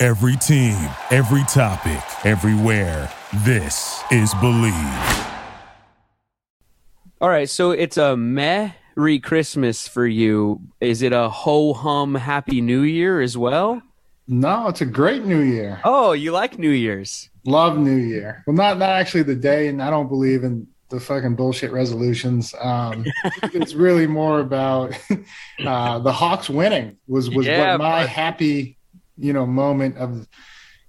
Every 0.00 0.36
team, 0.36 0.76
every 1.10 1.42
topic, 1.44 2.00
everywhere. 2.24 3.10
This 3.44 4.00
is 4.12 4.32
Bleav. 4.34 5.24
All 7.20 7.28
right, 7.28 7.48
so 7.50 7.72
it's 7.72 7.96
a 7.96 8.16
Merry 8.16 9.18
Christmas 9.20 9.88
for 9.88 10.06
you. 10.06 10.60
Is 10.80 11.02
it 11.02 11.12
a 11.12 11.28
ho 11.28 11.72
hum 11.72 12.14
Happy 12.14 12.60
New 12.60 12.82
Year 12.82 13.20
as 13.20 13.36
well? 13.36 13.82
No, 14.28 14.68
it's 14.68 14.80
a 14.82 14.86
great 14.86 15.24
New 15.24 15.40
Year. 15.40 15.80
Oh, 15.82 16.12
you 16.12 16.30
like 16.30 16.60
New 16.60 16.70
Year's? 16.70 17.28
Love 17.44 17.76
New 17.76 17.96
Year. 17.96 18.44
Well, 18.46 18.54
not 18.54 18.78
not 18.78 18.90
actually 18.90 19.24
the 19.24 19.34
day, 19.34 19.66
and 19.66 19.82
I 19.82 19.90
don't 19.90 20.08
believe 20.08 20.44
in 20.44 20.68
the 20.90 21.00
fucking 21.00 21.34
bullshit 21.34 21.72
resolutions. 21.72 22.54
Um, 22.60 23.04
it's 23.52 23.74
really 23.74 24.06
more 24.06 24.38
about 24.38 24.96
uh, 25.66 25.98
the 25.98 26.12
Hawks 26.12 26.48
winning 26.48 26.98
was 27.08 27.28
was 27.30 27.46
Yeah, 27.46 27.72
what 27.72 27.78
my 27.80 28.02
but- 28.02 28.08
happy 28.10 28.76
you 29.18 29.32
know 29.32 29.46
moment 29.46 29.96
of 29.98 30.26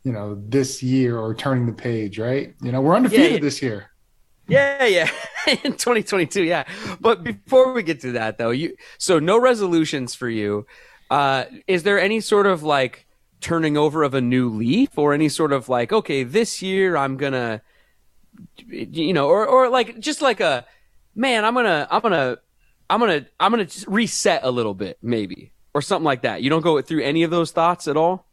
you 0.03 0.11
know 0.11 0.41
this 0.47 0.81
year 0.81 1.17
or 1.17 1.33
turning 1.35 1.65
the 1.65 1.73
page. 1.73 2.19
Right? 2.19 2.55
You 2.61 2.71
know 2.71 2.81
we're 2.81 2.95
undefeated 2.95 3.33
yeah. 3.33 3.39
this 3.39 3.61
year. 3.61 3.91
Yeah, 4.47 4.85
yeah. 4.85 5.11
In 5.63 5.73
2022, 5.73 6.43
yeah. 6.43 6.63
But 6.99 7.23
before 7.23 7.71
we 7.71 7.83
get 7.83 8.01
to 8.01 8.13
that 8.13 8.37
though, 8.37 8.49
you 8.49 8.75
so 8.97 9.19
no 9.19 9.39
resolutions 9.39 10.15
for 10.15 10.29
you. 10.29 10.65
Uh 11.09 11.45
is 11.67 11.83
there 11.83 11.99
any 11.99 12.19
sort 12.19 12.45
of 12.45 12.63
like 12.63 13.07
turning 13.41 13.77
over 13.77 14.03
of 14.03 14.13
a 14.13 14.21
new 14.21 14.49
leaf 14.49 14.97
or 14.97 15.13
any 15.13 15.29
sort 15.29 15.53
of 15.53 15.69
like 15.69 15.91
okay, 15.93 16.23
this 16.23 16.61
year 16.61 16.97
I'm 16.97 17.17
going 17.17 17.33
to 17.33 17.61
you 18.67 19.13
know, 19.13 19.27
or 19.27 19.45
or 19.47 19.69
like 19.69 19.99
just 19.99 20.21
like 20.21 20.39
a 20.39 20.65
man, 21.15 21.45
I'm 21.45 21.53
going 21.53 21.65
to 21.65 21.87
I'm 21.89 22.01
going 22.01 22.13
to 22.13 22.39
I'm 22.89 22.99
going 22.99 23.23
to 23.23 23.29
I'm 23.39 23.51
going 23.51 23.65
to 23.65 23.89
reset 23.89 24.41
a 24.43 24.51
little 24.51 24.73
bit 24.73 24.97
maybe 25.01 25.51
or 25.73 25.81
something 25.81 26.05
like 26.05 26.21
that. 26.23 26.41
You 26.41 26.49
don't 26.49 26.61
go 26.61 26.81
through 26.81 27.03
any 27.03 27.23
of 27.23 27.31
those 27.31 27.51
thoughts 27.51 27.87
at 27.87 27.97
all? 27.97 28.25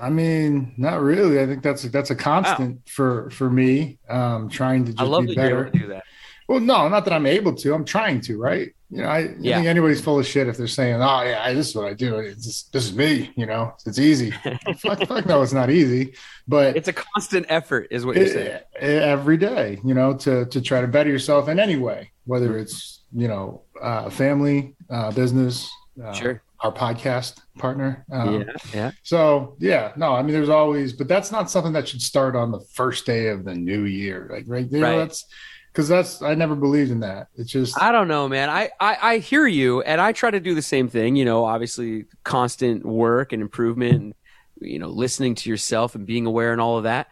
I 0.00 0.10
mean, 0.10 0.74
not 0.76 1.00
really. 1.00 1.40
I 1.40 1.46
think 1.46 1.62
that's 1.62 1.82
that's 1.84 2.10
a 2.10 2.16
constant 2.16 2.88
for 2.88 3.30
for 3.30 3.48
me. 3.48 3.98
Um, 4.08 4.48
trying 4.48 4.84
to 4.86 4.92
just 4.92 5.00
I 5.00 5.04
love 5.04 5.22
be 5.26 5.34
that 5.34 5.36
you're 5.36 5.44
better. 5.44 5.60
able 5.66 5.72
to 5.72 5.78
do 5.78 5.86
that. 5.88 6.02
Well, 6.48 6.60
no, 6.60 6.88
not 6.88 7.04
that 7.04 7.14
I'm 7.14 7.24
able 7.26 7.54
to. 7.54 7.72
I'm 7.72 7.84
trying 7.86 8.20
to, 8.22 8.36
right? 8.36 8.74
You 8.90 8.98
know, 9.02 9.08
I, 9.08 9.18
I 9.20 9.34
Yeah. 9.40 9.54
think 9.56 9.66
anybody's 9.68 10.02
full 10.02 10.18
of 10.18 10.26
shit 10.26 10.46
if 10.46 10.56
they're 10.58 10.66
saying, 10.66 10.96
"Oh, 10.96 11.22
yeah, 11.22 11.50
this 11.54 11.68
is 11.70 11.74
what 11.74 11.86
I 11.86 11.94
do. 11.94 12.16
It's 12.16 12.44
just, 12.44 12.72
this 12.72 12.84
is 12.84 12.94
me." 12.94 13.32
You 13.36 13.46
know, 13.46 13.72
it's 13.86 13.98
easy. 13.98 14.30
fuck, 14.78 15.06
fuck, 15.06 15.26
no, 15.26 15.42
it's 15.42 15.52
not 15.54 15.70
easy. 15.70 16.14
But 16.46 16.76
It's 16.76 16.88
a 16.88 16.92
constant 16.92 17.46
effort 17.48 17.88
is 17.90 18.04
what 18.04 18.16
you're 18.16 18.26
saying. 18.26 18.60
every 18.78 19.36
day, 19.38 19.80
you 19.84 19.94
know, 19.94 20.12
to 20.18 20.44
to 20.46 20.60
try 20.60 20.80
to 20.80 20.86
better 20.88 21.08
yourself 21.08 21.48
in 21.48 21.58
any 21.58 21.76
way, 21.76 22.10
whether 22.26 22.58
it's 22.58 23.02
you 23.16 23.28
know, 23.28 23.62
uh, 23.80 24.10
family, 24.10 24.74
uh, 24.90 25.12
business, 25.12 25.70
uh, 26.02 26.12
Sure. 26.12 26.42
our 26.60 26.72
podcast 26.72 27.40
partner. 27.58 28.04
Um, 28.10 28.40
yeah, 28.42 28.52
yeah. 28.72 28.90
So 29.02 29.56
yeah, 29.58 29.92
no, 29.96 30.12
I 30.14 30.22
mean, 30.22 30.32
there's 30.32 30.48
always, 30.48 30.92
but 30.92 31.08
that's 31.08 31.30
not 31.30 31.50
something 31.50 31.72
that 31.72 31.88
should 31.88 32.02
start 32.02 32.36
on 32.36 32.50
the 32.52 32.60
first 32.72 33.06
day 33.06 33.28
of 33.28 33.44
the 33.44 33.54
new 33.54 33.84
year, 33.84 34.28
like 34.32 34.44
right 34.46 34.70
there. 34.70 34.82
Right. 34.82 34.96
That's 34.98 35.26
because 35.72 35.88
that's 35.88 36.22
I 36.22 36.34
never 36.34 36.54
believed 36.54 36.90
in 36.92 37.00
that. 37.00 37.28
It's 37.36 37.50
just 37.50 37.80
I 37.80 37.90
don't 37.90 38.06
know, 38.08 38.28
man. 38.28 38.48
I, 38.48 38.70
I, 38.78 38.96
I 39.02 39.18
hear 39.18 39.46
you, 39.46 39.82
and 39.82 40.00
I 40.00 40.12
try 40.12 40.30
to 40.30 40.40
do 40.40 40.54
the 40.54 40.62
same 40.62 40.88
thing. 40.88 41.16
You 41.16 41.24
know, 41.24 41.44
obviously, 41.44 42.04
constant 42.22 42.84
work 42.84 43.32
and 43.32 43.42
improvement, 43.42 43.94
and 43.94 44.14
you 44.60 44.78
know, 44.78 44.88
listening 44.88 45.34
to 45.34 45.50
yourself 45.50 45.94
and 45.96 46.06
being 46.06 46.26
aware 46.26 46.52
and 46.52 46.60
all 46.60 46.78
of 46.78 46.84
that. 46.84 47.08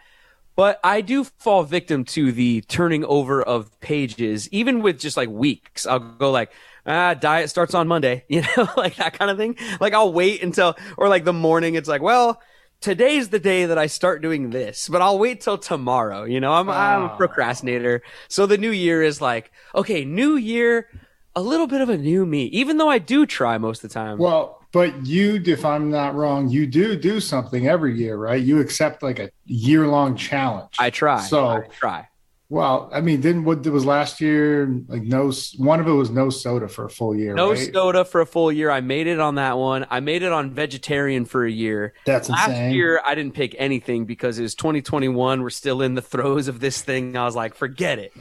But 0.54 0.80
I 0.84 1.00
do 1.00 1.24
fall 1.24 1.62
victim 1.64 2.04
to 2.06 2.30
the 2.32 2.60
turning 2.62 3.04
over 3.04 3.42
of 3.42 3.78
pages, 3.80 4.48
even 4.52 4.82
with 4.82 4.98
just 4.98 5.16
like 5.16 5.28
weeks. 5.30 5.86
I'll 5.86 5.98
go 5.98 6.30
like, 6.30 6.52
ah, 6.86 7.14
diet 7.14 7.48
starts 7.50 7.74
on 7.74 7.88
Monday, 7.88 8.24
you 8.28 8.42
know, 8.42 8.68
like 8.76 8.96
that 8.96 9.18
kind 9.18 9.30
of 9.30 9.38
thing. 9.38 9.56
Like 9.80 9.94
I'll 9.94 10.12
wait 10.12 10.42
until, 10.42 10.76
or 10.98 11.08
like 11.08 11.24
the 11.24 11.32
morning, 11.32 11.74
it's 11.74 11.88
like, 11.88 12.02
well, 12.02 12.40
today's 12.80 13.30
the 13.30 13.38
day 13.38 13.66
that 13.66 13.78
I 13.78 13.86
start 13.86 14.20
doing 14.22 14.50
this, 14.50 14.88
but 14.88 15.00
I'll 15.00 15.18
wait 15.18 15.40
till 15.40 15.56
tomorrow. 15.58 16.24
You 16.24 16.40
know, 16.40 16.52
I'm, 16.52 16.68
I'm 16.70 17.04
a 17.04 17.08
Oh. 17.08 17.16
procrastinator. 17.16 18.02
So 18.28 18.46
the 18.46 18.58
new 18.58 18.70
year 18.72 19.02
is 19.02 19.20
like, 19.20 19.52
okay, 19.74 20.04
new 20.04 20.36
year, 20.36 20.88
a 21.34 21.40
little 21.42 21.66
bit 21.66 21.80
of 21.80 21.88
a 21.88 21.96
new 21.96 22.26
me, 22.26 22.44
even 22.46 22.76
though 22.76 22.90
I 22.90 22.98
do 22.98 23.24
try 23.24 23.56
most 23.58 23.82
of 23.84 23.90
the 23.90 23.94
time. 23.94 24.18
well, 24.18 24.61
but 24.72 25.06
you, 25.06 25.40
if 25.44 25.64
I'm 25.64 25.90
not 25.90 26.14
wrong, 26.14 26.48
you 26.48 26.66
do 26.66 26.96
do 26.96 27.20
something 27.20 27.68
every 27.68 27.96
year, 27.96 28.16
right? 28.16 28.42
You 28.42 28.60
accept 28.60 29.02
like 29.02 29.18
a 29.18 29.30
year 29.44 29.86
long 29.86 30.16
challenge. 30.16 30.74
I 30.78 30.90
try. 30.90 31.20
So 31.20 31.46
I 31.46 31.60
try. 31.68 32.08
well, 32.48 32.90
I 32.92 33.00
mean, 33.02 33.20
didn't 33.20 33.44
what 33.44 33.66
it 33.66 33.70
was 33.70 33.84
last 33.84 34.20
year? 34.20 34.66
Like 34.88 35.02
no, 35.02 35.30
one 35.58 35.78
of 35.78 35.86
it 35.86 35.92
was 35.92 36.10
no 36.10 36.30
soda 36.30 36.68
for 36.68 36.86
a 36.86 36.90
full 36.90 37.14
year. 37.14 37.34
No 37.34 37.50
right? 37.50 37.72
soda 37.72 38.04
for 38.04 38.22
a 38.22 38.26
full 38.26 38.50
year. 38.50 38.70
I 38.70 38.80
made 38.80 39.06
it 39.06 39.20
on 39.20 39.34
that 39.34 39.58
one. 39.58 39.86
I 39.90 40.00
made 40.00 40.22
it 40.22 40.32
on 40.32 40.52
vegetarian 40.52 41.26
for 41.26 41.44
a 41.44 41.50
year. 41.50 41.92
That's 42.06 42.30
Last 42.30 42.48
insane. 42.48 42.72
year, 42.72 43.00
I 43.06 43.14
didn't 43.14 43.34
pick 43.34 43.54
anything 43.58 44.06
because 44.06 44.38
it 44.38 44.42
was 44.42 44.54
2021. 44.54 45.42
We're 45.42 45.50
still 45.50 45.82
in 45.82 45.94
the 45.94 46.02
throes 46.02 46.48
of 46.48 46.60
this 46.60 46.80
thing. 46.82 47.16
I 47.16 47.24
was 47.24 47.36
like, 47.36 47.54
forget 47.54 47.98
it. 47.98 48.12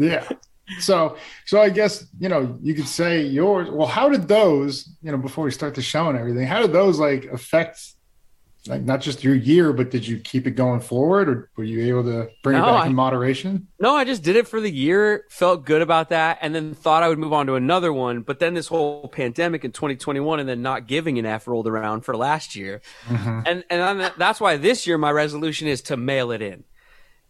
Yeah. 0.00 0.28
So, 0.80 1.16
so 1.46 1.60
I 1.60 1.70
guess 1.70 2.06
you 2.18 2.28
know 2.28 2.58
you 2.62 2.74
could 2.74 2.88
say 2.88 3.22
yours. 3.22 3.70
Well, 3.70 3.86
how 3.86 4.08
did 4.08 4.28
those, 4.28 4.96
you 5.02 5.10
know, 5.10 5.18
before 5.18 5.44
we 5.44 5.50
start 5.50 5.74
the 5.74 5.82
show 5.82 6.08
and 6.08 6.18
everything, 6.18 6.46
how 6.46 6.60
did 6.60 6.72
those 6.72 6.98
like 6.98 7.24
affect, 7.26 7.80
like 8.66 8.82
not 8.82 9.00
just 9.00 9.24
your 9.24 9.34
year, 9.34 9.72
but 9.72 9.90
did 9.90 10.06
you 10.06 10.18
keep 10.18 10.46
it 10.46 10.52
going 10.52 10.80
forward, 10.80 11.28
or 11.28 11.50
were 11.56 11.64
you 11.64 11.80
able 11.86 12.04
to 12.04 12.28
bring 12.42 12.58
it 12.58 12.60
back 12.60 12.84
I- 12.84 12.86
in 12.86 12.94
moderation? 12.94 13.66
No, 13.80 13.94
I 13.94 14.04
just 14.04 14.22
did 14.22 14.36
it 14.36 14.46
for 14.46 14.60
the 14.60 14.70
year, 14.70 15.24
felt 15.30 15.64
good 15.64 15.80
about 15.80 16.10
that, 16.10 16.38
and 16.42 16.54
then 16.54 16.74
thought 16.74 17.02
I 17.02 17.08
would 17.08 17.18
move 17.18 17.32
on 17.32 17.46
to 17.46 17.54
another 17.54 17.92
one. 17.92 18.20
But 18.20 18.38
then 18.38 18.52
this 18.54 18.68
whole 18.68 19.08
pandemic 19.08 19.64
in 19.64 19.72
2021 19.72 20.40
and 20.40 20.48
then 20.48 20.60
not 20.60 20.86
giving 20.86 21.18
an 21.18 21.24
F 21.24 21.48
rolled 21.48 21.66
around 21.66 22.02
for 22.02 22.16
last 22.16 22.54
year. 22.54 22.82
Mm-hmm. 23.06 23.40
And 23.46 23.64
and 23.70 24.00
then 24.00 24.12
that's 24.18 24.40
why 24.40 24.58
this 24.58 24.86
year 24.86 24.98
my 24.98 25.12
resolution 25.12 25.66
is 25.66 25.80
to 25.82 25.96
mail 25.96 26.30
it 26.30 26.42
in. 26.42 26.64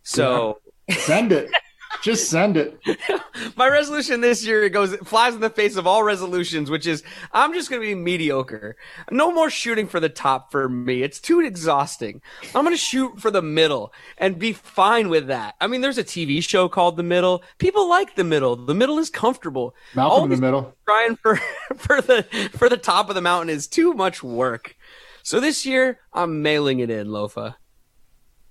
So 0.03 0.59
Send 0.91 1.33
it. 1.33 1.51
Just 2.03 2.31
send 2.31 2.57
it. 2.57 2.79
my 3.57 3.69
resolution 3.69 4.21
this 4.21 4.45
year 4.47 4.65
it 4.65 4.71
goes 4.71 4.93
it 4.93 5.07
flies 5.07 5.35
in 5.35 5.41
the 5.41 5.51
face 5.51 5.77
of 5.77 5.87
all 5.87 6.03
resolutions, 6.03 6.71
which 6.71 6.87
is 6.87 7.03
I'm 7.33 7.53
just 7.53 7.71
gonna 7.71 7.83
be 7.83 7.95
mediocre. 7.95 8.77
No 9.11 9.33
more 9.33 9.51
shooting 9.51 9.87
for 9.89 9.99
the 10.01 10.09
top 10.09 10.51
for 10.53 10.69
me. 10.69 11.03
It's 11.03 11.21
too 11.21 11.41
exhausting. 11.41 12.23
I'm 12.55 12.65
gonna 12.65 12.77
shoot 12.77 13.21
for 13.21 13.31
the 13.31 13.43
middle 13.43 13.93
and 14.17 14.39
be 14.39 14.53
fine 14.53 15.09
with 15.09 15.27
that. 15.27 15.55
I 15.61 15.67
mean, 15.67 15.81
there's 15.81 15.99
a 15.99 16.05
TV 16.05 16.43
show 16.43 16.69
called 16.69 16.97
The 16.97 17.03
Middle. 17.03 17.43
People 17.59 17.89
like 17.89 18.15
the 18.15 18.25
middle. 18.25 18.55
The 18.57 18.75
middle 18.75 18.99
is 18.99 19.11
comfortable. 19.11 19.75
Malcolm 19.95 20.19
All 20.19 20.25
in 20.25 20.31
the 20.31 20.37
middle. 20.37 20.75
trying 20.87 21.17
for 21.17 21.37
for 21.77 22.01
the 22.01 22.23
for 22.53 22.69
the 22.69 22.77
top 22.77 23.09
of 23.09 23.15
the 23.15 23.23
mountain 23.23 23.51
is 23.51 23.67
too 23.67 23.93
much 23.95 24.23
work. 24.23 24.77
So 25.23 25.41
this 25.41 25.67
year 25.67 25.99
I'm 26.13 26.43
mailing 26.43 26.79
it 26.79 26.91
in, 26.91 27.09
Lofa. 27.09 27.57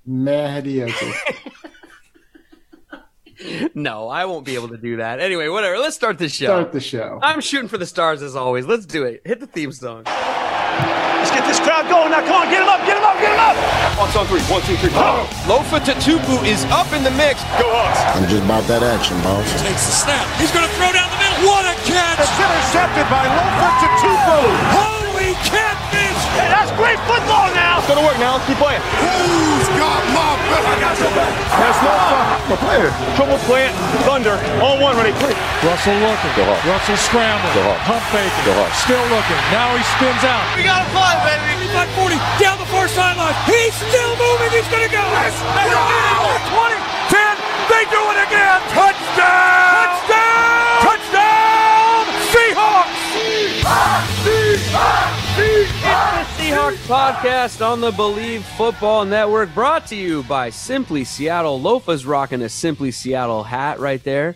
Mediocre. 0.05 1.13
No, 3.75 4.09
I 4.09 4.25
won't 4.25 4.45
be 4.45 4.55
able 4.55 4.69
to 4.69 4.77
do 4.77 4.97
that. 4.97 5.19
Anyway, 5.19 5.47
whatever. 5.47 5.77
Let's 5.77 5.95
start 5.95 6.17
the 6.17 6.29
show. 6.29 6.47
Start 6.47 6.71
the 6.73 6.79
show. 6.79 7.19
I'm 7.21 7.41
shooting 7.41 7.67
for 7.69 7.77
the 7.77 7.85
stars 7.85 8.21
as 8.21 8.35
always. 8.35 8.65
Let's 8.65 8.85
do 8.85 9.03
it. 9.03 9.21
Hit 9.25 9.39
the 9.39 9.47
theme 9.47 9.71
song. 9.71 10.03
Let's 10.05 11.31
get 11.31 11.45
this 11.45 11.59
crowd 11.59 11.85
going 11.89 12.09
now. 12.11 12.21
Come 12.25 12.41
on, 12.41 12.49
get 12.49 12.61
him 12.63 12.69
up, 12.69 12.81
get 12.85 12.97
him 12.97 13.03
up, 13.03 13.17
get 13.19 13.33
him 13.33 13.41
up. 13.41 13.55
On 14.01 14.07
on 14.17 14.25
three. 14.25 14.41
One, 14.49 14.61
two, 14.63 14.77
three. 14.77 14.89
Go. 14.89 15.25
Lofa 15.49 15.77
Tatupu 15.81 16.41
is 16.45 16.65
up 16.73 16.89
in 16.93 17.03
the 17.03 17.11
mix. 17.13 17.41
Go 17.61 17.67
Hawks. 17.69 18.01
I'm 18.17 18.25
just 18.29 18.41
about 18.45 18.63
that 18.69 18.81
action, 18.81 19.17
boss. 19.21 19.45
Takes 19.61 19.85
the 19.85 19.95
snap. 20.07 20.25
He's 20.41 20.53
going 20.53 20.65
to 20.65 20.73
throw 20.77 20.89
down 20.93 21.09
the 21.09 21.19
middle. 21.21 21.49
What 21.49 21.65
a 21.69 21.75
catch! 21.85 22.17
It's 22.21 22.33
intercepted 22.37 23.05
by 23.13 23.25
Lofa 23.29 23.69
Tatupu. 23.81 24.37
Holy 24.73 25.33
catfish! 25.45 25.86
Hey, 26.37 26.53
that's 26.53 26.69
great 26.77 27.01
football 27.09 27.49
now. 27.57 27.81
It's 27.81 27.89
gonna 27.89 28.05
work 28.05 28.17
now. 28.21 28.37
Let's 28.37 28.45
keep 28.45 28.61
playing. 28.61 28.81
Who's 29.01 29.69
got 29.73 30.01
my 30.13 30.37
back? 30.53 30.63
I 30.69 30.73
got 30.77 30.95
your 31.01 31.13
back. 31.17 31.33
That's 31.57 31.79
Lofa. 31.81 32.19
My 32.53 32.57
player. 32.61 32.89
Trouble 33.17 33.41
plant. 33.49 33.73
Thunder. 34.05 34.37
all 34.61 34.77
one, 34.77 34.93
ready. 35.01 35.17
Russell 35.65 35.97
looking. 35.97 36.33
Go 36.37 36.45
Hawks. 36.45 36.61
Russell 36.69 36.99
scrambling. 37.01 37.53
Go 37.57 37.65
Hawks. 37.65 37.89
Pump 37.89 38.03
faking. 38.13 38.43
Go 38.45 38.53
Hawks. 38.53 38.77
Still 38.85 39.05
looking. 39.09 39.41
Now 39.49 39.73
he 39.73 39.81
spins 39.97 40.23
out. 40.23 40.45
We 40.53 40.61
got 40.61 40.85
to 40.85 40.89
fly, 40.93 41.17
baby. 41.25 41.57
35 41.73 41.89
40. 41.97 42.21
Down 42.37 42.57
the 42.61 42.69
far 42.69 42.87
sideline. 42.87 43.35
He's 43.49 43.73
still 43.73 44.13
moving. 44.15 44.49
He's 44.53 44.69
going 44.69 44.85
to 44.85 44.93
go. 44.93 45.01
Yes. 45.01 45.33
20. 45.41 46.77
10. 47.09 47.37
They 47.73 47.83
do 47.89 48.01
it 48.13 48.19
again. 48.29 48.61
Touchdown. 48.77 48.97
Touchdown. 49.17 49.56
Seahawks 56.57 56.87
podcast 56.87 57.65
on 57.65 57.81
the 57.81 57.91
Bleav 57.91 58.41
Football 58.41 59.05
Network, 59.05 59.53
brought 59.53 59.85
to 59.87 59.95
you 59.95 60.23
by 60.23 60.49
Simply 60.49 61.03
Seattle. 61.03 61.61
Lofa's 61.61 62.03
rocking 62.03 62.41
a 62.41 62.49
Simply 62.49 62.89
Seattle 62.89 63.43
hat 63.43 63.79
right 63.79 64.03
there, 64.03 64.35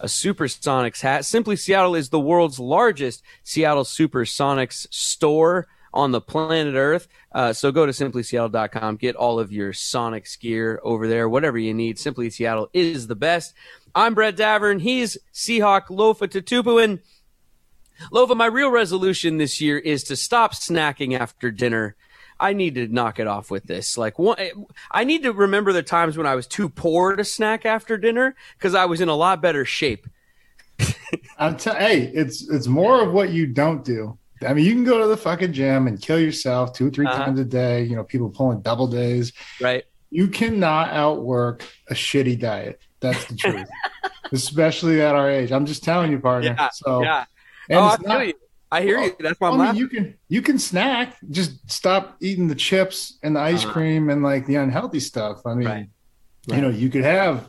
a 0.00 0.06
Supersonics 0.06 1.02
hat. 1.02 1.26
Simply 1.26 1.56
Seattle 1.56 1.94
is 1.94 2.08
the 2.08 2.18
world's 2.18 2.58
largest 2.58 3.22
Seattle 3.44 3.84
Supersonics 3.84 4.86
store 4.90 5.66
on 5.92 6.10
the 6.10 6.22
planet 6.22 6.74
Earth. 6.74 7.06
Uh, 7.32 7.52
so 7.52 7.70
go 7.70 7.84
to 7.84 7.92
simplyseattle.com, 7.92 8.96
get 8.96 9.14
all 9.14 9.38
of 9.38 9.52
your 9.52 9.74
Sonics 9.74 10.40
gear 10.40 10.80
over 10.82 11.06
there, 11.06 11.28
whatever 11.28 11.58
you 11.58 11.74
need. 11.74 11.98
Simply 11.98 12.30
Seattle 12.30 12.70
is 12.72 13.08
the 13.08 13.14
best. 13.14 13.52
I'm 13.94 14.14
Brett 14.14 14.38
Davern. 14.38 14.80
He's 14.80 15.18
Seahawk 15.34 15.88
Lofa 15.88 16.28
Tatupu. 16.28 16.82
And 16.82 17.00
Lofa, 18.12 18.36
my 18.36 18.46
real 18.46 18.70
resolution 18.70 19.38
this 19.38 19.60
year 19.60 19.78
is 19.78 20.04
to 20.04 20.16
stop 20.16 20.54
snacking 20.54 21.18
after 21.18 21.50
dinner. 21.50 21.96
I 22.40 22.52
need 22.52 22.76
to 22.76 22.86
knock 22.86 23.18
it 23.18 23.26
off 23.26 23.50
with 23.50 23.64
this. 23.64 23.98
Like, 23.98 24.18
one, 24.18 24.36
I 24.92 25.02
need 25.04 25.24
to 25.24 25.32
remember 25.32 25.72
the 25.72 25.82
times 25.82 26.16
when 26.16 26.26
I 26.26 26.36
was 26.36 26.46
too 26.46 26.68
poor 26.68 27.16
to 27.16 27.24
snack 27.24 27.66
after 27.66 27.96
dinner 27.98 28.36
because 28.56 28.74
I 28.76 28.84
was 28.84 29.00
in 29.00 29.08
a 29.08 29.16
lot 29.16 29.42
better 29.42 29.64
shape. 29.64 30.06
I'm 31.38 31.56
t- 31.56 31.70
hey, 31.70 32.12
it's 32.14 32.48
it's 32.48 32.68
more 32.68 33.02
of 33.02 33.12
what 33.12 33.30
you 33.30 33.46
don't 33.46 33.84
do. 33.84 34.16
I 34.46 34.54
mean, 34.54 34.64
you 34.64 34.72
can 34.72 34.84
go 34.84 34.98
to 35.00 35.08
the 35.08 35.16
fucking 35.16 35.52
gym 35.52 35.88
and 35.88 36.00
kill 36.00 36.20
yourself 36.20 36.72
two, 36.72 36.86
or 36.86 36.90
three 36.90 37.06
Uh-huh. 37.06 37.24
times 37.24 37.40
a 37.40 37.44
day. 37.44 37.82
You 37.82 37.96
know, 37.96 38.04
people 38.04 38.28
pulling 38.28 38.60
double 38.60 38.86
days. 38.86 39.32
Right? 39.60 39.82
You 40.10 40.28
cannot 40.28 40.90
outwork 40.90 41.64
a 41.90 41.94
shitty 41.94 42.38
diet. 42.38 42.80
That's 43.00 43.24
the 43.26 43.34
truth, 43.34 43.68
especially 44.32 45.00
at 45.02 45.14
our 45.16 45.28
age. 45.28 45.50
I'm 45.52 45.66
just 45.66 45.82
telling 45.82 46.12
you, 46.12 46.18
partner. 46.20 46.54
Yeah. 46.56 46.68
so, 46.72 47.02
yeah. 47.02 47.24
And 47.68 47.78
Oh, 47.78 47.82
I 47.82 47.94
it's 47.94 48.02
feel 48.02 48.08
not- 48.08 48.26
you. 48.26 48.34
I 48.70 48.82
hear 48.82 48.98
you. 48.98 49.16
That's 49.18 49.40
why 49.40 49.48
I 49.48 49.50
I'm 49.52 49.56
mean, 49.56 49.66
laughing. 49.66 49.80
you 49.80 49.88
can 49.88 50.14
you 50.28 50.42
can 50.42 50.58
snack. 50.58 51.16
Just 51.30 51.70
stop 51.70 52.16
eating 52.20 52.48
the 52.48 52.54
chips 52.54 53.18
and 53.22 53.34
the 53.36 53.40
ice 53.40 53.64
Uh-huh. 53.64 53.72
cream 53.72 54.10
and 54.10 54.22
like 54.22 54.44
the 54.46 54.56
unhealthy 54.56 55.00
stuff. 55.00 55.40
I 55.46 55.54
mean, 55.54 55.66
Right. 55.68 55.86
you 56.48 56.60
know, 56.60 56.68
you 56.68 56.90
could 56.90 57.04
have 57.04 57.48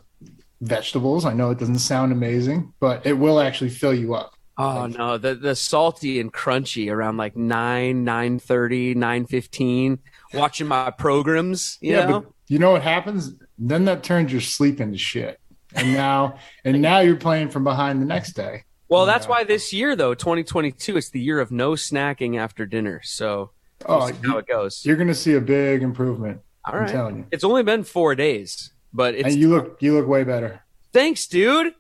vegetables. 0.61 1.25
I 1.25 1.33
know 1.33 1.51
it 1.51 1.59
doesn't 1.59 1.79
sound 1.79 2.11
amazing, 2.11 2.73
but 2.79 3.05
it 3.05 3.13
will 3.13 3.39
actually 3.39 3.69
fill 3.69 3.93
you 3.93 4.13
up. 4.15 4.31
Oh 4.57 4.87
no, 4.87 5.17
the 5.17 5.35
the 5.35 5.55
salty 5.55 6.19
and 6.19 6.31
crunchy 6.33 6.91
around 6.91 7.17
like 7.17 7.35
nine, 7.37 8.03
nine 8.03 8.39
thirty, 8.39 8.93
nine 8.93 9.25
fifteen. 9.25 9.99
Watching 10.33 10.67
my 10.67 10.89
programs, 10.91 11.77
you 11.81 11.93
know. 11.97 12.21
but 12.21 12.31
you 12.47 12.59
know 12.59 12.71
what 12.71 12.81
happens? 12.81 13.33
Then 13.57 13.85
that 13.85 14.03
turns 14.03 14.31
your 14.31 14.41
sleep 14.41 14.79
into 14.81 14.97
shit. 14.97 15.39
And 15.75 15.93
now 15.93 16.35
and 16.65 16.81
now 16.89 16.99
you're 16.99 17.15
playing 17.15 17.49
from 17.49 17.63
behind 17.63 18.01
the 18.01 18.05
next 18.05 18.33
day. 18.33 18.63
Well, 18.89 19.05
that's 19.05 19.25
Yeah. 19.25 19.29
why 19.31 19.43
this 19.45 19.71
year 19.71 19.95
though, 19.95 20.13
2022, 20.13 20.97
it's 20.97 21.09
the 21.09 21.19
year 21.21 21.39
of 21.39 21.51
no 21.51 21.71
snacking 21.73 22.37
after 22.37 22.65
dinner. 22.65 23.01
So 23.03 23.51
oh, 23.85 23.97
we'll 23.97 24.03
Oh, 24.03 24.07
see 24.11 24.27
how 24.27 24.37
it 24.37 24.47
goes. 24.47 24.85
you're 24.85 24.97
gonna 24.97 25.13
see 25.15 25.35
a 25.35 25.41
big 25.41 25.81
improvement. 25.83 26.41
All 26.65 26.73
I'm 26.75 26.81
right. 26.81 26.89
telling 26.89 27.17
you. 27.19 27.25
It's 27.31 27.43
only 27.43 27.63
been 27.63 27.83
four 27.83 28.15
days, 28.15 28.71
but 28.93 29.15
it's 29.15 29.29
And 29.29 29.35
you 29.37 29.49
look 29.49 29.77
you 29.81 29.93
look 29.95 30.07
way 30.07 30.23
better. 30.23 30.61
thanks, 30.93 31.25
dude. 31.27 31.73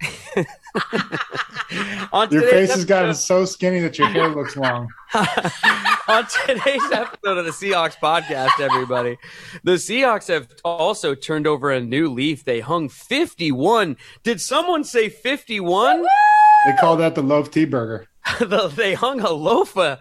On 2.12 2.28
Your 2.30 2.40
today's 2.42 2.68
face 2.68 2.74
has 2.74 2.84
gotten 2.84 3.10
episode- 3.10 3.24
so 3.24 3.44
skinny 3.44 3.80
that 3.80 3.98
your 3.98 4.08
hair 4.08 4.28
looks 4.28 4.56
long. 4.56 4.88
on 6.08 6.26
today's 6.46 6.82
episode 6.90 7.36
of 7.38 7.44
the 7.44 7.52
Seahawks 7.52 7.96
podcast, 7.96 8.58
everybody. 8.60 9.16
The 9.62 9.72
Seahawks 9.72 10.26
have 10.28 10.48
also 10.64 11.14
turned 11.14 11.46
over 11.46 11.70
a 11.70 11.80
new 11.80 12.08
leaf. 12.10 12.44
They 12.44 12.60
hung 12.60 12.88
51. 12.88 13.96
Did 14.24 14.40
someone 14.40 14.82
say 14.84 15.08
51? 15.10 16.04
They 16.66 16.72
call 16.74 16.96
that 16.96 17.14
the 17.14 17.22
loaf 17.22 17.50
tea 17.50 17.64
burger. 17.64 18.06
they 18.40 18.92
hung 18.94 19.20
a 19.20 19.28
lofa 19.28 19.98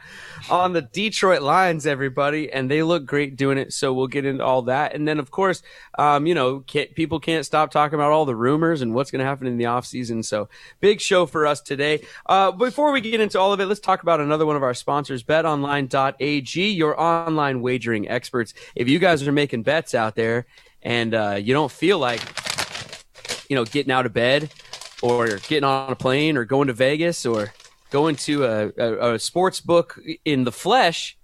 on 0.50 0.74
the 0.74 0.82
Detroit 0.82 1.42
Lions, 1.42 1.88
everybody, 1.88 2.52
and 2.52 2.70
they 2.70 2.84
look 2.84 3.06
great 3.06 3.38
doing 3.38 3.58
it. 3.58 3.72
So 3.72 3.94
we'll 3.94 4.08
get 4.08 4.26
into 4.26 4.44
all 4.44 4.64
that. 4.64 4.94
And 4.94 5.08
then, 5.08 5.20
of 5.20 5.32
course, 5.32 5.64
um, 5.98 6.28
you 6.28 6.36
know, 6.36 6.60
can't, 6.60 6.94
people 6.96 7.20
can't 7.20 7.46
stop 7.46 7.72
talking 7.72 7.96
about 7.96 8.12
all 8.12 8.26
the 8.26 8.36
rumors 8.36 8.82
and 8.82 8.94
what's 8.94 9.10
going 9.10 9.20
to 9.20 9.26
happen 9.26 9.48
in 9.48 9.58
the 9.58 9.66
offseason. 9.66 10.24
So 10.24 10.50
big 10.82 11.00
show 11.00 11.26
for 11.26 11.48
us 11.48 11.62
today. 11.62 12.06
Uh, 12.26 12.52
before 12.52 12.92
we 12.92 13.00
get 13.00 13.22
into 13.22 13.40
all 13.40 13.54
of 13.54 13.60
it, 13.62 13.66
let's 13.66 13.80
talk 13.80 14.04
about 14.04 14.20
another 14.20 14.46
one 14.46 14.58
of 14.58 14.64
our 14.64 14.74
sponsors, 14.74 15.24
betonline.ag, 15.24 16.70
your 16.72 17.00
online 17.00 17.62
wagering 17.62 18.10
experts. 18.10 18.54
If 18.76 18.90
you 18.90 19.00
guys 19.00 19.26
are 19.26 19.32
making 19.32 19.64
bets 19.64 19.96
out 19.96 20.16
there 20.16 20.46
and 20.82 21.14
uh, 21.14 21.38
you 21.40 21.54
don't 21.54 21.72
feel 21.72 22.00
like, 22.00 22.22
you 23.50 23.56
know, 23.56 23.64
getting 23.66 23.92
out 23.92 24.06
of 24.06 24.14
bed 24.14 24.52
or 25.02 25.28
getting 25.28 25.64
on 25.64 25.92
a 25.92 25.96
plane 25.96 26.38
or 26.38 26.46
going 26.46 26.68
to 26.68 26.74
Vegas 26.74 27.26
or 27.26 27.54
going 27.90 28.16
to 28.16 28.46
a, 28.46 28.72
a, 28.78 29.14
a 29.14 29.20
sports 29.20 29.62
book 29.62 30.00
in 30.26 30.44
the 30.44 30.52
flesh, 30.52 31.18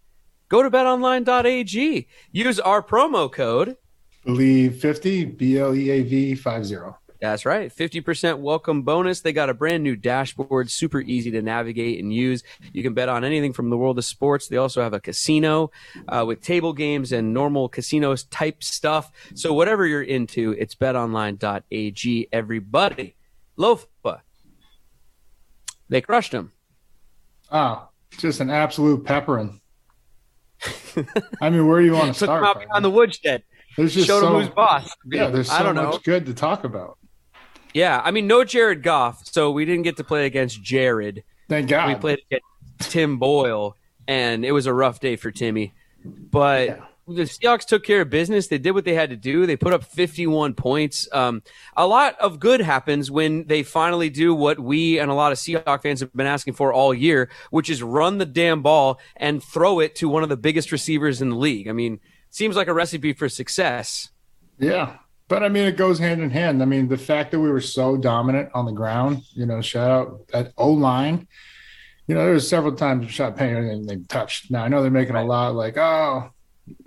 go 0.49 0.63
to 0.63 0.69
betonline.ag. 0.69 2.07
Use 2.31 2.59
our 2.59 2.81
promo 2.81 3.31
code. 3.31 3.77
Bleav 4.25 4.79
50 4.79 5.25
B 5.25 5.59
L 5.59 5.75
E 5.75 5.89
A 5.91 6.01
V 6.01 6.35
50. 6.35 6.75
That's 7.21 7.45
right. 7.45 7.73
50% 7.73 8.39
welcome 8.39 8.83
bonus. 8.83 9.21
They 9.21 9.33
got 9.33 9.49
a 9.49 9.53
brand 9.53 9.83
new 9.83 9.95
dashboard, 9.95 10.69
super 10.69 10.99
easy 11.01 11.31
to 11.31 11.41
navigate 11.41 11.99
and 12.03 12.13
use. 12.13 12.43
You 12.73 12.83
can 12.83 12.93
bet 12.93 13.09
on 13.09 13.23
anything 13.23 13.53
from 13.53 13.69
the 13.69 13.77
world 13.77 13.97
of 13.97 14.05
sports. 14.05 14.47
They 14.47 14.57
also 14.57 14.81
have 14.81 14.93
a 14.93 14.99
casino 14.99 15.71
uh, 16.07 16.25
with 16.27 16.41
table 16.41 16.73
games 16.73 17.11
and 17.11 17.33
normal 17.33 17.69
casinos 17.69 18.25
type 18.25 18.63
stuff. 18.63 19.11
So 19.33 19.53
whatever 19.53 19.87
you're 19.87 20.03
into, 20.03 20.51
it's 20.51 20.75
betonline.ag. 20.75 22.29
Everybody. 22.31 23.15
Lofa. 23.57 24.21
They 25.89 26.01
crushed 26.01 26.31
him. 26.33 26.51
Oh, 27.51 27.87
just 28.17 28.39
an 28.39 28.49
absolute 28.49 29.05
peppering. 29.05 29.61
I 31.41 31.49
mean, 31.49 31.67
where 31.67 31.79
do 31.79 31.85
you 31.85 31.93
want 31.93 32.13
to 32.13 32.19
Took 32.19 32.27
them 32.29 32.39
start? 32.43 32.43
out 32.43 32.59
behind 32.61 32.83
the 32.85 32.89
woodshed. 32.89 33.43
There's 33.77 33.93
just 33.93 34.07
Showed 34.07 34.21
so, 34.21 34.31
them 34.33 34.41
who's 34.41 34.49
boss. 34.49 34.89
Yeah, 35.11 35.27
there's 35.29 35.49
so 35.49 35.55
I 35.55 35.63
don't 35.63 35.75
much 35.75 35.83
know. 35.93 35.99
good 36.03 36.25
to 36.27 36.33
talk 36.33 36.63
about. 36.63 36.97
Yeah, 37.73 38.01
I 38.03 38.11
mean, 38.11 38.25
no 38.25 38.43
Jared 38.45 38.83
Goff, 38.83 39.27
so 39.27 39.51
we 39.51 39.65
didn't 39.65 39.83
get 39.83 39.97
to 39.97 40.03
play 40.03 40.25
against 40.25 40.61
Jared. 40.63 41.23
Thank 41.49 41.67
God. 41.69 41.89
We 41.89 41.95
played 41.95 42.19
against 42.31 42.91
Tim 42.91 43.17
Boyle, 43.19 43.75
and 44.07 44.45
it 44.45 44.53
was 44.53 44.65
a 44.65 44.73
rough 44.73 44.99
day 45.01 45.17
for 45.17 45.29
Timmy. 45.29 45.73
But 46.05 46.67
Yeah. 46.67 46.85
The 47.07 47.23
Seahawks 47.23 47.65
took 47.65 47.83
care 47.83 48.01
of 48.01 48.09
business. 48.09 48.47
They 48.47 48.57
did 48.57 48.71
what 48.71 48.83
they 48.83 48.95
had 48.95 49.11
to 49.11 49.15
do. 49.15 49.45
They 49.45 49.55
put 49.55 49.73
up 49.73 49.83
51 49.83 50.55
points. 50.55 51.07
Um, 51.11 51.43
a 51.77 51.85
lot 51.85 52.17
of 52.19 52.39
good 52.39 52.61
happens 52.61 53.11
when 53.11 53.45
they 53.45 53.61
finally 53.61 54.09
do 54.09 54.33
what 54.33 54.59
we 54.59 54.99
and 54.99 55.11
a 55.11 55.13
lot 55.13 55.31
of 55.31 55.37
Seahawk 55.37 55.83
fans 55.83 55.99
have 55.99 56.13
been 56.13 56.25
asking 56.25 56.55
for 56.55 56.73
all 56.73 56.93
year, 56.93 57.29
which 57.51 57.69
is 57.69 57.83
run 57.83 58.17
the 58.17 58.25
damn 58.25 58.63
ball 58.63 58.99
and 59.17 59.43
throw 59.43 59.79
it 59.79 59.95
to 59.95 60.09
one 60.09 60.23
of 60.23 60.29
the 60.29 60.37
biggest 60.37 60.71
receivers 60.71 61.21
in 61.21 61.29
the 61.29 61.35
league. 61.35 61.67
I 61.67 61.73
mean, 61.73 61.99
seems 62.31 62.55
like 62.55 62.67
a 62.67 62.73
recipe 62.73 63.13
for 63.13 63.29
success. 63.29 64.09
Yeah. 64.57 64.97
But 65.27 65.43
I 65.43 65.49
mean, 65.49 65.65
it 65.65 65.77
goes 65.77 65.99
hand 65.99 66.21
in 66.21 66.29
hand. 66.31 66.61
I 66.61 66.65
mean, 66.65 66.87
the 66.87 66.97
fact 66.97 67.31
that 67.31 67.39
we 67.39 67.49
were 67.49 67.61
so 67.61 67.97
dominant 67.97 68.49
on 68.53 68.65
the 68.65 68.71
ground, 68.71 69.21
you 69.33 69.45
know, 69.45 69.61
shout 69.61 69.89
out 69.89 70.27
that 70.29 70.53
O 70.57 70.71
line. 70.71 71.27
You 72.07 72.13
know, 72.13 72.23
there 72.23 72.33
was 72.33 72.47
several 72.47 72.75
times 72.75 73.11
shot 73.11 73.35
Payne 73.35 73.55
and 73.55 73.89
they 73.89 73.97
touched. 74.07 74.51
Now 74.51 74.63
I 74.63 74.67
know 74.67 74.81
they're 74.81 74.91
making 74.91 75.15
a 75.15 75.25
lot 75.25 75.55
like, 75.55 75.77
oh, 75.77 76.29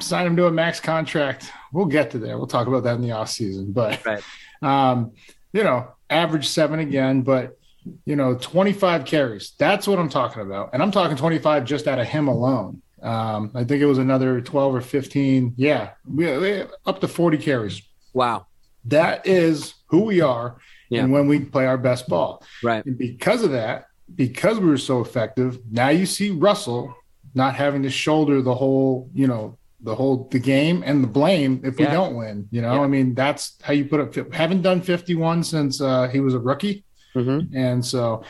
sign 0.01 0.27
him 0.27 0.37
to 0.37 0.47
a 0.47 0.51
max 0.51 0.81
contract. 0.81 1.51
We'll 1.73 1.87
get 1.87 2.11
to 2.13 2.19
there. 2.19 2.37
We'll 2.39 2.47
talk 2.47 2.67
about 2.67 2.83
that 2.85 2.95
in 2.97 3.03
the 3.03 3.11
offseason. 3.11 3.73
But 3.75 4.05
Right. 4.05 4.23
um, 4.63 5.13
you 5.53 5.63
know, 5.65 5.89
average 6.11 6.49
seven 6.49 6.81
again, 6.81 7.23
but 7.23 7.59
you 8.05 8.17
know, 8.17 8.35
25 8.35 9.05
carries. 9.07 9.53
That's 9.59 9.87
what 9.89 9.99
I'm 9.99 10.09
talking 10.11 10.43
about. 10.43 10.71
And 10.75 10.83
I'm 10.83 10.91
talking 10.91 11.17
25 11.17 11.65
just 11.65 11.87
out 11.89 11.99
of 11.99 12.07
him 12.07 12.29
alone. 12.29 12.83
Um, 13.03 13.51
I 13.55 13.65
think 13.65 13.81
it 13.81 13.87
was 13.87 13.99
another 13.99 14.41
12 14.41 14.75
or 14.75 14.81
15. 14.81 15.55
Yeah, 15.57 15.91
we, 16.07 16.37
we 16.39 16.65
up 16.85 17.01
to 17.01 17.09
40 17.09 17.39
carries. 17.39 17.81
Wow. 18.13 18.47
That 18.87 19.27
is 19.27 19.75
who 19.87 20.03
we 20.03 20.21
are 20.21 20.59
Yeah. 20.91 21.03
and 21.05 21.13
when 21.13 21.29
we 21.29 21.41
play 21.41 21.67
our 21.67 21.79
best 21.79 22.09
ball. 22.09 22.43
Right. 22.63 22.85
And 22.85 22.99
because 22.99 23.43
of 23.43 23.53
that, 23.53 23.87
because 24.15 24.59
we 24.59 24.67
were 24.67 24.77
so 24.79 25.01
effective, 25.01 25.59
now 25.71 25.89
you 25.89 26.05
see 26.07 26.31
Russell 26.31 26.95
not 27.35 27.55
having 27.55 27.83
to 27.85 27.91
shoulder 27.91 28.43
the 28.43 28.55
whole, 28.55 29.09
you 29.15 29.27
know, 29.29 29.57
the 29.81 29.95
whole 29.95 30.29
the 30.33 30.39
game 30.39 30.83
and 30.85 31.03
the 31.05 31.09
blame 31.09 31.61
if 31.65 31.79
we 31.79 31.85
Yeah. 31.85 31.93
don't 31.93 32.17
win. 32.17 32.49
You 32.51 32.63
know, 32.63 32.75
Yeah. 32.75 32.81
I 32.81 32.87
mean, 32.89 33.15
that's 33.15 33.57
how 33.63 33.73
you 33.73 33.85
put 33.85 34.01
up. 34.01 34.33
Haven't 34.35 34.63
done 34.63 34.81
51 34.81 35.45
since 35.45 35.81
uh, 35.81 36.09
he 36.09 36.21
was 36.21 36.35
a 36.35 36.39
rookie, 36.39 36.85
Mm-hmm. 37.15 37.57
and 37.57 37.85
so 37.85 38.23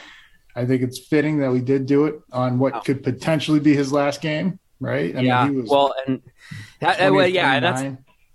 I 0.54 0.64
think 0.66 0.82
it's 0.82 0.98
fitting 0.98 1.38
that 1.38 1.50
we 1.50 1.60
did 1.60 1.86
do 1.86 2.04
it 2.06 2.20
on 2.32 2.58
what 2.58 2.74
Wow. 2.74 2.80
could 2.80 3.02
potentially 3.02 3.60
be 3.60 3.74
his 3.74 3.92
last 3.92 4.20
game, 4.20 4.58
right? 4.80 5.16
I 5.16 5.20
yeah. 5.20 5.44
mean, 5.44 5.54
he 5.54 5.60
was 5.62 5.70
well, 5.70 5.94
and 6.06 6.20
that, 6.80 6.98
20 6.98 7.16
well, 7.16 7.26
yeah, 7.28 7.60
that's 7.60 7.82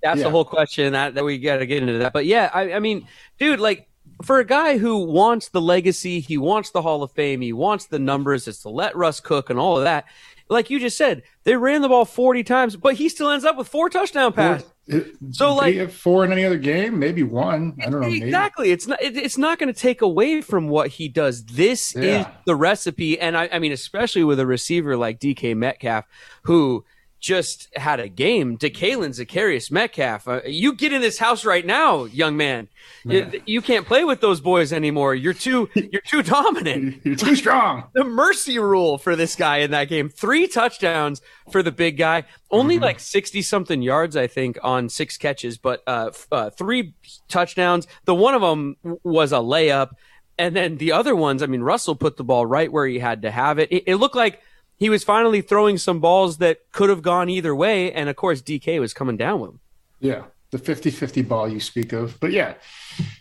That's 0.01 0.17
Yeah. 0.17 0.23
the 0.25 0.31
whole 0.31 0.43
question 0.43 0.91
that, 0.93 1.13
that 1.15 1.23
we 1.23 1.37
got 1.37 1.57
to 1.57 1.65
get 1.65 1.81
into 1.81 1.99
that. 1.99 2.11
But 2.11 2.25
yeah, 2.25 2.49
I, 2.53 2.73
I 2.73 2.79
mean, 2.79 3.07
dude, 3.39 3.61
like 3.61 3.87
for 4.21 4.39
a 4.39 4.45
guy 4.45 4.77
who 4.77 5.05
wants 5.05 5.47
the 5.49 5.61
legacy, 5.61 6.19
he 6.19 6.37
wants 6.37 6.71
the 6.71 6.81
Hall 6.81 7.03
of 7.03 7.11
Fame, 7.13 7.39
he 7.39 7.53
wants 7.53 7.85
the 7.85 7.99
numbers, 7.99 8.47
it's 8.49 8.63
to 8.63 8.69
let 8.69 8.97
Russ 8.97 9.21
cook 9.21 9.49
and 9.49 9.57
all 9.57 9.77
of 9.77 9.85
that. 9.85 10.03
Like 10.49 10.69
you 10.69 10.79
just 10.79 10.97
said, 10.97 11.23
they 11.45 11.55
ran 11.55 11.81
the 11.81 11.89
ball 11.89 12.05
40 12.05 12.43
times, 12.43 12.75
but 12.75 12.95
he 12.95 13.09
still 13.09 13.29
ends 13.29 13.45
up 13.45 13.57
with 13.57 13.67
four 13.67 13.89
touchdown 13.89 14.33
passes. 14.33 14.69
It- 14.87 15.15
So, 15.31 15.55
like- 15.55 15.75
have 15.75 15.93
four 15.93 16.25
in 16.25 16.31
any 16.33 16.43
other 16.43 16.57
game, 16.57 16.99
maybe 16.99 17.23
one. 17.23 17.77
I 17.79 17.83
don't 17.89 18.01
know. 18.01 18.09
Maybe. 18.09 18.25
Exactly. 18.25 18.71
It's 18.71 18.85
not. 18.85 19.01
It, 19.01 19.15
it's 19.15 19.37
not 19.37 19.57
going 19.57 19.73
to 19.73 19.79
take 19.79 20.01
away 20.01 20.41
from 20.41 20.67
what 20.67 20.89
he 20.89 21.07
does. 21.07 21.45
This 21.45 21.95
is 21.95 22.25
the 22.45 22.55
recipe, 22.55 23.17
and 23.19 23.37
I, 23.37 23.47
I 23.51 23.59
mean, 23.59 23.71
especially 23.71 24.25
with 24.25 24.39
a 24.39 24.45
receiver 24.45 24.97
like 24.97 25.19
DK 25.19 25.55
Metcalf, 25.55 26.05
who 26.43 26.83
just 27.23 27.69
had 27.73 28.01
a 28.01 28.09
game. 28.09 28.57
DeKaylin 28.57 29.17
Zecharius 29.17 29.71
Metcalf. 29.71 30.27
Uh, 30.27 30.41
you 30.45 30.73
get 30.73 30.91
in 30.91 30.99
this 30.99 31.17
house 31.17 31.45
right 31.45 31.65
now, 31.65 32.03
young 32.03 32.35
man. 32.35 32.67
You, 33.05 33.41
you, 33.45 33.61
can't 33.61 33.85
play 33.85 34.03
with 34.03 34.19
those 34.19 34.41
boys 34.41 34.73
anymore. 34.73 35.15
You're 35.15 35.33
too 35.33 35.69
you're 35.73 36.01
too 36.01 36.21
dominant. 36.21 36.99
You're 37.05 37.15
too 37.15 37.37
strong. 37.37 37.85
the 37.93 38.03
mercy 38.03 38.59
rule 38.59 38.97
for 38.97 39.15
this 39.15 39.37
guy 39.37 39.59
in 39.59 39.71
that 39.71 39.85
game. 39.85 40.09
Three 40.09 40.47
touchdowns 40.47 41.21
for 41.49 41.63
the 41.63 41.71
big 41.71 41.97
guy. 41.97 42.25
Only 42.51 42.75
mm-hmm. 42.75 42.83
like 42.83 42.99
60 42.99 43.41
something 43.41 43.81
yards, 43.81 44.17
I 44.17 44.27
think, 44.27 44.59
on 44.61 44.89
six 44.89 45.17
catches, 45.17 45.57
but 45.57 45.81
uh, 45.87 46.11
uh, 46.29 46.49
three 46.49 46.93
touchdowns. 47.29 47.87
The 48.03 48.15
one 48.15 48.33
of 48.33 48.41
them 48.41 48.75
was 49.03 49.31
a 49.31 49.37
layup. 49.37 49.91
And 50.37 50.53
then 50.53 50.75
the 50.75 50.91
other 50.91 51.15
ones, 51.15 51.41
I 51.41 51.45
mean, 51.45 51.61
Russell 51.61 51.95
put 51.95 52.17
the 52.17 52.23
ball 52.25 52.45
right 52.45 52.71
where 52.71 52.85
he 52.85 52.99
had 52.99 53.21
to 53.21 53.31
have 53.31 53.59
it. 53.59 53.71
It, 53.71 53.83
it 53.87 53.95
looked 53.95 54.15
like 54.15 54.41
he 54.83 54.89
was 54.89 55.03
finally 55.03 55.41
throwing 55.41 55.77
some 55.77 56.01
balls 56.01 56.39
that 56.39 56.59
could 56.73 56.89
have 56.89 57.01
gone 57.01 57.29
either 57.29 57.55
way. 57.55 57.91
And 57.93 58.09
of 58.09 58.17
course, 58.17 58.41
DK 58.41 58.81
was 58.81 58.93
coming 58.93 59.15
down 59.15 59.39
with 59.39 59.51
him. 59.51 59.59
Yeah. 60.01 60.23
The 60.51 60.57
50 60.57 60.91
50 60.91 61.21
ball 61.21 61.47
you 61.47 61.59
speak 61.59 61.93
of. 61.93 62.19
But 62.19 62.31
yeah, 62.31 62.55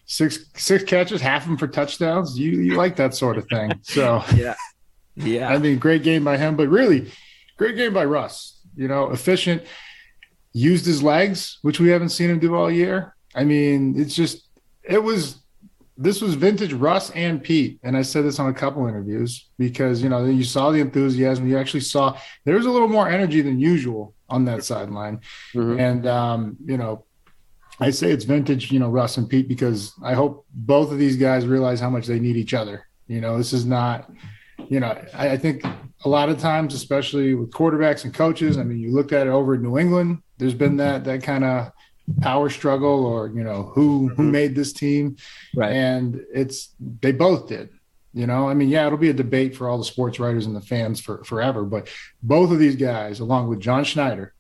six 0.05 0.47
six 0.55 0.83
catches, 0.85 1.21
half 1.21 1.43
of 1.43 1.49
them 1.49 1.57
for 1.57 1.69
touchdowns. 1.69 2.39
You 2.39 2.61
you 2.61 2.75
like 2.75 2.97
that 2.97 3.15
sort 3.15 3.39
of 3.39 3.47
thing. 3.49 3.73
So 3.85 4.23
yeah. 4.35 4.55
Yeah. 5.15 5.49
I 5.49 5.59
mean, 5.59 5.79
great 5.79 6.03
game 6.03 6.25
by 6.25 6.37
him, 6.37 6.57
but 6.57 6.69
really 6.69 7.11
great 7.57 7.77
game 7.77 7.95
by 7.95 8.05
Russ. 8.05 8.61
You 8.75 8.89
know, 8.89 9.11
efficient, 9.11 9.63
used 10.53 10.85
his 10.85 11.03
legs, 11.03 11.59
which 11.63 11.79
we 11.79 11.91
haven't 11.91 12.09
seen 12.09 12.29
him 12.29 12.39
do 12.39 12.55
all 12.57 12.71
year. 12.71 13.15
I 13.35 13.45
mean, 13.45 13.95
it's 13.99 14.15
just 14.15 14.49
it 14.83 15.03
was 15.03 15.42
this 16.03 16.21
was 16.21 16.35
vintage 16.35 16.73
Russ 16.73 17.11
and 17.11 17.43
Pete, 17.43 17.79
and 17.83 17.97
I 17.97 18.03
said 18.03 18.25
this 18.25 18.39
on 18.39 18.51
a 18.51 18.55
couple 18.55 18.87
interviews 18.87 19.49
because 19.59 20.03
you 20.03 20.09
know 20.09 20.25
you 20.25 20.45
saw 20.45 20.71
the 20.71 20.81
enthusiasm. 20.81 21.49
You 21.49 21.59
actually 21.59 21.81
saw 21.81 22.19
there 22.45 22.57
was 22.57 22.67
a 22.67 22.71
little 22.71 22.89
more 22.89 23.09
energy 23.09 23.41
than 23.41 23.61
usual 23.61 24.15
on 24.29 24.45
that 24.47 24.65
sideline, 24.65 25.21
mm-hmm. 25.55 25.79
and 25.79 26.07
um, 26.07 26.57
you 26.65 26.77
know 26.77 27.05
I 27.81 27.91
say 27.91 28.11
it's 28.11 28.25
vintage, 28.25 28.71
you 28.73 28.79
know 28.79 28.89
Russ 28.89 29.17
and 29.17 29.29
Pete 29.29 29.49
because 29.49 29.93
I 30.03 30.15
hope 30.15 30.45
both 30.53 30.91
of 30.93 30.99
these 30.99 31.17
guys 31.17 31.47
realize 31.47 31.81
how 31.81 31.91
much 31.91 32.07
they 32.07 32.19
need 32.19 32.37
each 32.37 32.55
other. 32.55 32.87
You 33.07 33.21
know, 33.21 33.37
this 33.37 33.53
is 33.53 33.65
not, 33.65 34.11
you 34.69 34.81
know, 34.81 34.99
I, 35.15 35.31
I 35.31 35.37
think 35.37 35.65
a 36.05 36.09
lot 36.09 36.29
of 36.29 36.39
times, 36.39 36.75
especially 36.75 37.35
with 37.35 37.51
quarterbacks 37.51 38.05
and 38.05 38.13
coaches. 38.13 38.59
I 38.59 38.65
mean, 38.65 38.79
you 38.79 38.93
looked 38.93 39.13
at 39.13 39.27
it 39.27 39.31
over 39.31 39.55
in 39.55 39.63
New 39.63 39.79
England. 39.79 40.23
There's 40.39 40.55
been 40.55 40.77
that 40.79 41.05
that 41.05 41.23
kind 41.23 41.45
of 41.45 41.73
power 42.21 42.51
struggle 42.51 43.07
or 43.07 43.29
you 43.29 43.45
know 43.45 43.71
who 43.75 44.09
who 44.09 44.23
mm-hmm. 44.23 44.31
made 44.31 44.55
this 44.55 44.73
team. 44.73 45.17
Right. 45.55 45.73
And 45.73 46.25
it's 46.33 46.75
they 47.01 47.13
both 47.13 47.49
did 47.49 47.71
you 48.13 48.27
know? 48.27 48.49
I 48.49 48.55
mean 48.55 48.69
yeah 48.69 48.87
it'll 48.87 48.99
be 48.99 49.11
a 49.11 49.15
debate 49.15 49.57
for 49.57 49.69
all 49.69 49.79
the 49.79 49.85
sports 49.85 50.19
writers 50.19 50.47
and 50.47 50.55
the 50.55 50.61
fans 50.61 51.01
for 51.01 51.25
forever 51.25 51.65
but 51.65 51.89
both 52.23 52.51
of 52.51 52.59
these 52.59 52.77
guys 52.77 53.21
along 53.21 53.49
with 53.49 53.61
john 53.61 53.85
schneider 53.85 54.35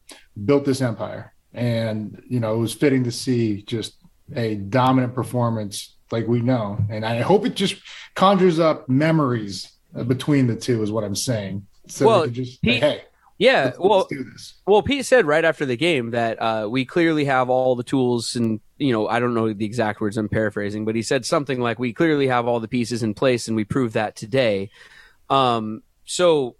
built 0.44 0.64
this 0.64 0.80
empire. 0.80 1.34
And 1.54 2.22
you 2.28 2.40
know 2.40 2.54
it 2.54 2.58
was 2.58 2.74
fitting 2.74 3.04
to 3.04 3.12
see 3.12 3.62
just 3.62 3.96
a 4.34 4.54
dominant 4.54 5.14
performance 5.14 5.96
like 6.10 6.26
we 6.26 6.40
know. 6.40 6.78
And 6.90 7.04
i 7.04 7.20
hope 7.20 7.46
it 7.46 7.54
just 7.54 7.76
conjures 8.14 8.58
up 8.58 8.88
memories 8.88 9.70
between 10.06 10.46
the 10.46 10.56
two 10.56 10.82
is 10.82 10.90
what 10.90 11.04
i'm 11.04 11.16
saying. 11.16 11.66
So 11.88 12.06
well, 12.06 12.26
just 12.26 12.58
he, 12.62 12.78
hey 12.78 13.04
yeah, 13.42 13.64
let's, 13.64 13.78
well, 13.78 14.08
let's 14.10 14.54
well, 14.68 14.82
Pete 14.82 15.04
said 15.04 15.26
right 15.26 15.44
after 15.44 15.66
the 15.66 15.76
game 15.76 16.12
that 16.12 16.40
uh, 16.40 16.68
we 16.70 16.84
clearly 16.84 17.24
have 17.24 17.50
all 17.50 17.74
the 17.74 17.82
tools, 17.82 18.36
and 18.36 18.60
you 18.78 18.92
know, 18.92 19.08
I 19.08 19.18
don't 19.18 19.34
know 19.34 19.52
the 19.52 19.64
exact 19.64 20.00
words. 20.00 20.16
I'm 20.16 20.28
paraphrasing, 20.28 20.84
but 20.84 20.94
he 20.94 21.02
said 21.02 21.26
something 21.26 21.60
like, 21.60 21.80
"We 21.80 21.92
clearly 21.92 22.28
have 22.28 22.46
all 22.46 22.60
the 22.60 22.68
pieces 22.68 23.02
in 23.02 23.14
place, 23.14 23.48
and 23.48 23.56
we 23.56 23.64
proved 23.64 23.94
that 23.94 24.14
today." 24.14 24.70
Um, 25.28 25.82
so 26.04 26.54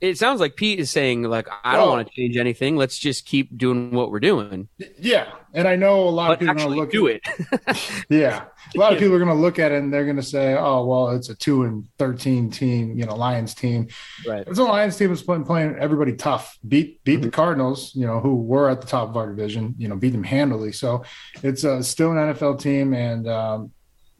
it 0.00 0.16
sounds 0.16 0.40
like 0.40 0.56
Pete 0.56 0.78
is 0.78 0.90
saying, 0.90 1.24
like, 1.24 1.46
I 1.62 1.76
don't 1.76 1.90
want 1.90 2.08
to 2.08 2.14
change 2.14 2.36
anything. 2.36 2.76
Let's 2.76 2.98
just 2.98 3.26
keep 3.26 3.56
doing 3.56 3.90
what 3.90 4.10
we're 4.10 4.20
doing. 4.20 4.68
Yeah, 4.98 5.30
and 5.52 5.68
I 5.68 5.76
know 5.76 6.08
a 6.08 6.10
lot 6.10 6.28
but 6.28 6.32
of 6.32 6.38
people 6.40 6.54
actually 6.54 6.76
look 6.78 6.90
do 6.90 7.06
it. 7.06 7.22
yeah, 8.08 8.44
a 8.74 8.78
lot 8.78 8.92
of 8.92 8.98
people 8.98 9.14
are 9.14 9.18
going 9.18 9.28
to 9.28 9.34
look 9.34 9.58
at 9.58 9.72
it 9.72 9.82
and 9.82 9.92
they're 9.92 10.04
going 10.04 10.16
to 10.16 10.22
say, 10.22 10.56
"Oh, 10.58 10.86
well, 10.86 11.10
it's 11.10 11.28
a 11.28 11.34
two 11.34 11.64
and 11.64 11.84
thirteen 11.98 12.50
team, 12.50 12.96
you 12.96 13.04
know, 13.04 13.14
Lions 13.14 13.54
team." 13.54 13.88
Right. 14.26 14.44
It's 14.46 14.58
a 14.58 14.64
Lions 14.64 14.96
team 14.96 15.08
that's 15.08 15.22
playing, 15.22 15.44
playing 15.44 15.76
everybody 15.78 16.14
tough. 16.14 16.58
Beat 16.66 17.04
beat 17.04 17.16
mm-hmm. 17.16 17.24
the 17.24 17.30
Cardinals, 17.30 17.94
you 17.94 18.06
know, 18.06 18.20
who 18.20 18.36
were 18.36 18.70
at 18.70 18.80
the 18.80 18.86
top 18.86 19.10
of 19.10 19.16
our 19.16 19.28
division. 19.28 19.74
You 19.76 19.88
know, 19.88 19.96
beat 19.96 20.10
them 20.10 20.24
handily. 20.24 20.72
So 20.72 21.04
it's 21.42 21.64
uh, 21.64 21.82
still 21.82 22.12
an 22.12 22.34
NFL 22.34 22.60
team, 22.60 22.94
and 22.94 23.28
um, 23.28 23.72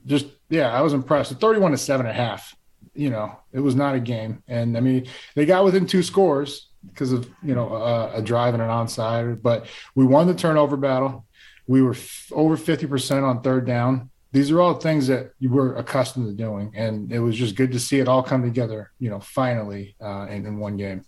just 0.04 0.26
yeah, 0.50 0.76
I 0.76 0.82
was 0.82 0.92
impressed. 0.92 1.32
Thirty-one 1.40 1.72
to 1.72 1.78
seven 1.78 2.04
and 2.04 2.14
a 2.14 2.20
half 2.20 2.54
you 2.98 3.10
know, 3.10 3.38
it 3.52 3.60
was 3.60 3.76
not 3.76 3.94
a 3.94 4.00
game. 4.00 4.42
And 4.48 4.76
I 4.76 4.80
mean, 4.80 5.06
they 5.36 5.46
got 5.46 5.64
within 5.64 5.86
two 5.86 6.02
scores 6.02 6.68
because 6.88 7.12
of, 7.12 7.30
you 7.44 7.54
know, 7.54 7.72
a, 7.72 8.16
a 8.16 8.22
drive 8.22 8.54
and 8.54 8.62
an 8.62 8.68
onside, 8.68 9.40
but 9.40 9.66
we 9.94 10.04
won 10.04 10.26
the 10.26 10.34
turnover 10.34 10.76
battle. 10.76 11.24
We 11.68 11.80
were 11.80 11.92
f- 11.92 12.32
over 12.34 12.56
50% 12.56 13.22
on 13.22 13.40
third 13.42 13.66
down. 13.66 14.10
These 14.32 14.50
are 14.50 14.60
all 14.60 14.74
things 14.74 15.06
that 15.06 15.30
you 15.38 15.50
were 15.50 15.76
accustomed 15.76 16.26
to 16.26 16.32
doing. 16.32 16.72
And 16.74 17.12
it 17.12 17.20
was 17.20 17.36
just 17.36 17.54
good 17.54 17.70
to 17.72 17.78
see 17.78 18.00
it 18.00 18.08
all 18.08 18.22
come 18.22 18.42
together, 18.42 18.90
you 18.98 19.10
know, 19.10 19.20
finally 19.20 19.94
uh, 20.00 20.26
in, 20.28 20.44
in 20.44 20.58
one 20.58 20.76
game. 20.76 21.04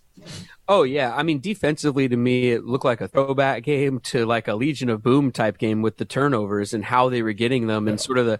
Oh 0.67 0.83
yeah, 0.83 1.13
I 1.15 1.23
mean 1.23 1.39
defensively 1.39 2.07
to 2.07 2.15
me 2.15 2.51
it 2.51 2.63
looked 2.63 2.85
like 2.85 3.01
a 3.01 3.07
throwback 3.07 3.63
game 3.63 3.99
to 4.01 4.25
like 4.25 4.47
a 4.47 4.55
Legion 4.55 4.89
of 4.89 5.01
Boom 5.01 5.31
type 5.31 5.57
game 5.57 5.81
with 5.81 5.97
the 5.97 6.05
turnovers 6.05 6.73
and 6.73 6.85
how 6.85 7.09
they 7.09 7.21
were 7.23 7.33
getting 7.33 7.67
them 7.67 7.87
and 7.87 7.99
sort 7.99 8.17
of 8.17 8.27
the 8.27 8.39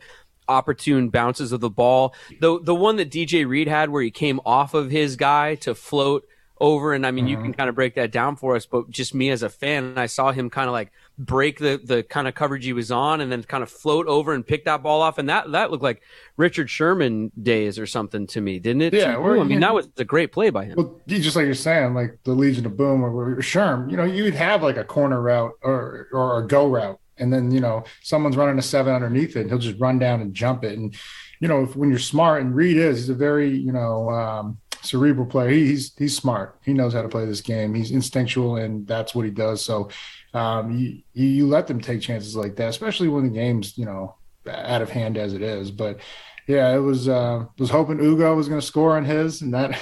opportune 0.52 1.10
bounces 1.10 1.52
of 1.52 1.62
the 1.62 1.70
ball. 1.70 2.14
The 2.40 2.60
the 2.62 2.76
one 2.76 2.98
that 2.98 3.10
DJ 3.10 3.48
Reed 3.48 3.68
had 3.68 3.90
where 3.90 4.04
he 4.04 4.12
came 4.12 4.40
off 4.46 4.74
of 4.74 4.92
his 4.92 5.16
guy 5.16 5.56
to 5.56 5.74
float 5.74 6.28
over 6.62 6.94
and 6.94 7.08
I 7.08 7.12
mean 7.12 7.26
mm-hmm. 7.26 7.32
you 7.32 7.42
can 7.42 7.54
kind 7.54 7.70
of 7.70 7.76
break 7.76 7.96
that 7.96 8.12
down 8.12 8.36
for 8.36 8.56
us, 8.56 8.68
but 8.68 8.90
just 8.90 9.16
me 9.16 9.32
as 9.32 9.42
a 9.42 9.50
fan, 9.50 9.98
I 9.98 10.06
saw 10.06 10.32
him 10.32 10.50
kind 10.50 10.68
of 10.68 10.74
like 10.74 10.92
break 11.18 11.58
the 11.58 11.82
the 11.84 12.04
kind 12.04 12.28
of 12.28 12.36
coverage 12.36 12.64
he 12.64 12.72
was 12.72 12.92
on 12.92 13.20
and 13.20 13.32
then 13.32 13.42
kind 13.44 13.64
of 13.64 13.70
float 13.70 14.06
over 14.06 14.34
and 14.34 14.46
pick 14.46 14.66
that 14.66 14.84
ball 14.84 15.02
off 15.02 15.18
and 15.18 15.28
that 15.28 15.52
that 15.52 15.72
looked 15.72 15.84
like 15.84 16.04
Richard 16.38 16.70
Sherman 16.70 17.32
days 17.42 17.80
or 17.80 17.88
something 17.88 18.28
to 18.28 18.42
me, 18.42 18.60
didn't 18.60 18.84
it? 18.84 18.94
Yeah, 18.94 19.18
I 19.18 19.44
mean 19.44 19.60
that 19.60 19.74
was 19.74 19.90
a 19.98 20.06
great 20.06 20.32
play 20.32 20.52
by 20.52 20.66
him. 20.66 20.76
Well, 20.78 21.02
just 21.08 21.36
like 21.36 21.46
you're 21.46 21.56
saying, 21.56 21.96
like 21.96 22.20
the 22.24 22.34
Legion 22.34 22.68
of 22.68 22.78
Boom 22.78 23.04
or, 23.04 23.10
or 23.10 23.36
Sherm, 23.38 23.90
you 23.90 23.98
know, 23.98 24.06
you 24.06 24.24
would 24.24 24.36
have 24.36 24.62
like 24.62 24.78
a 24.78 24.84
corner 24.84 25.20
route 25.20 25.54
or 25.64 26.10
or 26.14 26.44
a 26.44 26.48
go 26.48 26.68
route 26.68 27.01
and 27.18 27.32
then 27.32 27.52
you 27.52 27.60
know 27.60 27.84
someone's 28.02 28.38
running 28.38 28.60
a 28.60 28.62
seven 28.62 28.94
underneath 28.94 29.36
it, 29.36 29.42
and 29.42 29.50
he'll 29.50 29.60
just 29.60 29.80
run 29.80 30.00
down 30.00 30.22
and 30.22 30.34
jump 30.34 30.64
it. 30.64 30.78
And 30.78 30.96
you 31.40 31.48
know, 31.48 31.64
if, 31.64 31.76
when 31.76 31.90
you're 31.90 32.00
smart, 32.00 32.42
and 32.42 32.56
Reed 32.56 32.78
is, 32.78 32.98
he's 32.98 33.10
a 33.10 33.16
very 33.16 33.50
you 33.50 33.72
know 33.72 34.10
um, 34.10 34.58
cerebral 34.82 35.26
player. 35.26 35.50
He, 35.50 35.68
he's 35.68 35.96
he's 35.98 36.16
smart. 36.16 36.60
He 36.64 36.74
knows 36.74 36.94
how 36.94 37.02
to 37.02 37.10
play 37.10 37.26
this 37.26 37.42
game. 37.42 37.74
He's 37.74 37.92
instinctual, 37.92 38.58
and 38.58 38.88
that's 38.88 39.16
what 39.16 39.26
he 39.26 39.32
does. 39.32 39.64
So 39.64 39.90
um, 40.34 40.78
you 40.78 41.02
you 41.14 41.48
let 41.48 41.68
them 41.68 41.82
take 41.82 42.02
chances 42.02 42.36
like 42.36 42.56
that, 42.58 42.70
especially 42.70 43.08
when 43.08 43.24
the 43.24 43.30
game's 43.30 43.78
you 43.78 43.86
know 43.86 44.16
out 44.48 44.82
of 44.82 44.90
hand 44.90 45.18
as 45.18 45.34
it 45.34 45.42
is. 45.42 45.72
But 45.72 46.00
yeah, 46.48 46.74
it 46.74 46.80
was 46.80 47.08
uh, 47.08 47.46
was 47.58 47.70
hoping 47.70 48.00
Ugo 48.00 48.36
was 48.36 48.48
going 48.48 48.62
to 48.62 48.66
score 48.66 48.98
on 48.98 49.06
his, 49.06 49.42
and 49.42 49.54
that 49.54 49.80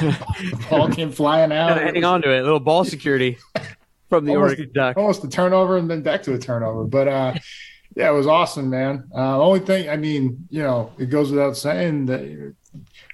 the 0.00 0.66
ball 0.70 0.88
came 0.88 1.10
flying 1.10 1.52
out. 1.52 1.80
Hanging 1.80 2.04
on 2.04 2.22
to 2.22 2.30
it, 2.30 2.42
little 2.42 2.60
ball 2.60 2.84
security 2.84 3.38
from 4.08 4.24
the 4.24 4.34
almost, 4.34 4.50
Oregon 4.58 4.70
Duck. 4.74 4.96
Almost 4.96 5.24
a 5.24 5.28
turnover 5.28 5.76
and 5.76 5.90
then 5.90 6.02
back 6.02 6.22
to 6.24 6.34
a 6.34 6.38
turnover. 6.38 6.84
But 6.84 7.08
uh, 7.08 7.34
yeah, 7.96 8.10
it 8.10 8.14
was 8.14 8.26
awesome, 8.26 8.70
man. 8.70 9.08
Uh, 9.14 9.40
only 9.40 9.60
thing, 9.60 9.88
I 9.88 9.96
mean, 9.96 10.46
you 10.50 10.62
know, 10.62 10.92
it 10.98 11.06
goes 11.06 11.30
without 11.30 11.56
saying 11.56 12.06
that 12.06 12.54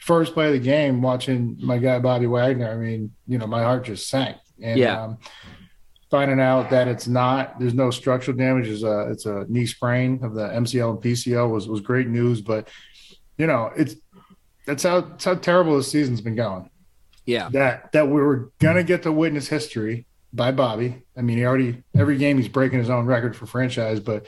first 0.00 0.32
play 0.32 0.46
of 0.46 0.52
the 0.52 0.58
game, 0.58 1.02
watching 1.02 1.56
my 1.60 1.78
guy 1.78 1.98
Bobby 1.98 2.26
Wagner, 2.26 2.70
I 2.70 2.76
mean, 2.76 3.12
you 3.26 3.38
know, 3.38 3.46
my 3.46 3.62
heart 3.62 3.84
just 3.84 4.08
sank. 4.08 4.36
And 4.62 4.78
yeah. 4.78 5.02
um, 5.02 5.18
finding 6.10 6.40
out 6.40 6.70
that 6.70 6.88
it's 6.88 7.06
not, 7.06 7.58
there's 7.58 7.74
no 7.74 7.90
structural 7.90 8.36
damage, 8.36 8.68
it's 8.68 8.82
a, 8.82 9.10
it's 9.10 9.26
a 9.26 9.46
knee 9.48 9.66
sprain 9.66 10.20
of 10.22 10.34
the 10.34 10.48
MCL 10.48 10.90
and 10.90 11.02
PCL 11.02 11.50
was 11.50 11.68
was 11.68 11.80
great 11.80 12.08
news. 12.08 12.40
But 12.40 12.68
you 13.38 13.46
know, 13.46 13.70
it's 13.76 13.96
that's 14.66 14.82
how 14.82 15.02
that's 15.02 15.24
how 15.24 15.34
terrible 15.34 15.76
the 15.76 15.82
season's 15.82 16.20
been 16.20 16.36
going. 16.36 16.70
Yeah. 17.26 17.48
That 17.50 17.92
that 17.92 18.08
we 18.08 18.20
were 18.20 18.50
gonna 18.58 18.82
get 18.82 19.02
to 19.04 19.12
witness 19.12 19.48
history 19.48 20.06
by 20.32 20.52
Bobby. 20.52 21.02
I 21.16 21.22
mean, 21.22 21.38
he 21.38 21.44
already 21.44 21.82
every 21.94 22.16
game 22.16 22.36
he's 22.36 22.48
breaking 22.48 22.78
his 22.78 22.90
own 22.90 23.06
record 23.06 23.36
for 23.36 23.46
franchise, 23.46 24.00
but 24.00 24.26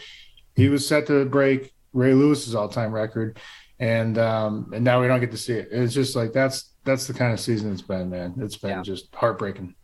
he 0.54 0.68
was 0.68 0.86
set 0.86 1.06
to 1.06 1.24
break 1.24 1.72
Ray 1.92 2.14
Lewis's 2.14 2.54
all-time 2.54 2.92
record, 2.92 3.38
and 3.78 4.18
um, 4.18 4.70
and 4.74 4.84
now 4.84 5.00
we 5.00 5.08
don't 5.08 5.20
get 5.20 5.30
to 5.30 5.36
see 5.36 5.54
it. 5.54 5.68
It's 5.70 5.94
just 5.94 6.16
like 6.16 6.32
that's 6.32 6.70
that's 6.84 7.06
the 7.06 7.14
kind 7.14 7.32
of 7.32 7.40
season 7.40 7.72
it's 7.72 7.82
been, 7.82 8.10
man. 8.10 8.34
It's 8.38 8.56
been 8.56 8.70
yeah. 8.70 8.82
just 8.82 9.14
heartbreaking. 9.14 9.74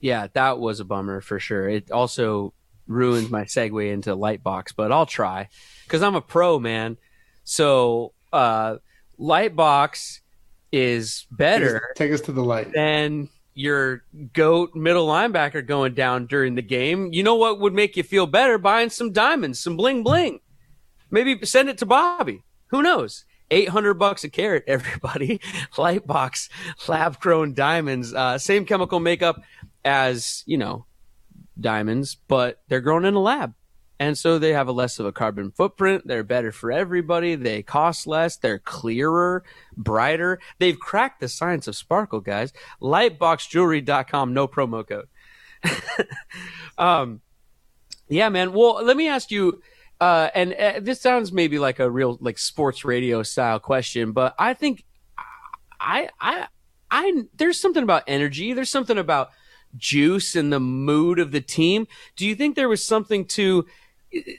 Yeah, 0.00 0.26
that 0.32 0.58
was 0.58 0.80
a 0.80 0.84
bummer 0.84 1.20
for 1.20 1.38
sure. 1.38 1.68
It 1.68 1.90
also 1.90 2.52
ruined 2.88 3.30
my 3.30 3.44
segue 3.44 3.92
into 3.92 4.16
Lightbox, 4.16 4.74
but 4.76 4.90
I'll 4.90 5.06
try 5.06 5.48
because 5.84 6.02
I'm 6.02 6.16
a 6.16 6.20
pro, 6.20 6.58
man. 6.58 6.96
So 7.44 8.12
uh, 8.32 8.76
Lightbox 9.18 10.20
is 10.72 11.26
better. 11.30 11.72
Take 11.72 11.76
us, 11.76 11.90
take 11.96 12.12
us 12.12 12.20
to 12.22 12.32
the 12.32 12.42
light. 12.42 12.72
Than 12.72 13.28
your 13.54 14.04
goat 14.32 14.74
middle 14.74 15.06
linebacker 15.06 15.66
going 15.66 15.94
down 15.94 16.26
during 16.26 16.54
the 16.54 16.62
game, 16.62 17.12
you 17.12 17.22
know 17.22 17.34
what 17.34 17.60
would 17.60 17.74
make 17.74 17.96
you 17.96 18.02
feel 18.02 18.26
better? 18.26 18.58
Buying 18.58 18.90
some 18.90 19.12
diamonds, 19.12 19.60
some 19.60 19.76
bling 19.76 20.02
bling. 20.02 20.40
Maybe 21.10 21.44
send 21.44 21.68
it 21.68 21.78
to 21.78 21.86
Bobby. 21.86 22.42
Who 22.68 22.82
knows? 22.82 23.24
800 23.50 23.94
bucks 23.94 24.24
a 24.24 24.30
carat, 24.30 24.64
everybody. 24.68 25.40
Lightbox 25.74 26.48
lab 26.88 27.20
grown 27.20 27.54
diamonds, 27.54 28.14
uh, 28.14 28.38
same 28.38 28.64
chemical 28.64 29.00
makeup 29.00 29.42
as 29.84 30.42
you 30.46 30.56
know 30.56 30.86
diamonds, 31.60 32.16
but 32.28 32.62
they're 32.68 32.80
grown 32.80 33.04
in 33.04 33.14
a 33.14 33.20
lab. 33.20 33.54
And 34.02 34.18
so 34.18 34.36
they 34.36 34.52
have 34.52 34.66
a 34.66 34.72
less 34.72 34.98
of 34.98 35.06
a 35.06 35.12
carbon 35.12 35.52
footprint. 35.52 36.08
They're 36.08 36.24
better 36.24 36.50
for 36.50 36.72
everybody. 36.72 37.36
They 37.36 37.62
cost 37.62 38.04
less. 38.04 38.36
They're 38.36 38.58
clearer, 38.58 39.44
brighter. 39.76 40.40
They've 40.58 40.76
cracked 40.76 41.20
the 41.20 41.28
science 41.28 41.68
of 41.68 41.76
sparkle, 41.76 42.18
guys. 42.18 42.52
Lightboxjewelry.com, 42.80 44.34
no 44.34 44.48
promo 44.48 44.84
code. 44.84 45.06
um, 46.78 47.20
yeah, 48.08 48.28
man. 48.28 48.52
Well, 48.52 48.82
let 48.84 48.96
me 48.96 49.06
ask 49.06 49.30
you, 49.30 49.62
uh, 50.00 50.30
and 50.34 50.52
uh, 50.54 50.80
this 50.82 51.00
sounds 51.00 51.30
maybe 51.30 51.60
like 51.60 51.78
a 51.78 51.88
real 51.88 52.18
like 52.20 52.38
sports 52.38 52.84
radio 52.84 53.22
style 53.22 53.60
question, 53.60 54.10
but 54.10 54.34
I 54.36 54.54
think 54.54 54.82
I, 55.78 56.08
I, 56.20 56.48
I, 56.90 57.22
there's 57.36 57.60
something 57.60 57.84
about 57.84 58.02
energy. 58.08 58.52
There's 58.52 58.68
something 58.68 58.98
about 58.98 59.30
juice 59.76 60.36
and 60.36 60.52
the 60.52 60.60
mood 60.60 61.18
of 61.18 61.30
the 61.30 61.40
team. 61.40 61.86
Do 62.16 62.26
you 62.26 62.34
think 62.34 62.56
there 62.56 62.68
was 62.68 62.84
something 62.84 63.26
to 63.26 63.66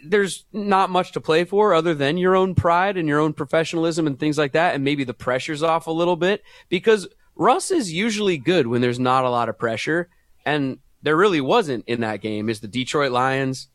there's 0.06 0.46
not 0.54 0.90
much 0.90 1.12
to 1.14 1.22
play 1.22 1.46
for 1.46 1.74
other 1.74 1.94
than 1.94 2.18
your 2.18 2.36
own 2.36 2.56
pride 2.56 2.98
and 2.98 3.08
your 3.08 3.20
own 3.20 3.34
professionalism 3.34 4.08
and 4.08 4.20
things 4.20 4.38
like 4.38 4.54
that. 4.54 4.76
And 4.76 4.84
maybe 4.84 5.04
the 5.04 5.14
pressure's 5.14 5.64
off 5.64 5.88
a 5.88 5.92
little 5.92 6.16
bit 6.16 6.44
because 6.70 7.08
Russ 7.36 7.72
is 7.72 7.92
usually 7.92 8.38
good 8.38 8.68
when 8.68 8.82
there's 8.82 9.00
not 9.00 9.26
a 9.26 9.30
lot 9.30 9.50
of 9.50 9.58
pressure. 9.58 10.10
And 10.46 10.80
there 11.02 11.18
really 11.18 11.42
wasn't 11.42 11.86
in 11.88 12.02
that 12.02 12.22
game 12.22 12.50
is 12.50 12.60
the 12.60 12.68
Detroit 12.68 13.12
Lions. 13.12 13.70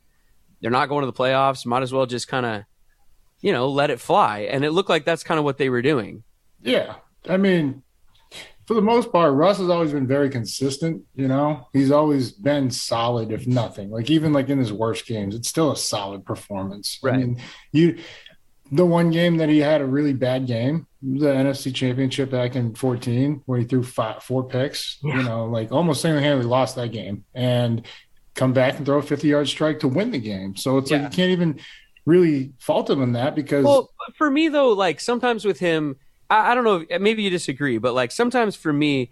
They're 0.61 0.71
not 0.71 0.88
going 0.88 1.02
to 1.02 1.11
the 1.11 1.12
playoffs. 1.12 1.67
Might 1.67 1.83
as 1.83 1.93
well 1.93 2.07
just 2.07 2.28
kind 2.28 2.47
of, 2.47 2.62
you 3.40 3.52
know, 3.52 3.69
let 3.69 3.90
it 3.90 4.00
fly. 4.00 4.40
And 4.40 4.64
it 4.64 4.71
looked 4.71 4.88
like 4.88 5.05
that's 5.05 5.25
kind 5.25 5.38
of 5.38 5.45
what 5.45 5.59
they 5.59 5.69
were 5.69 5.83
doing. 5.83 6.23
Yeah. 6.62 6.97
I 7.28 7.37
mean, 7.37 7.83
for 8.69 8.75
the 8.75 8.83
most 8.83 9.11
part, 9.11 9.33
Russ 9.33 9.57
has 9.57 9.71
always 9.71 9.93
been 9.93 10.07
very 10.07 10.29
consistent. 10.29 11.03
You 11.15 11.27
know, 11.27 11.67
he's 11.73 11.91
always 11.91 12.33
been 12.33 12.71
solid, 12.71 13.33
if 13.33 13.47
nothing. 13.47 13.91
Like 13.91 14.11
even 14.11 14.35
like 14.35 14.51
in 14.51 14.59
his 14.59 14.75
worst 14.75 15.07
games, 15.07 15.35
it's 15.35 15.49
still 15.49 15.73
a 15.73 15.77
solid 15.77 16.27
performance. 16.27 16.99
Right. 17.03 17.15
I 17.15 17.17
mean, 17.17 17.41
you 17.73 17.99
the 18.71 18.85
one 18.85 19.11
game 19.11 19.39
that 19.39 19.49
he 19.49 19.61
had 19.61 19.81
a 19.81 19.87
really 19.87 20.13
bad 20.13 20.47
game, 20.47 20.87
the 21.01 21.29
NFC 21.29 21.75
Championship 21.75 22.31
back 22.31 22.57
in 22.57 22.75
14, 22.75 23.41
where 23.47 23.59
he 23.59 23.65
threw 23.65 23.83
five, 23.83 24.23
four 24.23 24.47
picks. 24.47 24.99
Yeah. 25.03 25.17
You 25.17 25.23
know, 25.23 25.47
like 25.47 25.73
almost 25.73 26.03
single 26.03 26.21
handedly 26.21 26.45
lost 26.45 26.77
that 26.77 26.93
game, 26.93 27.25
and 27.35 27.87
come 28.35 28.53
back 28.53 28.77
and 28.77 28.85
throw 28.85 28.99
a 28.99 29.03
50 29.03 29.29
yard 29.29 29.49
strike 29.49 29.81
to 29.81 29.89
win 29.89 30.11
the 30.11 30.19
game. 30.19 30.57
So 30.57 30.77
it's 30.77 30.91
yeah. 30.91 30.99
like 30.99 31.13
you 31.13 31.17
can't 31.17 31.31
even 31.31 31.59
really 32.05 32.53
fault 32.59 32.91
him 32.91 33.01
in 33.01 33.13
that 33.13 33.35
because. 33.35 33.65
Well, 33.65 33.89
for 34.19 34.31
me 34.31 34.49
though, 34.49 34.73
like 34.73 35.01
sometimes 35.01 35.47
with 35.47 35.59
him 35.59 35.97
I, 36.31 36.53
I 36.53 36.55
don't 36.55 36.65
know. 36.65 36.99
Maybe 36.99 37.23
you 37.23 37.31
disagree, 37.31 37.79
but 37.79 37.95
like 37.95 38.13
sometimes 38.13 38.57
for 38.57 38.73
me, 38.73 39.11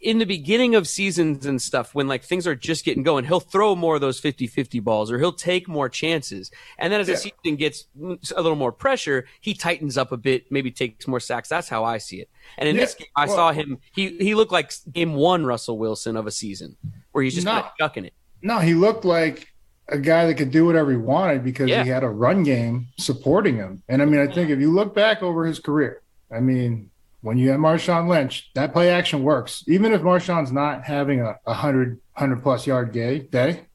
in 0.00 0.18
the 0.18 0.24
beginning 0.24 0.74
of 0.74 0.88
seasons 0.88 1.46
and 1.46 1.62
stuff 1.62 1.94
when 1.94 2.08
like 2.08 2.24
things 2.24 2.44
are 2.44 2.56
just 2.56 2.84
getting 2.84 3.04
going 3.04 3.24
he'll 3.24 3.38
throw 3.38 3.76
more 3.76 3.94
of 3.94 4.00
those 4.00 4.20
50-50 4.20 4.82
balls 4.82 5.12
or 5.12 5.18
he'll 5.18 5.32
take 5.32 5.68
more 5.68 5.88
chances 5.88 6.50
and 6.76 6.92
then 6.92 7.00
as 7.00 7.06
yeah. 7.06 7.14
the 7.14 7.20
season 7.20 7.56
gets 7.56 7.86
a 8.34 8.42
little 8.42 8.56
more 8.56 8.72
pressure 8.72 9.26
he 9.40 9.54
tightens 9.54 9.96
up 9.96 10.10
a 10.10 10.16
bit 10.16 10.50
maybe 10.50 10.72
takes 10.72 11.06
more 11.06 11.20
sacks 11.20 11.48
that's 11.48 11.68
how 11.68 11.84
i 11.84 11.98
see 11.98 12.20
it 12.20 12.28
and 12.58 12.68
in 12.68 12.74
yeah. 12.74 12.80
this 12.80 12.94
game 12.94 13.06
i 13.14 13.26
well, 13.26 13.36
saw 13.36 13.52
him 13.52 13.78
he 13.92 14.16
he 14.18 14.34
looked 14.34 14.50
like 14.50 14.72
game 14.90 15.14
one 15.14 15.46
russell 15.46 15.78
wilson 15.78 16.16
of 16.16 16.26
a 16.26 16.32
season 16.32 16.76
where 17.12 17.22
he's 17.22 17.34
just 17.34 17.46
no, 17.46 17.64
chucking 17.78 18.04
it 18.04 18.14
no 18.42 18.58
he 18.58 18.74
looked 18.74 19.04
like 19.04 19.46
a 19.86 19.98
guy 19.98 20.26
that 20.26 20.34
could 20.34 20.50
do 20.50 20.66
whatever 20.66 20.90
he 20.90 20.96
wanted 20.96 21.44
because 21.44 21.68
yeah. 21.68 21.84
he 21.84 21.88
had 21.88 22.02
a 22.02 22.08
run 22.08 22.42
game 22.42 22.88
supporting 22.98 23.54
him 23.54 23.84
and 23.88 24.02
i 24.02 24.04
mean 24.04 24.20
i 24.20 24.26
think 24.26 24.50
if 24.50 24.58
you 24.58 24.72
look 24.72 24.96
back 24.96 25.22
over 25.22 25.46
his 25.46 25.60
career 25.60 26.02
I 26.30 26.40
mean, 26.40 26.90
when 27.20 27.38
you 27.38 27.50
have 27.50 27.60
Marshawn 27.60 28.08
Lynch, 28.08 28.50
that 28.54 28.72
play 28.72 28.90
action 28.90 29.22
works. 29.22 29.64
Even 29.66 29.92
if 29.92 30.02
Marshawn's 30.02 30.52
not 30.52 30.84
having 30.84 31.20
a, 31.20 31.30
a 31.30 31.52
100, 31.52 32.00
100 32.14 32.42
plus 32.42 32.66
yard 32.66 32.92
day, 32.92 33.20
day, 33.20 33.66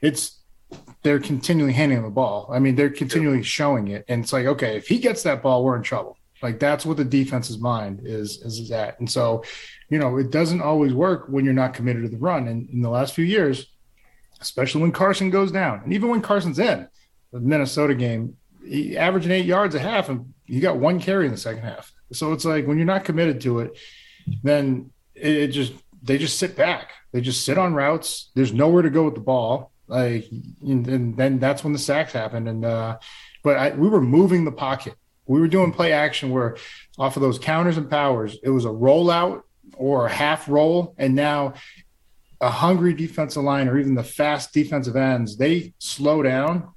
it's 0.00 0.40
they're 1.02 1.20
continually 1.20 1.72
handing 1.72 1.98
him 1.98 2.04
the 2.04 2.10
ball. 2.10 2.48
I 2.52 2.58
mean, 2.58 2.76
they're 2.76 2.90
continually 2.90 3.42
showing 3.42 3.88
it. 3.88 4.04
And 4.08 4.22
it's 4.22 4.32
like, 4.32 4.46
okay, 4.46 4.76
if 4.76 4.86
he 4.86 4.98
gets 4.98 5.22
that 5.24 5.42
ball, 5.42 5.64
we're 5.64 5.76
in 5.76 5.82
trouble. 5.82 6.16
Like 6.42 6.58
that's 6.58 6.84
what 6.84 6.96
the 6.96 7.04
defense's 7.04 7.58
mind 7.58 8.02
is 8.04 8.42
is, 8.42 8.58
is 8.58 8.68
that. 8.70 8.98
And 8.98 9.10
so, 9.10 9.44
you 9.88 9.98
know, 9.98 10.18
it 10.18 10.30
doesn't 10.30 10.60
always 10.60 10.92
work 10.92 11.26
when 11.28 11.44
you're 11.44 11.54
not 11.54 11.74
committed 11.74 12.02
to 12.02 12.08
the 12.08 12.18
run. 12.18 12.48
And 12.48 12.68
in 12.70 12.82
the 12.82 12.90
last 12.90 13.14
few 13.14 13.24
years, 13.24 13.66
especially 14.40 14.82
when 14.82 14.92
Carson 14.92 15.30
goes 15.30 15.52
down, 15.52 15.82
and 15.84 15.92
even 15.92 16.10
when 16.10 16.20
Carson's 16.20 16.58
in 16.58 16.88
the 17.32 17.40
Minnesota 17.40 17.94
game, 17.94 18.36
he 18.64 18.96
averaging 18.96 19.32
eight 19.32 19.46
yards 19.46 19.74
a 19.74 19.78
half, 19.78 20.08
and 20.08 20.34
he 20.44 20.60
got 20.60 20.78
one 20.78 21.00
carry 21.00 21.26
in 21.26 21.32
the 21.32 21.38
second 21.38 21.62
half. 21.62 21.92
So 22.12 22.32
it's 22.32 22.44
like 22.44 22.66
when 22.66 22.76
you're 22.76 22.86
not 22.86 23.04
committed 23.04 23.40
to 23.42 23.60
it, 23.60 23.78
then 24.42 24.90
it, 25.14 25.36
it 25.36 25.48
just 25.48 25.72
they 26.02 26.18
just 26.18 26.38
sit 26.38 26.56
back. 26.56 26.90
They 27.12 27.20
just 27.20 27.44
sit 27.44 27.58
on 27.58 27.74
routes. 27.74 28.30
There's 28.34 28.52
nowhere 28.52 28.82
to 28.82 28.90
go 28.90 29.04
with 29.04 29.14
the 29.14 29.20
ball. 29.20 29.72
Like 29.86 30.26
and, 30.62 30.86
and 30.88 31.16
then 31.16 31.38
that's 31.38 31.64
when 31.64 31.72
the 31.72 31.78
sacks 31.78 32.12
happened. 32.12 32.48
And 32.48 32.64
uh, 32.64 32.98
but 33.42 33.56
I, 33.56 33.70
we 33.70 33.88
were 33.88 34.00
moving 34.00 34.44
the 34.44 34.52
pocket. 34.52 34.94
We 35.26 35.40
were 35.40 35.48
doing 35.48 35.72
play 35.72 35.92
action 35.92 36.30
where 36.30 36.56
off 36.98 37.16
of 37.16 37.22
those 37.22 37.38
counters 37.38 37.76
and 37.76 37.88
powers, 37.88 38.38
it 38.42 38.50
was 38.50 38.64
a 38.64 38.68
rollout 38.68 39.42
or 39.76 40.06
a 40.06 40.10
half 40.12 40.48
roll, 40.48 40.94
and 40.98 41.14
now 41.14 41.54
a 42.40 42.50
hungry 42.50 42.92
defensive 42.92 43.42
line 43.42 43.68
or 43.68 43.78
even 43.78 43.94
the 43.94 44.02
fast 44.02 44.52
defensive 44.52 44.96
ends, 44.96 45.36
they 45.36 45.72
slow 45.78 46.22
down 46.22 46.72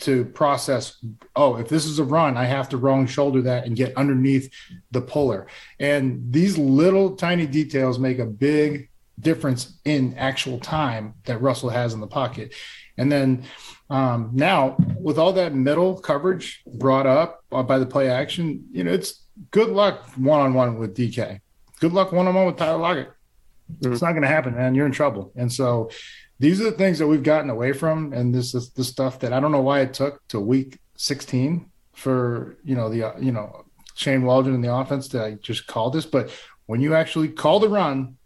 to 0.00 0.24
process 0.24 1.02
oh 1.36 1.56
if 1.56 1.68
this 1.68 1.84
is 1.84 1.98
a 1.98 2.04
run 2.04 2.36
i 2.36 2.44
have 2.44 2.68
to 2.68 2.76
wrong 2.76 3.06
shoulder 3.06 3.42
that 3.42 3.66
and 3.66 3.76
get 3.76 3.96
underneath 3.96 4.50
the 4.90 5.00
puller. 5.00 5.46
And 5.78 6.32
these 6.32 6.58
little 6.58 7.16
tiny 7.16 7.46
details 7.46 7.98
make 7.98 8.18
a 8.18 8.26
big 8.26 8.88
difference 9.18 9.78
in 9.84 10.14
actual 10.16 10.58
time 10.58 11.14
that 11.24 11.40
russell 11.40 11.68
has 11.68 11.94
in 11.94 12.00
the 12.00 12.06
pocket. 12.06 12.54
And 12.96 13.10
then 13.10 13.44
um, 13.88 14.30
now 14.32 14.76
with 14.98 15.18
all 15.18 15.32
that 15.34 15.54
middle 15.54 15.98
coverage 15.98 16.62
brought 16.66 17.06
up 17.06 17.44
by 17.50 17.78
the 17.78 17.86
play 17.86 18.08
action 18.08 18.66
you 18.72 18.84
know 18.84 18.92
it's 18.92 19.22
good 19.50 19.70
luck 19.70 20.06
one-on-one 20.16 20.78
with 20.78 20.96
dk 20.96 21.40
good 21.80 21.92
luck 21.92 22.12
one-on-one 22.12 22.46
with 22.46 22.56
tyler 22.56 22.78
lockett. 22.78 23.08
Mm-hmm. 23.08 23.92
it's 23.92 24.02
not 24.02 24.12
going 24.12 24.22
to 24.22 24.28
happen 24.28 24.54
man. 24.54 24.74
You're 24.74 24.86
in 24.86 24.92
trouble. 24.92 25.32
And 25.36 25.52
so 25.52 25.90
these 26.40 26.58
are 26.60 26.64
the 26.64 26.72
things 26.72 26.98
that 26.98 27.06
we've 27.06 27.22
gotten 27.22 27.50
away 27.50 27.72
from, 27.72 28.14
and 28.14 28.34
this 28.34 28.54
is 28.54 28.70
the 28.70 28.82
stuff 28.82 29.20
that 29.20 29.32
I 29.32 29.40
don't 29.40 29.52
know 29.52 29.60
why 29.60 29.80
it 29.80 29.92
took 29.92 30.26
to 30.28 30.40
week 30.40 30.80
16 30.96 31.70
for 31.92 32.56
you 32.64 32.74
know 32.74 32.88
the 32.88 33.14
you 33.20 33.30
know 33.30 33.66
Shane 33.94 34.24
Waldron 34.24 34.54
and 34.54 34.64
the 34.64 34.74
offense 34.74 35.06
to 35.08 35.38
just 35.42 35.66
call 35.66 35.90
this, 35.90 36.06
but 36.06 36.30
when 36.64 36.80
you 36.80 36.94
actually 36.94 37.28
call 37.28 37.60
the 37.60 37.68
run, 37.68 38.16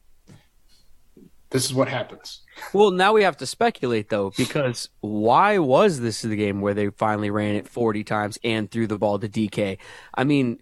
this 1.50 1.64
is 1.64 1.74
what 1.74 1.88
happens. 1.88 2.42
Well, 2.72 2.92
now 2.92 3.12
we 3.12 3.24
have 3.24 3.36
to 3.38 3.46
speculate 3.46 4.10
though, 4.10 4.30
because 4.36 4.90
why 5.00 5.58
was 5.58 5.98
this 5.98 6.22
the 6.22 6.36
game 6.36 6.60
where 6.60 6.74
they 6.74 6.90
finally 6.90 7.30
ran 7.30 7.56
it 7.56 7.68
40 7.68 8.04
times 8.04 8.38
and 8.44 8.70
threw 8.70 8.86
the 8.86 8.98
ball 8.98 9.18
to 9.18 9.28
DK? 9.28 9.78
I 10.14 10.24
mean, 10.24 10.60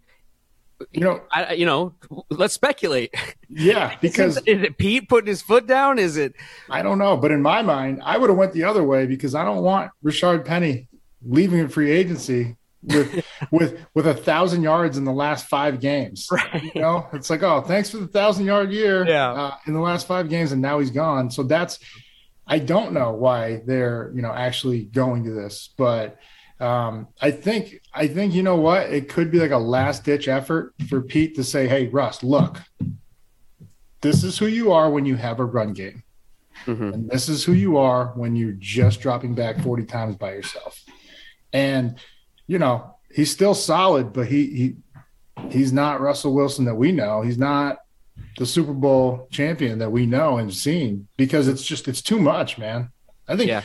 you 0.92 1.00
know, 1.00 1.20
I, 1.30 1.52
you 1.54 1.66
know, 1.66 1.94
let's 2.30 2.54
speculate. 2.54 3.14
Yeah, 3.48 3.96
because 4.00 4.38
is, 4.38 4.62
it 4.62 4.78
Pete 4.78 5.08
putting 5.08 5.28
his 5.28 5.42
foot 5.42 5.66
down? 5.66 5.98
Is 5.98 6.16
it? 6.16 6.34
I 6.70 6.82
don't 6.82 6.98
know, 6.98 7.16
but 7.16 7.30
in 7.30 7.42
my 7.42 7.62
mind, 7.62 8.00
I 8.04 8.18
would 8.18 8.30
have 8.30 8.38
went 8.38 8.52
the 8.52 8.64
other 8.64 8.82
way 8.82 9.06
because 9.06 9.34
I 9.34 9.44
don't 9.44 9.62
want 9.62 9.90
Rashaad 10.04 10.44
Penny 10.44 10.88
leaving 11.24 11.58
in 11.58 11.68
free 11.68 11.90
agency 11.90 12.56
with 12.82 13.24
with 13.50 13.84
with 13.94 14.06
a 14.06 14.14
thousand 14.14 14.62
yards 14.62 14.98
in 14.98 15.04
the 15.04 15.12
last 15.12 15.46
five 15.46 15.80
games. 15.80 16.28
Right. 16.30 16.74
You 16.74 16.80
know, 16.80 17.06
it's 17.12 17.30
like, 17.30 17.42
oh, 17.42 17.60
thanks 17.60 17.90
for 17.90 17.98
the 17.98 18.08
thousand 18.08 18.46
yard 18.46 18.72
year. 18.72 19.06
Yeah. 19.06 19.32
Uh, 19.32 19.54
in 19.66 19.74
the 19.74 19.80
last 19.80 20.06
five 20.06 20.28
games, 20.28 20.52
and 20.52 20.62
now 20.62 20.78
he's 20.78 20.90
gone. 20.90 21.30
So 21.30 21.42
that's, 21.42 21.78
I 22.46 22.58
don't 22.58 22.92
know 22.92 23.12
why 23.12 23.62
they're 23.66 24.12
you 24.14 24.22
know 24.22 24.32
actually 24.32 24.84
going 24.84 25.24
to 25.24 25.30
this, 25.30 25.70
but 25.76 26.18
um, 26.62 27.09
I 27.20 27.33
think 27.33 27.81
I 27.92 28.07
think 28.07 28.35
you 28.35 28.42
know 28.44 28.57
what 28.57 28.90
it 28.92 29.09
could 29.09 29.33
be 29.33 29.40
like 29.40 29.51
a 29.51 29.59
last 29.59 30.05
ditch 30.05 30.29
effort 30.29 30.75
for 30.88 31.03
Pete 31.03 31.35
to 31.35 31.44
say, 31.44 31.66
"Hey, 31.66 31.88
Russ, 31.88 32.22
look, 32.22 32.59
this 34.01 34.22
is 34.22 34.38
who 34.38 34.46
you 34.46 34.70
are 34.70 34.88
when 34.88 35.05
you 35.05 35.16
have 35.16 35.40
a 35.40 35.44
run 35.44 35.72
game, 35.72 36.05
mm-hmm. 36.64 36.92
and 36.92 37.11
this 37.11 37.29
is 37.29 37.42
who 37.42 37.53
you 37.53 37.79
are 37.79 38.12
when 38.14 38.37
you're 38.37 38.53
just 38.53 39.01
dropping 39.01 39.35
back 39.35 39.61
forty 39.61 39.85
times 39.85 40.14
by 40.14 40.33
yourself." 40.33 40.81
And 41.53 41.98
you 42.46 42.61
know 42.61 42.94
he's 43.12 43.33
still 43.33 43.55
solid, 43.55 44.12
but 44.12 44.29
he 44.29 44.46
he 44.46 44.77
he's 45.51 45.72
not 45.72 46.01
Russell 46.01 46.33
Wilson 46.33 46.64
that 46.66 46.77
we 46.77 46.92
know. 46.92 47.22
He's 47.22 47.38
not 47.38 47.79
the 48.38 48.46
Super 48.46 48.72
Bowl 48.72 49.27
champion 49.33 49.81
that 49.81 49.90
we 49.90 50.07
know 50.07 50.38
and 50.38 50.55
seen 50.55 51.09
because 51.16 51.48
it's 51.48 51.64
just 51.64 51.88
it's 51.88 52.03
too 52.03 52.20
much, 52.20 52.57
man. 52.57 52.92
I 53.27 53.37
think 53.37 53.48
yeah. 53.48 53.62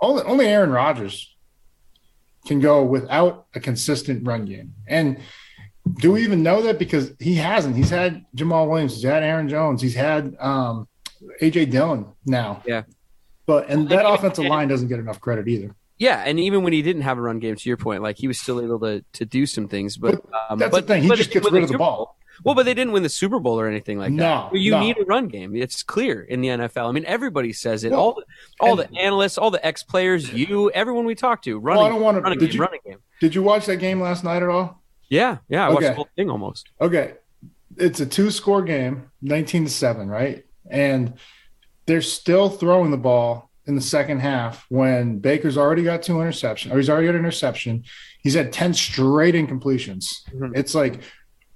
only 0.00 0.22
only 0.22 0.46
Aaron 0.46 0.70
Rodgers 0.70 1.35
can 2.46 2.60
go 2.60 2.84
without 2.84 3.46
a 3.54 3.60
consistent 3.60 4.26
run 4.26 4.44
game. 4.44 4.74
And 4.86 5.18
do 6.00 6.12
we 6.12 6.22
even 6.22 6.42
know 6.42 6.62
that? 6.62 6.78
Because 6.78 7.12
he 7.18 7.34
hasn't. 7.34 7.76
He's 7.76 7.90
had 7.90 8.24
Jamaal 8.36 8.68
Williams, 8.68 8.94
he's 8.94 9.04
had 9.04 9.22
Aaron 9.22 9.48
Jones, 9.48 9.82
he's 9.82 9.94
had 9.94 10.36
um, 10.40 10.88
AJ 11.40 11.70
Dillon 11.70 12.06
now. 12.24 12.62
Yeah. 12.66 12.82
But 13.46 13.68
and 13.68 13.88
that 13.90 14.08
offensive 14.08 14.46
line 14.46 14.68
doesn't 14.68 14.88
get 14.88 14.98
enough 14.98 15.20
credit 15.20 15.46
either. 15.46 15.74
Yeah, 15.98 16.22
and 16.26 16.38
even 16.38 16.62
when 16.62 16.72
he 16.72 16.82
didn't 16.82 17.02
have 17.02 17.16
a 17.16 17.22
run 17.22 17.38
game, 17.38 17.56
to 17.56 17.68
your 17.68 17.78
point, 17.78 18.02
like 18.02 18.18
he 18.18 18.28
was 18.28 18.38
still 18.38 18.60
able 18.60 18.80
to 18.80 19.04
to 19.14 19.24
do 19.24 19.46
some 19.46 19.68
things. 19.68 19.96
But, 19.96 20.20
but 20.30 20.40
um, 20.50 20.58
that's 20.58 20.70
but, 20.70 20.86
the 20.86 20.94
thing; 20.94 21.02
he 21.04 21.08
just 21.10 21.30
gets 21.30 21.50
rid 21.50 21.62
of 21.62 21.70
the 21.70 21.78
ball. 21.78 22.18
Well, 22.44 22.54
but 22.54 22.64
they 22.64 22.74
didn't 22.74 22.92
win 22.92 23.02
the 23.02 23.08
Super 23.08 23.38
Bowl 23.38 23.58
or 23.58 23.66
anything 23.66 23.98
like 23.98 24.12
No, 24.12 24.48
that. 24.52 24.58
You 24.58 24.72
no. 24.72 24.80
need 24.80 24.98
a 24.98 25.04
run 25.04 25.28
game. 25.28 25.54
It's 25.56 25.82
clear 25.82 26.22
in 26.22 26.40
the 26.40 26.48
NFL. 26.48 26.88
I 26.88 26.92
mean, 26.92 27.04
everybody 27.06 27.52
says 27.52 27.84
it. 27.84 27.90
Well, 27.92 28.00
all 28.00 28.14
the, 28.14 28.24
all 28.60 28.80
and- 28.80 28.90
the 28.94 28.98
analysts, 29.00 29.38
all 29.38 29.50
the 29.50 29.64
ex 29.64 29.82
players, 29.82 30.32
you, 30.32 30.70
everyone 30.72 31.04
we 31.06 31.14
talk 31.14 31.42
to, 31.42 31.58
running, 31.58 31.78
Well, 31.82 31.86
I 31.86 31.88
don't 31.90 32.02
want 32.02 32.16
to. 32.16 32.20
running 32.22 32.38
Did 32.38 32.50
game, 32.50 32.56
you 32.56 32.62
running 32.64 32.80
game. 32.84 32.98
did 33.20 33.34
you 33.34 33.42
watch 33.42 33.66
that 33.66 33.76
game 33.76 34.00
last 34.00 34.24
night 34.24 34.42
at 34.42 34.48
all? 34.48 34.82
Yeah, 35.08 35.38
yeah. 35.48 35.66
I 35.66 35.68
watched 35.68 35.78
Okay. 35.78 35.88
the 35.88 35.94
whole 35.94 36.08
thing 36.16 36.30
almost. 36.30 36.68
Okay, 36.80 37.14
it's 37.76 38.00
a 38.00 38.06
two 38.06 38.30
score 38.30 38.62
game, 38.62 39.10
nineteen 39.22 39.64
to 39.64 39.70
seven, 39.70 40.08
right? 40.08 40.44
And 40.70 41.14
they're 41.86 42.02
still 42.02 42.48
throwing 42.50 42.90
the 42.90 42.96
ball 42.96 43.50
in 43.66 43.74
the 43.76 43.80
second 43.80 44.20
half 44.20 44.64
when 44.68 45.18
Baker's 45.18 45.56
already 45.56 45.82
got 45.84 46.02
two 46.02 46.14
interceptions, 46.14 46.72
or 46.72 46.76
he's 46.76 46.90
already 46.90 47.06
got 47.06 47.14
an 47.14 47.20
interception. 47.20 47.84
He's 48.22 48.34
had 48.34 48.52
ten 48.52 48.74
straight 48.74 49.34
incompletions. 49.36 50.28
Mhm. 50.34 50.56
It's 50.56 50.74
like, 50.74 51.00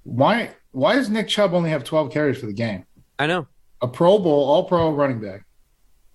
why? 0.03 0.51
Why 0.71 0.95
does 0.95 1.09
Nick 1.09 1.27
Chubb 1.27 1.53
only 1.53 1.69
have 1.69 1.83
twelve 1.83 2.11
carries 2.11 2.37
for 2.39 2.45
the 2.45 2.53
game? 2.53 2.85
I 3.19 3.27
know. 3.27 3.47
a 3.81 3.87
Pro 3.87 4.17
Bowl, 4.19 4.49
All 4.49 4.63
Pro 4.63 4.91
running 4.91 5.19
back, 5.19 5.45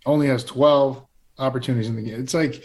only 0.05 0.27
has 0.29 0.45
12 0.45 1.05
opportunities 1.39 1.89
in 1.89 1.97
the 1.97 2.03
game. 2.03 2.21
It's 2.21 2.35
like, 2.35 2.63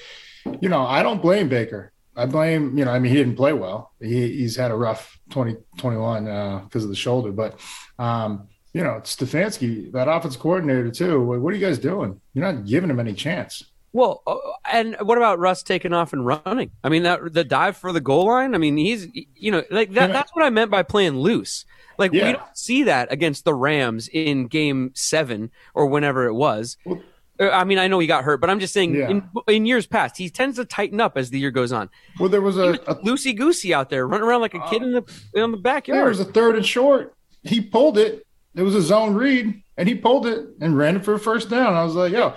you 0.61 0.69
know, 0.69 0.83
I 0.83 1.03
don't 1.03 1.21
blame 1.21 1.49
Baker. 1.49 1.91
I 2.15 2.25
blame, 2.25 2.77
you 2.77 2.85
know, 2.85 2.91
I 2.91 2.99
mean, 2.99 3.11
he 3.11 3.17
didn't 3.17 3.35
play 3.35 3.53
well. 3.53 3.91
He, 3.99 4.37
he's 4.37 4.55
had 4.55 4.71
a 4.71 4.75
rough 4.75 5.17
2021 5.29 6.27
uh, 6.27 6.59
because 6.59 6.83
of 6.83 6.89
the 6.89 6.95
shoulder. 6.95 7.31
But, 7.31 7.59
um, 7.99 8.47
you 8.73 8.83
know, 8.83 8.99
Stefanski, 9.03 9.91
that 9.91 10.07
offense 10.07 10.35
coordinator, 10.35 10.91
too. 10.91 11.21
What 11.21 11.39
what 11.41 11.53
are 11.53 11.57
you 11.57 11.65
guys 11.65 11.77
doing? 11.77 12.19
You're 12.33 12.51
not 12.51 12.65
giving 12.65 12.89
him 12.89 12.99
any 12.99 13.13
chance. 13.13 13.63
Well, 13.93 14.23
uh, 14.25 14.37
and 14.71 14.95
what 15.01 15.17
about 15.17 15.39
Russ 15.39 15.61
taking 15.63 15.93
off 15.93 16.13
and 16.13 16.25
running? 16.25 16.71
I 16.83 16.89
mean, 16.89 17.03
that 17.03 17.33
the 17.33 17.43
dive 17.43 17.75
for 17.77 17.91
the 17.91 17.99
goal 18.01 18.27
line. 18.27 18.55
I 18.55 18.57
mean, 18.57 18.77
he's 18.77 19.07
you 19.35 19.51
know 19.51 19.63
like 19.69 19.91
that. 19.93 20.11
That's 20.13 20.31
what 20.33 20.45
I 20.45 20.49
meant 20.49 20.71
by 20.71 20.83
playing 20.83 21.17
loose. 21.17 21.65
Like 21.97 22.11
we 22.11 22.19
don't 22.19 22.41
see 22.53 22.83
that 22.83 23.11
against 23.11 23.45
the 23.45 23.53
Rams 23.53 24.07
in 24.11 24.47
Game 24.47 24.91
Seven 24.93 25.51
or 25.73 25.85
whenever 25.87 26.25
it 26.27 26.33
was. 26.33 26.77
Well- 26.85 27.01
Uh, 27.39 27.49
I 27.49 27.63
mean, 27.63 27.79
I 27.79 27.87
know 27.87 27.97
he 27.97 28.05
got 28.05 28.23
hurt, 28.23 28.39
but 28.39 28.51
I'm 28.51 28.59
just 28.59 28.71
saying 28.71 28.93
Yeah. 28.93 29.09
in, 29.09 29.27
in 29.47 29.65
years 29.65 29.87
past, 29.87 30.15
he 30.17 30.29
tends 30.29 30.57
to 30.57 30.65
tighten 30.65 30.99
up 31.01 31.17
as 31.17 31.31
the 31.31 31.39
year 31.39 31.49
goes 31.49 31.71
on. 31.71 31.89
Well, 32.19 32.29
there 32.29 32.41
was 32.41 32.57
a, 32.57 32.73
a 32.85 32.95
Loosey 33.03 33.35
goosey 33.35 33.73
out 33.73 33.89
there, 33.89 34.05
running 34.07 34.27
around 34.27 34.41
like 34.41 34.53
a 34.53 34.59
kid 34.69 34.83
in 34.83 34.91
the 34.91 35.03
in 35.33 35.49
the 35.51 35.57
backyard. 35.57 35.97
there 36.01 36.09
was 36.09 36.19
a 36.19 36.25
third 36.25 36.55
and 36.55 36.63
short. 36.65 37.15
He 37.41 37.59
pulled 37.59 37.97
it. 37.97 38.27
It 38.53 38.61
was 38.61 38.75
a 38.75 38.81
zone 38.81 39.15
read, 39.15 39.63
and 39.75 39.87
he 39.89 39.95
pulled 39.95 40.27
it 40.27 40.45
and 40.59 40.77
ran 40.77 40.97
it 40.97 41.03
for 41.05 41.15
a 41.15 41.19
first 41.19 41.49
down. 41.49 41.73
I 41.73 41.83
was 41.83 41.95
like, 41.95 42.11
yo, 42.11 42.35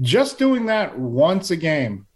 just 0.00 0.38
doing 0.38 0.66
that 0.66 0.96
once 0.96 1.50
a 1.50 1.56
game 1.56 2.06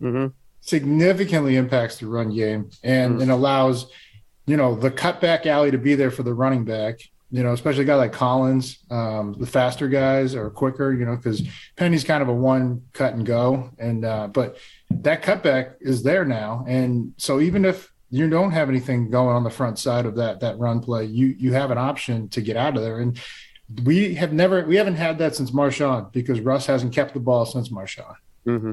hmm 0.00 0.28
significantly 0.60 1.56
impacts 1.56 1.98
the 1.98 2.06
run 2.06 2.32
game 2.34 2.70
and, 2.84 3.20
and 3.20 3.30
allows, 3.30 3.90
you 4.46 4.56
know, 4.56 4.74
the 4.74 4.90
cutback 4.90 5.46
alley 5.46 5.70
to 5.70 5.78
be 5.78 5.94
there 5.94 6.10
for 6.10 6.22
the 6.22 6.34
running 6.34 6.64
back. 6.64 7.00
You 7.30 7.42
know, 7.42 7.54
especially 7.54 7.84
a 7.84 7.86
guy 7.86 7.94
like 7.94 8.12
Collins, 8.12 8.78
um, 8.90 9.34
the 9.38 9.46
faster 9.46 9.88
guys 9.88 10.34
are 10.34 10.50
quicker. 10.50 10.92
You 10.92 11.06
know, 11.06 11.16
because 11.16 11.42
Penny's 11.76 12.04
kind 12.04 12.22
of 12.22 12.28
a 12.28 12.34
one 12.34 12.82
cut 12.92 13.14
and 13.14 13.24
go, 13.24 13.70
and 13.78 14.04
uh, 14.04 14.26
but 14.26 14.58
that 14.90 15.22
cutback 15.22 15.76
is 15.80 16.02
there 16.02 16.26
now, 16.26 16.64
and 16.68 17.14
so 17.16 17.40
even 17.40 17.64
if 17.64 17.90
you 18.10 18.28
don't 18.28 18.50
have 18.50 18.68
anything 18.68 19.08
going 19.08 19.34
on 19.34 19.44
the 19.44 19.50
front 19.50 19.78
side 19.78 20.04
of 20.04 20.16
that 20.16 20.40
that 20.40 20.58
run 20.58 20.80
play, 20.80 21.06
you 21.06 21.28
you 21.38 21.54
have 21.54 21.70
an 21.70 21.78
option 21.78 22.28
to 22.28 22.42
get 22.42 22.58
out 22.58 22.76
of 22.76 22.82
there, 22.82 22.98
and 22.98 23.18
we 23.84 24.14
have 24.14 24.34
never 24.34 24.66
we 24.66 24.76
haven't 24.76 24.96
had 24.96 25.16
that 25.16 25.34
since 25.34 25.50
Marshawn 25.52 26.12
because 26.12 26.40
Russ 26.40 26.66
hasn't 26.66 26.92
kept 26.92 27.14
the 27.14 27.20
ball 27.20 27.46
since 27.46 27.70
Marshawn. 27.70 28.16
hmm 28.44 28.72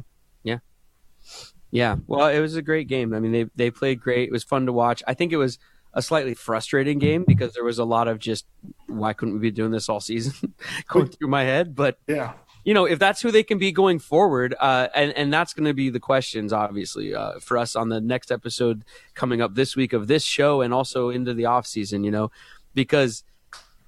Yeah. 1.72 1.98
Well, 2.08 2.28
it 2.28 2.40
was 2.40 2.56
a 2.56 2.62
great 2.62 2.88
game. 2.88 3.14
I 3.14 3.20
mean, 3.20 3.32
they 3.32 3.46
they 3.56 3.72
played 3.72 4.02
great. 4.02 4.30
It 4.30 4.32
was 4.32 4.44
fun 4.44 4.66
to 4.66 4.74
watch. 4.74 5.04
I 5.08 5.14
think 5.14 5.32
it 5.32 5.38
was 5.38 5.60
a 5.94 6.02
slightly 6.02 6.34
frustrating 6.34 7.00
game 7.00 7.26
because 7.28 7.54
there 7.54 7.64
was 7.64 7.80
a 7.80 7.84
lot 7.84 8.08
of 8.08 8.20
just 8.20 8.46
why 8.88 9.14
couldn't 9.14 9.36
we 9.36 9.40
be 9.40 9.52
doing 9.52 9.72
this 9.72 9.90
all 9.90 10.00
season 10.00 10.54
going 10.88 11.08
through 11.08 11.30
my 11.30 11.44
head. 11.44 11.76
But 11.76 11.98
Yeah, 12.08 12.34
you 12.66 12.74
know, 12.74 12.86
if 12.86 13.00
that's 13.00 13.22
who 13.22 13.32
they 13.32 13.44
can 13.44 13.58
be 13.58 13.72
going 13.72 14.00
forward, 14.00 14.56
uh, 14.60 14.90
and 14.94 15.12
and 15.14 15.34
that's 15.34 15.54
going 15.54 15.66
to 15.66 15.74
be 15.74 15.90
the 15.90 16.00
questions, 16.00 16.52
obviously, 16.54 17.16
uh, 17.16 17.40
for 17.40 17.58
us 17.58 17.76
on 17.76 17.90
the 17.90 18.02
next 18.02 18.32
episode 18.32 18.84
coming 19.14 19.42
up 19.42 19.56
this 19.56 19.76
week 19.76 19.94
of 19.94 20.08
this 20.08 20.24
show, 20.24 20.62
and 20.62 20.74
also 20.74 21.10
into 21.10 21.34
the 21.34 21.46
off 21.46 21.66
season. 21.66 22.04
You 22.04 22.12
know, 22.12 22.32
because 22.74 23.24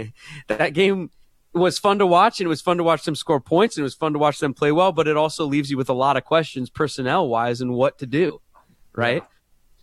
that 0.48 0.74
game 0.74 1.10
was 1.54 1.80
fun 1.80 2.00
to 2.00 2.06
watch, 2.06 2.40
and 2.40 2.46
it 2.46 2.50
was 2.50 2.62
fun 2.62 2.78
to 2.78 2.84
watch 2.84 3.04
them 3.04 3.16
score 3.16 3.40
points, 3.40 3.76
and 3.76 3.82
it 3.82 3.84
was 3.84 3.96
fun 3.96 4.14
to 4.14 4.20
watch 4.20 4.40
them 4.40 4.54
play 4.54 4.72
well. 4.72 4.92
But 4.92 5.08
it 5.08 5.18
also 5.18 5.46
leaves 5.46 5.72
you 5.72 5.78
with 5.78 5.90
a 5.90 5.94
lot 5.94 6.18
of 6.18 6.26
questions, 6.26 6.70
personnel 6.70 7.28
wise, 7.28 7.62
and 7.62 7.74
what 7.74 8.00
to 8.00 8.06
do, 8.06 8.42
right? 8.94 9.24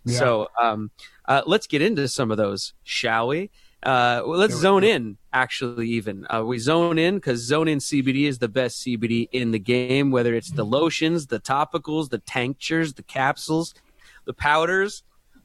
Yeah. 0.04 0.18
So 0.18 0.48
um, 0.60 0.90
uh, 1.26 1.42
let's 1.46 1.66
get 1.66 1.82
into 1.82 2.06
some 2.08 2.30
of 2.30 2.36
those, 2.36 2.72
shall 2.84 3.28
we? 3.28 3.50
Uh, 3.82 4.22
well, 4.26 4.38
let's 4.38 4.54
zone 4.54 4.84
in. 4.84 5.16
Actually, 5.32 5.88
even 5.90 6.26
uh, 6.32 6.42
we 6.44 6.58
zone 6.58 6.98
in 6.98 7.16
because 7.16 7.40
zone 7.40 7.68
in 7.68 7.78
CBD 7.78 8.24
is 8.24 8.38
the 8.38 8.48
best 8.48 8.84
CBD 8.84 9.28
in 9.32 9.50
the 9.50 9.58
game. 9.58 10.10
Whether 10.10 10.34
it's 10.34 10.50
the 10.50 10.64
lotions, 10.64 11.26
the 11.26 11.40
topicals, 11.40 12.08
the 12.08 12.18
tinctures, 12.18 12.94
the 12.94 13.02
capsules, 13.02 13.74
the 14.24 14.32
powders, 14.32 15.02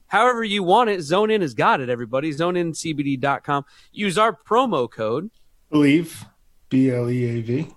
however 0.08 0.44
you 0.44 0.64
want 0.64 0.90
it, 0.90 1.02
Zone 1.02 1.30
In 1.30 1.42
has 1.42 1.54
got 1.54 1.82
it. 1.82 1.90
Everybody, 1.90 2.32
zoneincbd.com. 2.32 3.66
Use 3.92 4.18
our 4.18 4.36
promo 4.36 4.90
code. 4.90 5.30
Believe 5.72 6.26
B 6.70 6.92
L 6.92 7.10
E 7.10 7.26
A 7.26 7.42
V. 7.42 7.68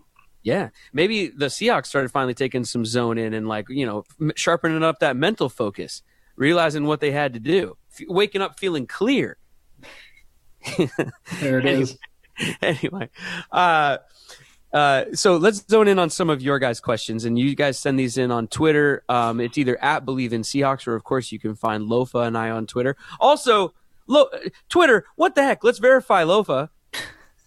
Yeah, 0.42 0.68
maybe 0.92 1.28
the 1.28 1.46
Seahawks 1.46 1.86
started 1.86 2.10
finally 2.10 2.34
taking 2.34 2.64
some 2.64 2.84
zone 2.84 3.16
in 3.16 3.32
and 3.32 3.48
like 3.48 3.66
you 3.70 3.86
know 3.86 4.04
sharpening 4.36 4.82
up 4.82 4.98
that 5.00 5.16
mental 5.16 5.48
focus, 5.48 6.02
realizing 6.36 6.84
what 6.84 7.00
they 7.00 7.12
had 7.12 7.32
to 7.32 7.40
do, 7.40 7.76
F- 7.92 8.06
waking 8.08 8.42
up 8.42 8.58
feeling 8.58 8.86
clear. 8.86 9.38
There 11.40 11.58
it 11.58 11.66
Anyway. 11.66 11.80
is. 11.82 11.98
anyway, 12.62 13.08
uh, 13.52 13.98
uh, 14.72 15.04
so 15.12 15.36
let's 15.36 15.64
zone 15.68 15.86
in 15.88 15.98
on 16.00 16.10
some 16.10 16.28
of 16.30 16.42
your 16.42 16.58
guys' 16.58 16.80
questions, 16.80 17.24
and 17.24 17.38
you 17.38 17.54
guys 17.54 17.78
send 17.78 17.98
these 17.98 18.18
in 18.18 18.30
on 18.32 18.48
Twitter. 18.48 19.04
Um, 19.08 19.40
it's 19.40 19.56
either 19.56 19.82
at 19.82 20.04
Bleav 20.04 20.32
in 20.32 20.42
Seahawks, 20.42 20.86
or 20.88 20.94
of 20.96 21.04
course 21.04 21.30
you 21.30 21.38
can 21.38 21.54
find 21.54 21.84
Lofa 21.84 22.26
and 22.26 22.36
I 22.36 22.50
on 22.50 22.66
Twitter. 22.66 22.96
Also, 23.20 23.72
Lo- 24.08 24.28
Twitter, 24.68 25.06
what 25.16 25.34
the 25.36 25.42
heck? 25.44 25.62
Let's 25.62 25.78
verify 25.78 26.24
Lofa. 26.24 26.70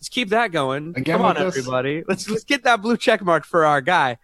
Let's 0.07 0.15
keep 0.15 0.29
that 0.29 0.53
going. 0.53 0.93
Again 0.95 1.17
Come 1.17 1.25
on, 1.25 1.35
with 1.35 1.43
us? 1.43 1.57
everybody. 1.57 2.01
Let's 2.07 2.29
let's 2.29 2.45
get 2.45 2.63
that 2.63 2.81
blue 2.81 2.95
check 2.95 3.21
mark 3.21 3.43
for 3.43 3.65
our 3.65 3.81
guy. 3.81 4.17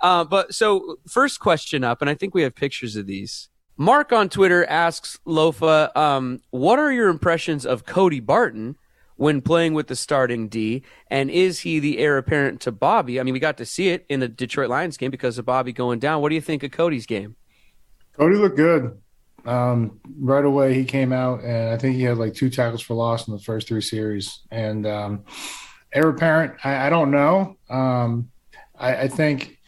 Uh, 0.00 0.22
but 0.22 0.54
so 0.54 0.98
first 1.08 1.40
question 1.40 1.82
up, 1.82 2.00
and 2.00 2.08
I 2.08 2.14
think 2.14 2.32
we 2.32 2.42
have 2.42 2.54
pictures 2.54 2.94
of 2.94 3.08
these. 3.08 3.48
Mark 3.76 4.12
on 4.12 4.28
Twitter 4.28 4.64
asks 4.66 5.18
Lofa, 5.26 5.94
um, 5.96 6.42
what 6.50 6.78
are 6.78 6.92
your 6.92 7.08
impressions 7.08 7.66
of 7.66 7.84
Cody 7.86 8.20
Barton 8.20 8.76
when 9.16 9.40
playing 9.40 9.74
with 9.74 9.88
the 9.88 9.96
starting 9.96 10.46
D? 10.46 10.84
And 11.10 11.28
is 11.28 11.58
he 11.58 11.80
the 11.80 11.98
heir 11.98 12.18
apparent 12.18 12.60
to 12.60 12.70
Bobby? 12.70 13.18
I 13.18 13.24
mean, 13.24 13.34
we 13.34 13.40
got 13.40 13.56
to 13.56 13.66
see 13.66 13.88
it 13.88 14.06
in 14.08 14.20
the 14.20 14.28
Detroit 14.28 14.70
Lions 14.70 14.96
game 14.96 15.10
because 15.10 15.38
of 15.38 15.44
Bobby 15.44 15.72
going 15.72 15.98
down. 15.98 16.22
What 16.22 16.28
do 16.28 16.36
you 16.36 16.40
think 16.40 16.62
of 16.62 16.70
Cody's 16.70 17.04
game? 17.04 17.34
Cody 18.16 18.36
looked 18.36 18.56
good. 18.56 18.96
Um, 19.46 20.00
right 20.18 20.44
away, 20.44 20.74
he 20.74 20.84
came 20.84 21.12
out, 21.12 21.42
and 21.42 21.70
I 21.70 21.78
think 21.78 21.96
he 21.96 22.02
had 22.02 22.18
like 22.18 22.34
two 22.34 22.50
tackles 22.50 22.82
for 22.82 22.94
loss 22.94 23.28
in 23.28 23.34
the 23.34 23.40
first 23.40 23.68
three 23.68 23.80
series. 23.80 24.40
And 24.50 24.86
um, 24.86 25.24
heir 25.92 26.08
apparent, 26.08 26.54
I, 26.64 26.86
I 26.86 26.90
don't 26.90 27.10
know. 27.10 27.56
Um, 27.70 28.30
I, 28.78 28.96
I 29.02 29.08
think 29.08 29.58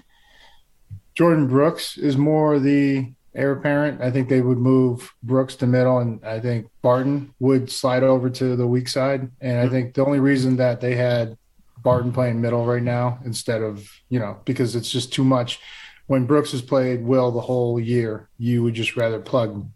Jordyn 1.19 1.49
Brooks 1.49 1.97
is 1.97 2.17
more 2.17 2.59
the 2.59 3.13
heir 3.35 3.53
apparent. 3.53 4.01
I 4.03 4.11
think 4.11 4.29
they 4.29 4.41
would 4.41 4.59
move 4.59 5.15
Brooks 5.23 5.55
to 5.57 5.67
middle, 5.67 5.99
and 5.99 6.25
I 6.25 6.41
think 6.41 6.69
Barton 6.83 7.33
would 7.39 7.71
slide 7.71 8.03
over 8.03 8.29
to 8.31 8.57
the 8.57 8.67
weak 8.67 8.89
side. 8.89 9.31
And 9.41 9.61
I 9.61 9.69
think 9.69 9.95
the 9.95 10.05
only 10.05 10.21
reason 10.21 10.57
that 10.57 10.81
they 10.81 10.97
had 10.97 11.37
Barton 11.83 12.13
playing 12.13 12.41
middle 12.41 12.67
right 12.67 12.83
now 12.83 13.21
instead 13.25 13.63
of, 13.63 13.89
you 14.09 14.19
know, 14.19 14.39
because 14.45 14.75
it's 14.75 14.91
just 14.91 15.13
too 15.13 15.25
much 15.25 15.61
when 16.09 16.27
Brooks 16.27 16.53
has 16.53 16.63
played 16.63 17.05
Will 17.05 17.31
the 17.31 17.41
whole 17.41 17.79
year, 17.79 18.29
you 18.39 18.63
would 18.65 18.75
just 18.75 18.97
rather 18.97 19.21
plug 19.21 19.69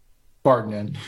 Barton 0.43 0.73
in. 0.73 0.99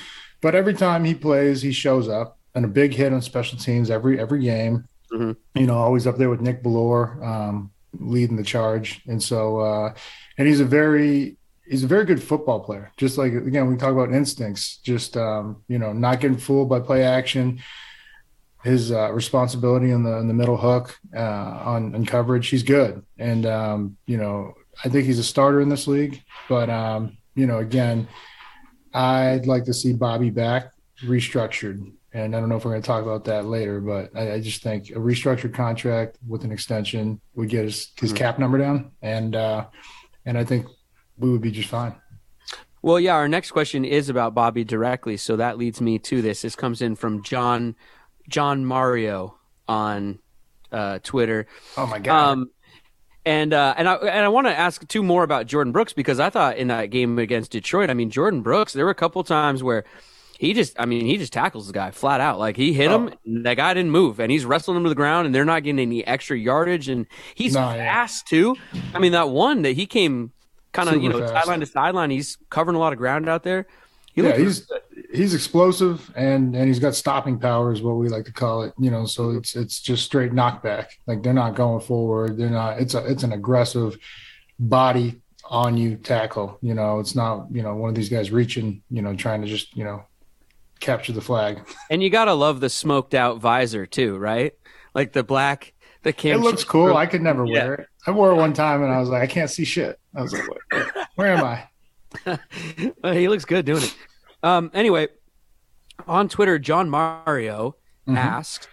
But 0.40 0.54
every 0.54 0.74
time 0.74 1.04
he 1.04 1.14
plays, 1.14 1.62
he 1.62 1.72
shows 1.72 2.08
up 2.08 2.38
and 2.54 2.64
a 2.64 2.68
big 2.68 2.94
hit 2.94 3.12
on 3.12 3.20
special 3.20 3.58
teams 3.58 3.90
every 3.90 4.20
every 4.20 4.40
game. 4.40 4.84
Mhm. 5.12 5.36
You 5.54 5.66
know, 5.66 5.78
always 5.78 6.06
up 6.06 6.18
there 6.18 6.30
with 6.30 6.40
Nick 6.40 6.62
Bellore, 6.62 7.22
um, 7.24 7.70
leading 7.98 8.36
the 8.36 8.44
charge. 8.44 9.00
And 9.06 9.22
so, 9.22 9.58
uh, 9.60 9.94
and 10.38 10.46
he's 10.46 10.60
a 10.60 10.64
very 10.64 11.36
he's 11.66 11.84
a 11.84 11.86
very 11.86 12.04
good 12.04 12.22
football 12.22 12.60
player. 12.60 12.92
Just 12.98 13.16
like 13.16 13.32
again, 13.32 13.66
we 13.68 13.76
talk 13.76 13.92
about 13.92 14.12
instincts. 14.12 14.76
Just 14.78 15.16
um, 15.16 15.62
you 15.68 15.78
know, 15.78 15.92
not 15.92 16.20
getting 16.20 16.36
fooled 16.36 16.68
by 16.68 16.80
play 16.80 17.02
action. 17.02 17.60
His 18.62 18.92
uh, 18.92 19.12
responsibility 19.12 19.90
in 19.90 20.02
the 20.04 20.16
in 20.18 20.28
the 20.28 20.34
middle 20.34 20.56
hook 20.56 20.98
uh, 21.14 21.18
on, 21.64 21.94
on 21.94 22.04
coverage, 22.06 22.48
he's 22.48 22.62
good. 22.62 23.02
And 23.18 23.46
um, 23.46 23.96
you 24.06 24.16
know, 24.16 24.54
I 24.84 24.88
think 24.88 25.06
he's 25.06 25.18
a 25.18 25.24
starter 25.24 25.60
in 25.60 25.68
this 25.68 25.86
league. 25.86 26.22
But 26.48 26.70
um, 26.70 27.16
you 27.34 27.46
know, 27.46 27.58
again, 27.58 28.08
I'd 28.92 29.46
like 29.46 29.64
to 29.64 29.74
see 29.74 29.92
Bobby 29.92 30.30
back 30.30 30.72
restructured. 31.02 31.92
And 32.12 32.36
I 32.36 32.38
don't 32.38 32.48
know 32.48 32.56
if 32.56 32.64
we're 32.64 32.70
going 32.70 32.82
to 32.82 32.86
talk 32.86 33.02
about 33.02 33.24
that 33.24 33.46
later, 33.46 33.80
but 33.80 34.10
I, 34.14 34.34
I 34.34 34.40
just 34.40 34.62
think 34.62 34.90
a 34.90 34.94
restructured 34.94 35.52
contract 35.52 36.18
with 36.26 36.44
an 36.44 36.52
extension 36.52 37.20
would 37.34 37.48
get 37.48 37.64
his, 37.64 37.90
his 37.98 38.12
cap 38.12 38.38
number 38.38 38.56
down, 38.56 38.92
and 39.02 39.34
uh, 39.34 39.66
and 40.24 40.38
I 40.38 40.44
think 40.44 40.66
we 41.18 41.30
would 41.30 41.40
be 41.40 41.50
just 41.50 41.68
fine. 41.68 41.96
Well, 42.82 43.00
yeah, 43.00 43.14
our 43.14 43.26
next 43.26 43.50
question 43.50 43.84
is 43.84 44.10
about 44.10 44.32
Bobby 44.32 44.62
directly, 44.62 45.16
so 45.16 45.34
that 45.36 45.58
leads 45.58 45.80
me 45.80 45.98
to 46.00 46.22
this. 46.22 46.42
This 46.42 46.54
comes 46.54 46.82
in 46.82 46.94
from 46.94 47.24
John 47.24 47.74
John 48.28 48.64
Mario 48.64 49.38
on 49.66 50.20
uh, 50.70 51.00
Twitter. 51.02 51.46
Oh 51.76 51.86
my 51.86 51.98
god. 51.98 52.32
Um, 52.32 52.50
and 53.26 53.52
uh, 53.52 53.74
and 53.76 53.88
I 53.88 53.94
and 53.94 54.24
I 54.24 54.28
want 54.28 54.46
to 54.46 54.56
ask 54.56 54.86
two 54.88 55.02
more 55.02 55.22
about 55.22 55.46
Jordyn 55.46 55.72
Brooks 55.72 55.92
because 55.92 56.20
I 56.20 56.30
thought 56.30 56.56
in 56.56 56.68
that 56.68 56.86
game 56.86 57.18
against 57.18 57.52
Detroit, 57.52 57.90
I 57.90 57.94
mean 57.94 58.10
Jordyn 58.10 58.42
Brooks, 58.42 58.72
there 58.72 58.84
were 58.84 58.90
a 58.90 58.94
couple 58.94 59.22
times 59.24 59.62
where 59.62 59.84
he 60.38 60.52
just, 60.52 60.78
I 60.78 60.84
mean, 60.84 61.06
he 61.06 61.16
just 61.16 61.32
tackles 61.32 61.68
the 61.68 61.72
guy 61.72 61.90
flat 61.90 62.20
out. 62.20 62.38
Like 62.38 62.56
he 62.56 62.72
hit 62.72 62.90
him, 62.90 63.14
and 63.24 63.46
that 63.46 63.54
guy 63.54 63.72
didn't 63.72 63.92
move, 63.92 64.18
and 64.20 64.30
he's 64.32 64.44
wrestling 64.44 64.76
him 64.76 64.82
to 64.82 64.88
the 64.88 64.94
ground, 64.94 65.26
and 65.26 65.34
they're 65.34 65.44
not 65.44 65.62
getting 65.62 65.78
any 65.78 66.04
extra 66.06 66.36
yardage, 66.36 66.88
and 66.88 67.06
he's 67.34 67.54
No, 67.54 67.60
yeah. 67.60 67.76
fast 67.76 68.26
too. 68.26 68.56
I 68.92 68.98
mean, 68.98 69.12
that 69.12 69.30
one 69.30 69.62
that 69.62 69.72
he 69.72 69.86
came 69.86 70.32
kind 70.72 70.88
of 70.88 71.02
you 71.02 71.08
know 71.08 71.20
fast. 71.20 71.32
sideline 71.32 71.60
to 71.60 71.66
sideline, 71.66 72.10
he's 72.10 72.36
covering 72.50 72.76
a 72.76 72.80
lot 72.80 72.92
of 72.92 72.98
ground 72.98 73.28
out 73.28 73.42
there. 73.44 73.66
He 74.12 74.22
yeah, 74.22 74.36
he's 74.36 74.70
he's 75.14 75.34
explosive 75.34 76.10
and 76.16 76.54
and 76.56 76.66
he's 76.66 76.78
got 76.78 76.94
stopping 76.94 77.38
power 77.38 77.72
is 77.72 77.80
what 77.82 77.92
we 77.96 78.08
like 78.08 78.24
to 78.26 78.32
call 78.32 78.62
it. 78.62 78.72
You 78.78 78.90
know, 78.90 79.06
so 79.06 79.30
it's 79.30 79.54
it's 79.56 79.80
just 79.80 80.04
straight 80.04 80.32
knockback. 80.32 80.86
Like 81.06 81.22
they're 81.22 81.32
not 81.32 81.54
going 81.54 81.80
forward. 81.80 82.36
They're 82.36 82.50
not. 82.50 82.80
It's 82.80 82.94
a 82.94 83.04
it's 83.10 83.22
an 83.22 83.32
aggressive 83.32 83.96
body 84.58 85.20
on 85.48 85.76
you 85.76 85.96
tackle. 85.96 86.58
You 86.62 86.74
know, 86.74 86.98
it's 87.00 87.14
not 87.14 87.46
you 87.52 87.62
know 87.62 87.74
one 87.74 87.88
of 87.88 87.94
these 87.94 88.08
guys 88.08 88.30
reaching. 88.30 88.82
You 88.90 89.02
know, 89.02 89.14
trying 89.14 89.42
to 89.42 89.46
just 89.48 89.76
you 89.76 89.84
know 89.84 90.04
capture 90.80 91.12
the 91.12 91.20
flag. 91.20 91.60
And 91.90 92.02
you 92.02 92.10
gotta 92.10 92.34
love 92.34 92.60
the 92.60 92.68
smoked 92.70 93.14
out 93.14 93.38
visor 93.38 93.86
too, 93.86 94.16
right? 94.18 94.52
Like 94.94 95.12
the 95.12 95.22
black, 95.22 95.72
the 96.02 96.10
It 96.28 96.38
looks 96.38 96.64
cool. 96.64 96.96
I 96.96 97.06
could 97.06 97.22
never 97.22 97.44
Yeah. 97.46 97.64
wear 97.64 97.74
it. 97.74 97.86
I 98.06 98.10
wore 98.10 98.32
it 98.32 98.36
one 98.36 98.52
time 98.52 98.82
and 98.82 98.92
I 98.92 99.00
was 99.00 99.08
like, 99.08 99.22
I 99.22 99.26
can't 99.26 99.48
see 99.50 99.64
shit. 99.64 99.98
I 100.14 100.22
was 100.22 100.32
like, 100.32 100.42
where, 101.14 101.34
am 101.34 101.44
I? 101.44 101.68
Uh, 103.02 103.12
he 103.12 103.28
looks 103.28 103.44
good 103.44 103.64
doing 103.64 103.82
it. 103.82 103.96
Um, 104.44 104.70
anyway, 104.74 105.08
on 106.06 106.28
Twitter, 106.28 106.58
John 106.58 106.88
Mario 106.90 107.76
Mm-hmm. 108.06 108.18
asks, 108.18 108.68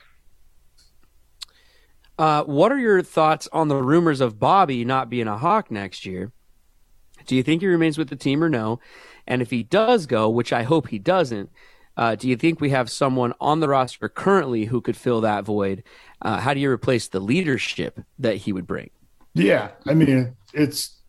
uh, 2.20 2.44
"What 2.44 2.72
are 2.74 2.78
your 2.78 3.02
thoughts 3.02 3.48
on 3.54 3.70
the 3.70 3.78
rumors 3.78 4.20
of 4.20 4.40
Bobby 4.40 4.84
not 4.84 5.10
being 5.10 5.28
a 5.28 5.38
Hawk 5.38 5.72
next 5.72 6.06
year? 6.06 6.34
Do 7.26 7.36
you 7.38 7.44
think 7.44 7.62
he 7.62 7.68
remains 7.68 7.98
with 7.98 8.10
the 8.10 8.18
team 8.18 8.44
or 8.44 8.50
no? 8.50 8.82
And 9.26 9.42
if 9.42 9.50
he 9.50 9.64
does 9.64 10.06
go, 10.06 10.30
which 10.30 10.52
I 10.52 10.64
hope 10.64 10.90
he 10.90 11.00
doesn't, 11.00 11.50
uh, 11.96 12.16
do 12.16 12.28
you 12.28 12.36
think 12.36 12.60
we 12.60 12.72
have 12.72 12.92
someone 12.92 13.34
on 13.40 13.62
the 13.62 13.70
roster 13.70 14.10
currently 14.10 14.66
who 14.66 14.82
could 14.82 14.98
fill 14.98 15.22
that 15.22 15.46
void? 15.46 15.84
Uh, 16.22 16.42
how 16.42 16.54
do 16.54 16.60
you 16.60 16.70
replace 16.70 17.08
the 17.08 17.22
leadership 17.22 18.02
that 18.20 18.36
he 18.36 18.52
would 18.52 18.68
bring?" 18.68 18.90
Yeah, 19.34 19.72
I 19.88 19.94
mean, 19.94 20.36
it's 20.54 21.01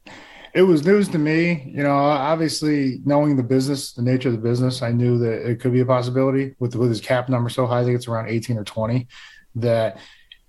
it 0.54 0.62
was 0.62 0.84
news 0.84 1.08
to 1.08 1.18
me. 1.18 1.70
You 1.74 1.82
know, 1.82 1.94
obviously 1.94 3.00
knowing 3.04 3.36
the 3.36 3.42
business, 3.42 3.92
the 3.92 4.02
nature 4.02 4.28
of 4.28 4.34
the 4.34 4.40
business, 4.40 4.82
I 4.82 4.92
knew 4.92 5.18
that 5.18 5.48
it 5.48 5.60
could 5.60 5.72
be 5.72 5.80
a 5.80 5.86
possibility 5.86 6.54
with 6.58 6.74
with 6.76 6.90
his 6.90 7.00
cap 7.00 7.28
number 7.28 7.48
so 7.48 7.66
high. 7.66 7.80
I 7.80 7.84
think 7.84 7.96
it's 7.96 8.08
around 8.08 8.28
eighteen 8.28 8.58
or 8.58 8.64
twenty. 8.64 9.08
That 9.54 9.98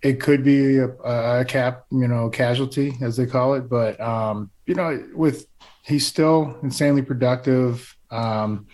it 0.02 0.20
could 0.20 0.44
be 0.44 0.78
a, 0.78 0.90
a 0.90 1.46
cap, 1.46 1.86
you 1.92 2.08
know, 2.08 2.30
casualty 2.30 2.94
as 3.02 3.16
they 3.16 3.26
call 3.26 3.54
it. 3.54 3.70
But 3.70 4.00
um, 4.00 4.52
you 4.66 4.76
know, 4.76 5.04
with 5.14 5.48
he's 5.84 6.06
still 6.06 6.58
insanely 6.64 7.02
productive. 7.02 7.96
Um, 8.12 8.68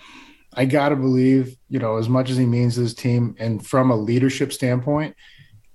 I 0.53 0.65
gotta 0.65 0.95
believe, 0.95 1.55
you 1.69 1.79
know, 1.79 1.97
as 1.97 2.09
much 2.09 2.29
as 2.29 2.37
he 2.37 2.45
means 2.45 2.75
to 2.75 2.81
his 2.81 2.95
team, 2.95 3.35
and 3.39 3.65
from 3.65 3.91
a 3.91 3.95
leadership 3.95 4.51
standpoint, 4.51 5.15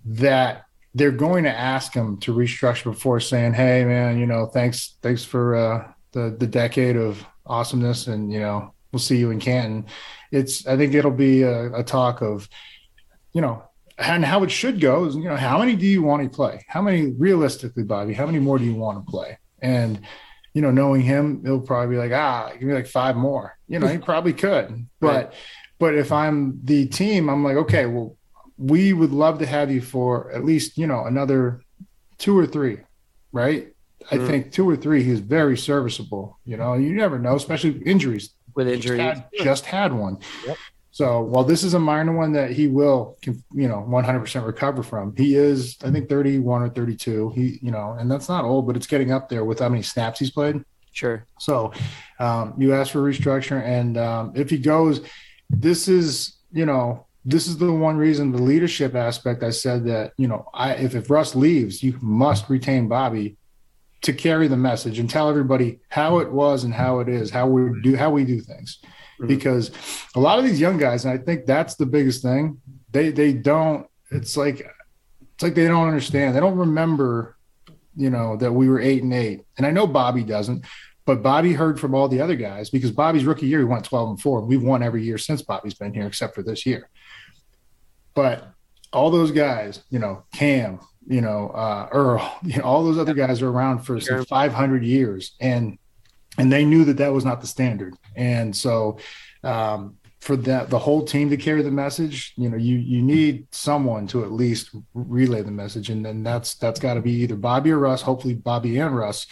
that 0.04 0.63
they're 0.94 1.10
going 1.10 1.44
to 1.44 1.50
ask 1.50 1.92
him 1.92 2.18
to 2.18 2.34
restructure 2.34 2.84
before 2.84 3.20
saying, 3.20 3.54
"Hey, 3.54 3.84
man, 3.84 4.18
you 4.18 4.26
know, 4.26 4.46
thanks, 4.46 4.96
thanks 5.02 5.24
for 5.24 5.54
uh, 5.56 5.88
the 6.12 6.36
the 6.38 6.46
decade 6.46 6.96
of 6.96 7.24
awesomeness, 7.46 8.06
and 8.06 8.32
you 8.32 8.40
know, 8.40 8.72
we'll 8.92 9.00
see 9.00 9.16
you 9.16 9.30
in 9.30 9.40
Canton." 9.40 9.86
It's, 10.30 10.66
I 10.66 10.76
think 10.76 10.94
it'll 10.94 11.10
be 11.10 11.42
a, 11.42 11.72
a 11.74 11.84
talk 11.84 12.20
of, 12.20 12.48
you 13.32 13.40
know, 13.40 13.62
and 13.98 14.24
how 14.24 14.42
it 14.42 14.50
should 14.50 14.80
go 14.80 15.04
is, 15.04 15.14
you 15.14 15.24
know, 15.24 15.36
how 15.36 15.58
many 15.58 15.76
do 15.76 15.86
you 15.86 16.02
want 16.02 16.24
to 16.24 16.28
play? 16.28 16.64
How 16.66 16.82
many 16.82 17.12
realistically, 17.12 17.84
Bobby? 17.84 18.14
How 18.14 18.26
many 18.26 18.40
more 18.40 18.58
do 18.58 18.64
you 18.64 18.74
want 18.74 19.04
to 19.04 19.10
play? 19.10 19.38
And 19.62 20.00
you 20.54 20.62
know, 20.62 20.70
knowing 20.70 21.00
him, 21.00 21.42
he'll 21.44 21.60
probably 21.60 21.96
be 21.96 22.00
like, 22.00 22.12
ah, 22.12 22.50
give 22.52 22.62
me 22.62 22.74
like 22.74 22.86
five 22.86 23.16
more. 23.16 23.58
You 23.66 23.80
know, 23.80 23.88
he 23.88 23.98
probably 23.98 24.32
could, 24.32 24.86
but 25.00 25.34
but 25.80 25.96
if 25.96 26.12
I'm 26.12 26.60
the 26.62 26.86
team, 26.86 27.28
I'm 27.28 27.42
like, 27.42 27.56
okay, 27.56 27.86
well, 27.86 28.16
we 28.56 28.92
would 28.92 29.12
love 29.12 29.38
to 29.38 29.46
have 29.46 29.70
you 29.70 29.80
for 29.80 30.30
at 30.32 30.44
least 30.44 30.78
you 30.78 30.86
know 30.86 31.04
another 31.04 31.60
two 32.18 32.38
or 32.38 32.46
three, 32.46 32.78
right? 33.32 33.68
I 34.10 34.18
think 34.18 34.52
two 34.52 34.68
or 34.68 34.76
three. 34.76 35.02
He's 35.02 35.20
very 35.20 35.56
serviceable. 35.56 36.38
You 36.44 36.56
know, 36.56 36.74
you 36.74 36.92
never 36.92 37.18
know, 37.18 37.36
especially 37.36 37.82
injuries. 37.84 38.30
With 38.54 38.68
Just 38.68 38.76
injuries, 38.76 39.00
had, 39.00 39.26
just 39.42 39.66
had 39.66 39.92
one. 39.92 40.18
So 40.94 41.22
while 41.22 41.42
this 41.42 41.64
is 41.64 41.74
a 41.74 41.78
minor 41.80 42.16
one 42.16 42.32
that 42.34 42.52
he 42.52 42.68
will, 42.68 43.16
you 43.24 43.66
know, 43.66 43.84
100% 43.88 44.46
recover 44.46 44.84
from, 44.84 45.12
he 45.16 45.34
is, 45.34 45.76
I 45.82 45.90
think, 45.90 46.08
31 46.08 46.62
or 46.62 46.68
32. 46.68 47.30
He, 47.30 47.58
you 47.60 47.72
know, 47.72 47.96
and 47.98 48.08
that's 48.08 48.28
not 48.28 48.44
old, 48.44 48.68
but 48.68 48.76
it's 48.76 48.86
getting 48.86 49.10
up 49.10 49.28
there 49.28 49.44
with 49.44 49.58
how 49.58 49.68
many 49.68 49.82
snaps 49.82 50.20
he's 50.20 50.30
played. 50.30 50.64
sure. 50.92 51.26
So 51.40 51.72
um, 52.20 52.54
you 52.58 52.74
ask 52.74 52.92
for 52.92 53.00
restructure, 53.00 53.60
and 53.60 53.98
um, 53.98 54.32
if 54.36 54.50
he 54.50 54.58
goes, 54.58 55.00
this 55.50 55.88
is 55.88 56.36
you 56.52 56.64
know 56.64 57.06
this 57.24 57.46
is 57.46 57.56
the 57.56 57.72
one 57.72 57.96
reason 57.96 58.32
the 58.32 58.42
leadership 58.42 58.94
aspect. 58.94 59.42
I 59.42 59.50
said 59.50 59.84
that 59.86 60.12
you 60.16 60.28
know 60.28 60.48
I 60.52 60.74
if 60.74 60.94
if 60.94 61.10
Russ 61.10 61.34
leaves, 61.34 61.82
you 61.82 61.98
must 62.00 62.48
retain 62.48 62.88
Bobby 62.88 63.36
to 64.02 64.12
carry 64.12 64.48
the 64.48 64.56
message 64.56 64.98
and 64.98 65.08
tell 65.08 65.30
everybody 65.30 65.80
how 65.88 66.18
it 66.18 66.30
was 66.30 66.64
and 66.64 66.74
how 66.74 67.00
it 67.00 67.08
is, 67.08 67.30
how 67.30 67.46
we 67.46 67.80
do 67.80 67.96
how 67.96 68.10
we 68.10 68.24
do 68.24 68.40
things. 68.40 68.78
Because 69.26 69.70
a 70.16 70.20
lot 70.20 70.38
of 70.38 70.44
these 70.44 70.60
young 70.60 70.76
guys, 70.76 71.04
and 71.04 71.14
I 71.14 71.22
think 71.22 71.46
that's 71.46 71.76
the 71.76 71.86
biggest 71.86 72.22
thing, 72.22 72.60
they 72.90 73.10
they 73.10 73.32
don't. 73.32 73.86
It's 74.10 74.36
like 74.36 74.60
it's 75.34 75.42
like 75.42 75.54
they 75.54 75.66
don't 75.66 75.86
understand. 75.86 76.34
They 76.34 76.40
don't 76.40 76.56
remember, 76.56 77.36
you 77.96 78.10
know, 78.10 78.36
that 78.36 78.52
we 78.52 78.68
were 78.68 78.80
eight 78.80 79.02
and 79.02 79.14
eight. 79.14 79.44
And 79.56 79.66
I 79.66 79.70
know 79.70 79.86
Bobby 79.86 80.22
doesn't, 80.22 80.64
but 81.06 81.22
Bobby 81.22 81.52
heard 81.52 81.80
from 81.80 81.94
all 81.94 82.08
the 82.08 82.20
other 82.20 82.36
guys 82.36 82.70
because 82.70 82.90
Bobby's 82.90 83.24
rookie 83.24 83.46
year, 83.46 83.58
he 83.60 83.64
went 83.64 83.84
12 83.84 84.10
and 84.10 84.20
four. 84.20 84.40
We've 84.42 84.62
won 84.62 84.82
every 84.82 85.02
year 85.02 85.18
since 85.18 85.42
Bobby's 85.42 85.74
been 85.74 85.92
here, 85.92 86.06
except 86.06 86.34
for 86.34 86.42
this 86.42 86.64
year. 86.64 86.88
But 88.14 88.48
all 88.92 89.10
those 89.10 89.30
guys, 89.30 89.82
you 89.90 89.98
know, 89.98 90.24
Cam, 90.32 90.80
you 91.06 91.20
know, 91.20 91.48
uh, 91.50 91.88
Earl, 91.90 92.38
you 92.44 92.58
know, 92.58 92.64
all 92.64 92.84
those 92.84 92.98
other 92.98 93.14
guys 93.14 93.42
are 93.42 93.48
around 93.48 93.80
for 93.80 94.00
some 94.00 94.24
500 94.24 94.84
years. 94.84 95.34
And, 95.40 95.78
and 96.38 96.52
they 96.52 96.64
knew 96.64 96.84
that 96.86 96.96
that 96.98 97.12
was 97.12 97.24
not 97.24 97.40
the 97.40 97.46
standard. 97.46 97.94
And 98.16 98.56
so, 98.56 98.98
um, 99.42 99.98
for 100.24 100.36
that, 100.36 100.70
the 100.70 100.78
whole 100.78 101.04
team 101.04 101.28
to 101.28 101.36
carry 101.36 101.60
the 101.60 101.70
message, 101.70 102.32
you 102.38 102.48
know, 102.48 102.56
you 102.56 102.78
you 102.78 103.02
need 103.02 103.46
someone 103.52 104.06
to 104.06 104.24
at 104.24 104.32
least 104.32 104.70
relay 104.94 105.42
the 105.42 105.50
message, 105.50 105.90
and 105.90 106.02
then 106.02 106.22
that's 106.22 106.54
that's 106.54 106.80
got 106.80 106.94
to 106.94 107.02
be 107.02 107.12
either 107.12 107.36
Bobby 107.36 107.72
or 107.72 107.78
Russ. 107.78 108.00
Hopefully, 108.00 108.32
Bobby 108.32 108.78
and 108.78 108.96
Russ. 108.96 109.26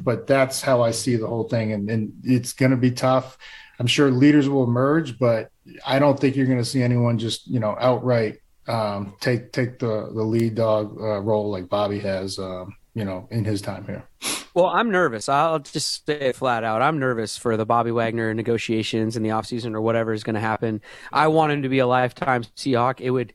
But 0.00 0.26
that's 0.26 0.60
how 0.60 0.82
I 0.82 0.90
see 0.90 1.14
the 1.14 1.28
whole 1.28 1.44
thing, 1.44 1.70
and 1.70 1.88
and 1.88 2.12
it's 2.24 2.52
going 2.52 2.72
to 2.72 2.76
be 2.76 2.90
tough. 2.90 3.38
I'm 3.78 3.86
sure 3.86 4.10
leaders 4.10 4.48
will 4.48 4.64
emerge, 4.64 5.20
but 5.20 5.52
I 5.86 5.98
don't 5.98 6.18
think 6.18 6.36
you're 6.36 6.46
going 6.46 6.58
to 6.58 6.64
see 6.64 6.82
anyone 6.82 7.18
just 7.18 7.46
you 7.46 7.60
know 7.60 7.76
outright 7.78 8.38
um, 8.66 9.14
take 9.20 9.52
take 9.52 9.78
the 9.78 10.10
the 10.14 10.22
lead 10.22 10.54
dog 10.54 10.96
uh, 11.00 11.20
role 11.20 11.50
like 11.50 11.68
Bobby 11.68 11.98
has, 12.00 12.38
um, 12.38 12.74
you 12.94 13.04
know, 13.04 13.28
in 13.30 13.44
his 13.44 13.60
time 13.60 13.84
here. 13.84 14.04
Well, 14.54 14.66
I'm 14.66 14.90
nervous. 14.90 15.28
I'll 15.28 15.58
just 15.58 16.06
say 16.06 16.14
it 16.14 16.36
flat 16.36 16.62
out. 16.62 16.80
I'm 16.80 16.98
nervous 16.98 17.36
for 17.36 17.56
the 17.56 17.66
Bobby 17.66 17.90
Wagner 17.90 18.32
negotiations 18.34 19.16
in 19.16 19.22
the 19.22 19.30
offseason 19.30 19.74
or 19.74 19.80
whatever 19.80 20.12
is 20.12 20.22
going 20.22 20.34
to 20.34 20.40
happen. 20.40 20.80
I 21.12 21.26
want 21.26 21.52
him 21.52 21.62
to 21.62 21.68
be 21.68 21.80
a 21.80 21.86
lifetime 21.86 22.44
Seahawk. 22.56 23.00
It 23.00 23.10
would, 23.10 23.34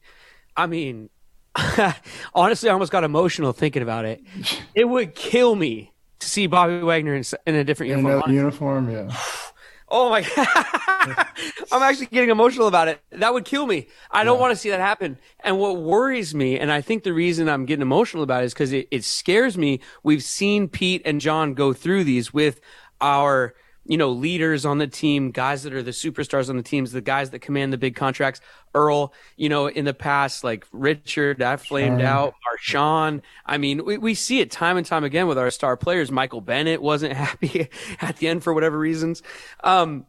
I 0.56 0.65
mean, 0.68 1.10
honestly, 2.34 2.70
I 2.70 2.74
almost 2.74 2.94
got 2.94 3.04
emotional 3.04 3.52
thinking 3.52 3.82
about 3.84 4.06
it. 4.06 4.24
It 4.76 4.88
would 4.88 5.13
kill 5.13 5.56
me 5.56 5.92
to 6.20 6.28
see 6.28 6.48
Bobby 6.48 6.80
Wagner 6.80 7.13
in, 7.13 7.24
in 7.46 7.56
a 7.56 7.65
different 7.65 7.92
In 7.92 8.00
uniform. 8.00 8.22
that 8.26 8.34
uniform, 8.34 8.89
yeah. 8.89 9.18
Oh 9.91 10.10
my 10.10 10.21
god. 10.21 11.28
I'm 11.71 11.82
actually 11.82 12.08
getting 12.08 12.30
emotional 12.30 12.67
about 12.67 12.88
it. 12.88 13.02
That 13.12 13.34
would 13.34 13.45
kill 13.45 13.65
me. 13.65 13.88
I 14.12 14.23
don't 14.23 14.39
want 14.39 14.52
to 14.52 14.56
see 14.56 14.69
that 14.69 14.80
happen. 14.80 15.17
And 15.39 15.58
what 15.58 15.78
worries 15.78 16.36
me, 16.36 16.60
and 16.60 16.71
I 16.71 16.82
think 16.82 17.04
the 17.04 17.13
reason 17.13 17.49
I'm 17.49 17.65
getting 17.65 17.82
emotional 17.82 18.23
about 18.23 18.43
it 18.43 18.47
is 18.47 18.54
because 18.54 18.73
it, 18.73 18.88
it 18.91 19.04
scares 19.04 19.58
me. 19.58 19.80
We've 20.04 20.23
seen 20.23 20.67
Pete 20.67 21.02
and 21.06 21.19
John 21.19 21.54
go 21.54 21.73
through 21.73 22.04
these 22.04 22.34
with 22.34 22.62
our, 23.02 23.56
you 23.89 23.97
know, 23.97 24.12
leaders 24.12 24.67
on 24.67 24.78
the 24.78 24.86
team, 24.86 25.32
guys 25.32 25.63
that 25.63 25.73
are 25.73 25.82
the 25.82 25.89
superstars 25.89 26.47
on 26.47 26.58
the 26.58 26.63
teams, 26.63 26.91
the 26.91 27.02
guys 27.02 27.32
that 27.32 27.39
command 27.39 27.73
the 27.73 27.78
big 27.78 27.95
contracts. 27.95 28.39
Earl, 28.75 29.12
you 29.36 29.49
know, 29.49 29.65
in 29.65 29.84
the 29.84 29.95
past, 29.95 30.43
like 30.43 30.67
Richard, 30.71 31.39
that 31.39 31.60
flamed 31.60 32.02
Sean. 32.02 32.08
out. 32.08 32.34
Marshawn. 32.45 33.21
I 33.47 33.58
mean, 33.58 33.84
we, 33.84 33.97
we 33.97 34.13
see 34.13 34.41
it 34.41 34.52
time 34.52 34.78
and 34.78 34.86
time 34.86 35.04
again 35.04 35.25
with 35.25 35.39
our 35.39 35.49
star 35.49 35.75
players. 35.75 36.12
Michael 36.12 36.39
Bennett 36.39 36.84
wasn't 36.84 37.13
happy 37.17 37.67
at 37.99 38.17
the 38.17 38.28
end 38.28 38.43
for 38.43 38.54
whatever 38.54 38.78
reasons. 38.78 39.23
Um, 39.63 40.06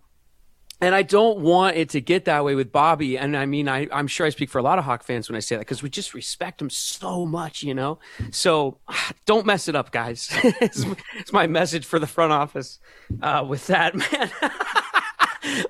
and 0.81 0.95
I 0.95 1.03
don't 1.03 1.41
want 1.41 1.77
it 1.77 1.91
to 1.91 2.01
get 2.01 2.25
that 2.25 2.45
way 2.45 2.55
with 2.55 2.73
Bobby. 2.73 3.19
And 3.19 3.37
I 3.37 3.45
mean, 3.47 3.69
I, 3.69 3.87
I'm 3.93 4.07
sure 4.07 4.27
I 4.27 4.31
speak 4.31 4.49
for 4.49 4.59
a 4.59 4.63
lot 4.63 4.79
of 4.79 4.85
Hawk 4.85 5.03
fans 5.03 5.29
when 5.29 5.37
I 5.37 5.41
say 5.41 5.57
that 5.57 5.61
because 5.61 5.83
we 5.83 5.91
just 5.91 6.15
respect 6.15 6.63
him 6.63 6.71
so 6.71 7.27
much, 7.27 7.63
you 7.63 7.75
know? 7.75 7.99
So 8.31 8.79
don't 9.27 9.45
mess 9.45 9.69
it 9.69 9.77
up, 9.77 9.93
guys. 9.93 10.31
it's, 10.43 10.85
it's, 11.17 11.33
my 11.33 11.47
message 11.47 11.85
for 11.85 11.99
the 11.99 12.07
front 12.07 12.33
office 12.33 12.79
uh, 13.21 13.45
with 13.47 13.67
that, 13.67 13.95
man. 14.13 14.31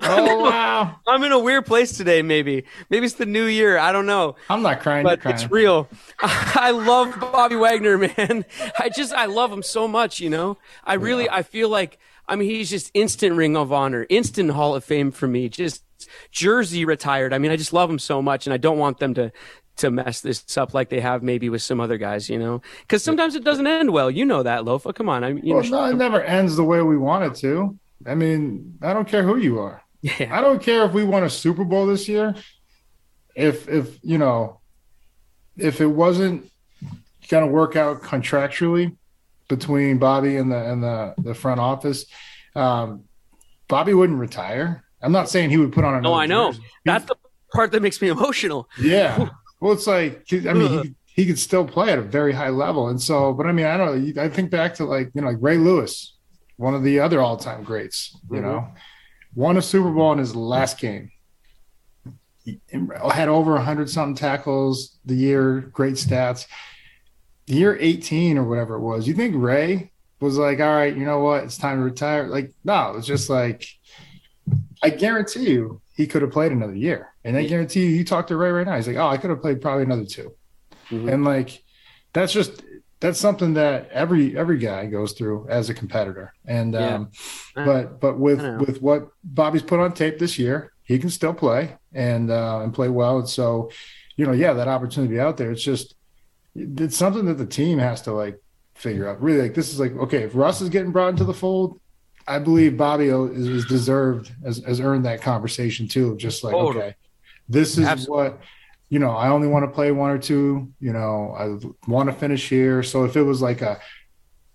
oh, 0.01 0.39
wow. 0.49 0.95
I'm 1.05 1.23
in 1.23 1.33
a 1.33 1.39
weird 1.39 1.65
place 1.65 1.91
today, 1.97 2.21
maybe. 2.21 2.63
Maybe 2.89 3.05
it's 3.05 3.15
the 3.15 3.25
new 3.25 3.45
year. 3.45 3.77
I 3.77 3.91
don't 3.91 4.05
know. 4.05 4.35
I'm 4.49 4.61
not 4.61 4.79
crying. 4.79 5.03
But 5.03 5.21
crying. 5.21 5.35
it's 5.35 5.51
real. 5.51 5.89
I 6.19 6.71
love 6.71 7.19
Bobby 7.19 7.57
Wagner, 7.57 7.97
man. 7.97 8.45
I 8.79 8.89
just, 8.89 9.13
I 9.13 9.25
love 9.25 9.51
him 9.51 9.63
so 9.63 9.89
much, 9.89 10.21
you 10.21 10.29
know? 10.29 10.57
I 10.85 10.93
really, 10.93 11.25
yeah. 11.25 11.35
I 11.35 11.43
feel 11.43 11.67
like– 11.67 11.99
I 12.27 12.35
mean, 12.35 12.49
he's 12.49 12.69
just 12.69 12.91
instant 12.93 13.35
Ring 13.35 13.57
of 13.57 13.73
Honor, 13.73 14.05
instant 14.09 14.51
Hall 14.51 14.75
of 14.75 14.83
Fame 14.83 15.11
for 15.11 15.27
me. 15.27 15.49
Just 15.49 15.83
jersey 16.31 16.85
retired. 16.85 17.33
I 17.33 17.37
mean, 17.37 17.51
I 17.51 17.57
just 17.57 17.73
love 17.73 17.89
him 17.89 17.99
so 17.99 18.21
much, 18.21 18.47
and 18.47 18.53
I 18.53 18.57
don't 18.57 18.77
want 18.77 18.99
them 18.99 19.13
to 19.15 19.31
to 19.77 19.89
mess 19.89 20.21
this 20.21 20.57
up 20.57 20.73
like 20.73 20.89
they 20.89 20.99
have 20.99 21.23
maybe 21.23 21.49
with 21.49 21.61
some 21.61 21.79
other 21.79 21.97
guys, 21.97 22.29
you 22.29 22.37
know? 22.37 22.61
Because 22.81 23.03
sometimes 23.03 23.35
it 23.35 23.43
doesn't 23.43 23.65
end 23.65 23.91
well. 23.91 24.11
You 24.11 24.25
know 24.25 24.43
that, 24.43 24.63
Lofa. 24.63 24.93
Come 24.93 25.09
on, 25.09 25.23
I 25.23 25.33
mean, 25.33 25.43
well, 25.45 25.63
know, 25.63 25.69
no, 25.69 25.85
it 25.85 25.95
never 25.95 26.21
ends 26.21 26.55
the 26.55 26.63
way 26.63 26.81
we 26.81 26.97
want 26.97 27.23
it 27.23 27.35
to. 27.39 27.77
I 28.05 28.15
mean, 28.15 28.77
I 28.81 28.93
don't 28.93 29.07
care 29.07 29.23
who 29.23 29.37
you 29.37 29.59
are. 29.59 29.81
Yeah. 30.01 30.35
I 30.35 30.41
don't 30.41 30.61
care 30.61 30.83
if 30.85 30.93
we 30.93 31.03
won 31.03 31.23
a 31.23 31.29
Super 31.29 31.63
Bowl 31.63 31.85
this 31.85 32.07
year. 32.07 32.35
If 33.35 33.69
if 33.69 33.99
you 34.01 34.17
know, 34.17 34.61
if 35.57 35.79
it 35.79 35.87
wasn't 35.87 36.51
going 37.29 37.45
to 37.45 37.51
work 37.51 37.75
out 37.75 38.01
contractually, 38.01 38.97
between 39.51 39.97
Bobby 39.97 40.37
and 40.37 40.51
the 40.51 40.71
and 40.71 40.81
the 40.81 41.13
the 41.17 41.35
front 41.35 41.59
office. 41.59 42.05
Um, 42.55 43.03
Bobby 43.67 43.93
wouldn't 43.93 44.17
retire. 44.17 44.83
I'm 45.01 45.11
not 45.11 45.29
saying 45.29 45.49
he 45.49 45.57
would 45.57 45.73
put 45.73 45.83
on 45.83 45.93
another. 45.93 46.03
No, 46.03 46.13
I 46.13 46.25
know. 46.25 46.51
Jersey. 46.51 46.63
That's 46.85 47.05
the 47.05 47.15
part 47.53 47.71
that 47.73 47.81
makes 47.81 48.01
me 48.01 48.07
emotional. 48.07 48.67
Yeah. 48.81 49.29
Well, 49.59 49.73
it's 49.73 49.85
like 49.85 50.25
I 50.31 50.53
mean, 50.53 50.83
he, 50.83 50.95
he 51.21 51.25
could 51.27 51.37
still 51.37 51.65
play 51.65 51.91
at 51.91 51.99
a 51.99 52.01
very 52.01 52.33
high 52.33 52.49
level, 52.49 52.87
and 52.87 52.99
so. 52.99 53.31
But 53.31 53.45
I 53.45 53.51
mean, 53.51 53.67
I 53.67 53.77
don't. 53.77 54.17
I 54.17 54.27
think 54.27 54.49
back 54.49 54.73
to 54.75 54.85
like 54.85 55.11
you 55.13 55.21
know 55.21 55.27
like 55.27 55.37
Ray 55.39 55.57
Lewis, 55.57 56.17
one 56.57 56.73
of 56.73 56.81
the 56.81 56.99
other 56.99 57.21
all 57.21 57.37
time 57.37 57.63
greats. 57.63 58.17
You 58.31 58.37
mm-hmm. 58.37 58.45
know, 58.45 58.67
won 59.35 59.57
a 59.57 59.61
Super 59.61 59.91
Bowl 59.91 60.13
in 60.13 60.17
his 60.17 60.35
last 60.35 60.79
game. 60.79 61.11
He 62.43 62.59
had 63.11 63.29
over 63.29 63.59
hundred 63.59 63.89
something 63.91 64.15
tackles 64.15 64.97
the 65.05 65.13
year, 65.13 65.61
great 65.61 65.93
stats 65.93 66.47
year 67.47 67.77
18 67.79 68.37
or 68.37 68.43
whatever 68.43 68.75
it 68.75 68.81
was, 68.81 69.07
you 69.07 69.13
think 69.13 69.35
Ray 69.37 69.91
was 70.19 70.37
like, 70.37 70.59
all 70.59 70.75
right, 70.75 70.95
you 70.95 71.05
know 71.05 71.19
what? 71.19 71.43
It's 71.43 71.57
time 71.57 71.77
to 71.77 71.83
retire. 71.83 72.27
Like, 72.27 72.53
no, 72.63 72.95
it's 72.97 73.07
just 73.07 73.29
like, 73.29 73.65
I 74.83 74.89
guarantee 74.89 75.49
you 75.49 75.81
he 75.95 76.07
could 76.07 76.21
have 76.21 76.31
played 76.31 76.51
another 76.51 76.75
year. 76.75 77.13
And 77.23 77.37
I 77.37 77.45
guarantee 77.45 77.85
you, 77.85 77.91
you 77.91 78.05
talk 78.05 78.27
to 78.27 78.37
Ray 78.37 78.51
right 78.51 78.65
now. 78.65 78.75
He's 78.75 78.87
like, 78.87 78.97
oh, 78.97 79.07
I 79.07 79.17
could 79.17 79.29
have 79.29 79.41
played 79.41 79.61
probably 79.61 79.83
another 79.83 80.05
2 80.05 80.33
mm-hmm. 80.91 81.09
And 81.09 81.23
like, 81.23 81.63
that's 82.13 82.33
just, 82.33 82.63
that's 83.01 83.19
something 83.19 83.55
that 83.55 83.89
every 83.89 84.37
every 84.37 84.59
guy 84.59 84.85
goes 84.85 85.13
through 85.13 85.47
as 85.49 85.69
a 85.69 85.73
competitor. 85.73 86.33
And 86.45 86.73
yeah. 86.73 86.95
um, 86.95 87.11
but 87.55 87.99
but 87.99 88.19
with 88.19 88.39
with 88.61 88.81
what 88.81 89.09
Bobby's 89.23 89.63
put 89.63 89.79
on 89.79 89.93
tape 89.93 90.19
this 90.19 90.37
year, 90.37 90.71
he 90.83 90.99
can 90.99 91.09
still 91.09 91.33
play 91.33 91.77
and 91.93 92.29
uh, 92.29 92.61
and 92.61 92.73
play 92.73 92.89
well. 92.89 93.17
And 93.17 93.27
so, 93.27 93.71
you 94.15 94.25
know, 94.25 94.33
yeah, 94.33 94.53
that 94.53 94.67
opportunity 94.67 95.19
out 95.19 95.35
there. 95.35 95.51
It's 95.51 95.63
just 95.63 95.95
it's 96.55 96.97
something 96.97 97.25
that 97.25 97.35
the 97.37 97.45
team 97.45 97.79
has 97.79 98.01
to 98.03 98.11
like 98.11 98.41
figure 98.73 99.07
out. 99.07 99.21
Really, 99.21 99.41
like 99.41 99.53
this 99.53 99.71
is 99.71 99.79
like 99.79 99.93
okay, 99.93 100.23
if 100.23 100.35
Russ 100.35 100.61
is 100.61 100.69
getting 100.69 100.91
brought 100.91 101.09
into 101.09 101.23
the 101.23 101.33
fold, 101.33 101.79
I 102.27 102.39
believe 102.39 102.77
Bobby 102.77 103.07
is, 103.07 103.47
is 103.47 103.65
deserved 103.65 104.31
has, 104.43 104.57
has 104.65 104.79
earned 104.79 105.05
that 105.05 105.21
conversation 105.21 105.87
too. 105.87 106.15
Just 106.17 106.43
like 106.43 106.53
okay, 106.53 106.95
this 107.47 107.77
is 107.77 107.85
Absolutely. 107.85 108.29
what 108.29 108.41
you 108.89 108.99
know. 108.99 109.11
I 109.11 109.29
only 109.29 109.47
want 109.47 109.63
to 109.63 109.71
play 109.71 109.91
one 109.91 110.11
or 110.11 110.17
two. 110.17 110.71
You 110.79 110.93
know, 110.93 111.35
I 111.37 111.89
want 111.89 112.09
to 112.09 112.15
finish 112.15 112.49
here. 112.49 112.83
So 112.83 113.05
if 113.05 113.15
it 113.15 113.23
was 113.23 113.41
like 113.41 113.61
a 113.61 113.79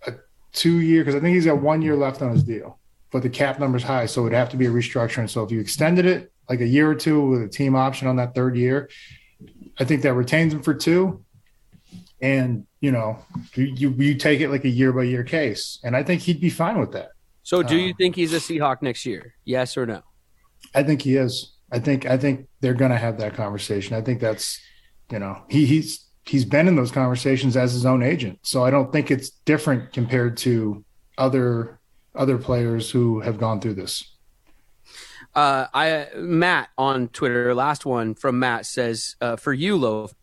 a 0.07 0.15
two 0.53 0.81
year, 0.81 1.03
because 1.03 1.15
I 1.15 1.21
think 1.21 1.35
he's 1.35 1.47
got 1.47 1.61
one 1.61 1.83
year 1.83 1.97
left 1.97 2.21
on 2.21 2.31
his 2.31 2.43
deal, 2.43 2.79
but 3.11 3.23
the 3.23 3.31
cap 3.31 3.59
number's 3.59 3.83
high, 3.83 4.07
so 4.07 4.23
it'd 4.23 4.37
have 4.37 4.51
to 4.51 4.57
be 4.57 4.67
a 4.67 4.71
restructuring. 4.71 5.31
So 5.31 5.43
if 5.43 5.51
you 5.51 5.61
extended 5.61 6.05
it 6.05 6.33
like 6.49 6.61
a 6.61 6.67
year 6.67 6.91
or 6.91 6.95
two 6.95 7.27
with 7.27 7.43
a 7.43 7.49
team 7.49 7.75
option 7.75 8.07
on 8.07 8.17
that 8.17 8.35
third 8.35 8.57
year, 8.57 8.91
I 9.79 9.85
think 9.85 10.03
that 10.03 10.15
retains 10.15 10.53
him 10.53 10.63
for 10.63 10.75
two 10.75 11.25
and 12.21 12.67
you 12.81 12.93
know 12.93 13.19
you 13.55 13.91
you 13.91 14.15
take 14.15 14.41
it 14.41 14.51
like 14.51 14.65
a 14.65 14.69
year 14.69 14.93
by 14.93 15.05
year 15.05 15.25
case. 15.25 15.79
And 15.85 15.97
i 15.97 16.03
think 16.03 16.23
he'd 16.23 16.41
be 16.41 16.51
fine 16.51 16.79
with 16.79 16.93
that. 16.93 17.11
So 17.43 17.63
do 17.63 17.77
you 17.77 17.91
um, 17.91 17.97
think 17.97 18.17
he's 18.17 18.33
a 18.33 18.39
seahawk 18.39 18.83
next 18.83 19.07
year? 19.07 19.35
Yes 19.45 19.77
or 19.77 19.87
no? 19.87 20.03
I 20.75 20.83
think 20.83 21.03
he 21.03 21.17
is. 21.17 21.53
I 21.73 21.79
think 21.79 22.07
i 22.07 22.17
think 22.17 22.47
they're 22.61 22.75
going 22.75 22.93
to 22.93 22.99
have 22.99 23.19
that 23.19 23.35
conversation. 23.35 23.97
I 23.97 24.01
think 24.01 24.21
that's 24.21 24.61
you 25.11 25.19
know 25.19 25.43
he 25.49 25.67
he's 25.67 26.07
he's 26.25 26.45
been 26.45 26.69
in 26.69 26.77
those 26.77 26.91
conversations 26.91 27.57
as 27.57 27.73
his 27.73 27.87
own 27.87 28.03
agent. 28.03 28.39
So 28.43 28.65
i 28.65 28.71
don't 28.71 28.93
think 28.93 29.11
it's 29.11 29.31
different 29.31 29.93
compared 29.93 30.37
to 30.39 30.85
other 31.19 31.81
other 32.15 32.39
players 32.39 32.91
who 32.91 33.21
have 33.21 33.39
gone 33.39 33.61
through 33.61 33.75
this. 33.75 34.17
Uh, 35.35 35.67
I 35.75 36.09
Matt 36.17 36.71
on 36.79 37.09
Twitter, 37.09 37.55
last 37.55 37.85
one 37.85 38.15
from 38.15 38.39
Matt 38.39 38.65
says, 38.65 39.17
uh, 39.21 39.37
for 39.37 39.53
you, 39.53 39.77
Loaf, 39.77 40.15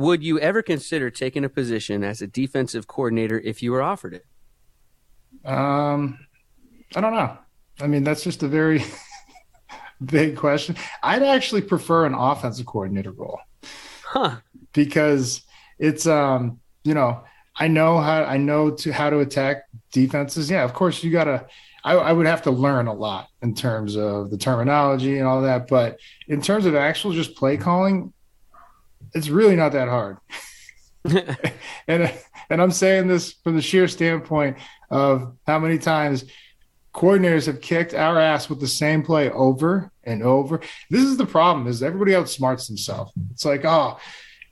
would 0.00 0.24
you 0.24 0.40
ever 0.40 0.62
consider 0.62 1.10
taking 1.10 1.44
a 1.44 1.48
position 1.48 2.02
as 2.02 2.22
a 2.22 2.26
defensive 2.26 2.86
coordinator 2.86 3.38
if 3.38 3.62
you 3.62 3.70
were 3.70 3.82
offered 3.82 4.14
it? 4.14 4.24
Um, 5.44 6.18
I 6.96 7.02
don't 7.02 7.12
know. 7.12 7.36
I 7.80 7.86
mean, 7.86 8.02
that's 8.02 8.24
just 8.24 8.42
a 8.42 8.48
very 8.48 8.82
big 10.04 10.36
question. 10.36 10.76
I'd 11.02 11.22
actually 11.22 11.60
prefer 11.60 12.06
an 12.06 12.14
offensive 12.14 12.64
coordinator 12.64 13.12
role. 13.12 13.40
Huh. 14.02 14.36
Because 14.72 15.42
it's 15.78 16.06
um, 16.06 16.60
you 16.82 16.94
know, 16.94 17.22
I 17.56 17.68
know 17.68 17.98
how 17.98 18.24
I 18.24 18.38
know 18.38 18.70
to 18.70 18.92
how 18.92 19.10
to 19.10 19.18
attack 19.18 19.64
defenses. 19.92 20.50
Yeah, 20.50 20.64
of 20.64 20.72
course 20.72 21.04
you 21.04 21.10
gotta 21.10 21.46
I, 21.84 21.94
I, 21.94 22.12
would 22.12 22.26
have 22.26 22.42
to 22.42 22.50
learn 22.50 22.86
a 22.86 22.92
lot 22.92 23.28
in 23.42 23.54
terms 23.54 23.96
of 23.96 24.30
the 24.30 24.36
terminology 24.36 25.18
and 25.18 25.26
all 25.26 25.42
that. 25.42 25.66
But 25.68 25.98
in 26.28 26.42
terms 26.42 26.66
of 26.66 26.74
actual 26.74 27.12
just 27.12 27.36
play 27.36 27.56
calling, 27.56 28.12
it's 29.14 29.28
really 29.28 29.56
not 29.56 29.72
that 29.72 29.88
hard. 29.88 30.18
and 31.88 32.12
and 32.50 32.62
I'm 32.62 32.70
saying 32.70 33.08
this 33.08 33.32
from 33.44 33.56
the 33.56 33.62
sheer 33.62 33.88
standpoint 33.88 34.58
of 34.90 35.36
how 35.46 35.58
many 35.58 35.78
times 35.78 36.24
coordinators 36.94 37.46
have 37.46 37.60
kicked 37.60 37.94
our 37.94 38.18
ass 38.18 38.48
with 38.48 38.60
the 38.60 38.68
same 38.68 39.02
play 39.02 39.30
over 39.30 39.90
and 40.04 40.22
over. 40.22 40.60
This 40.90 41.04
is 41.04 41.16
the 41.16 41.26
problem: 41.26 41.66
is 41.66 41.82
everybody 41.82 42.12
outsmarts 42.12 42.66
themselves. 42.66 43.12
It's 43.32 43.44
like, 43.44 43.64
oh, 43.64 43.98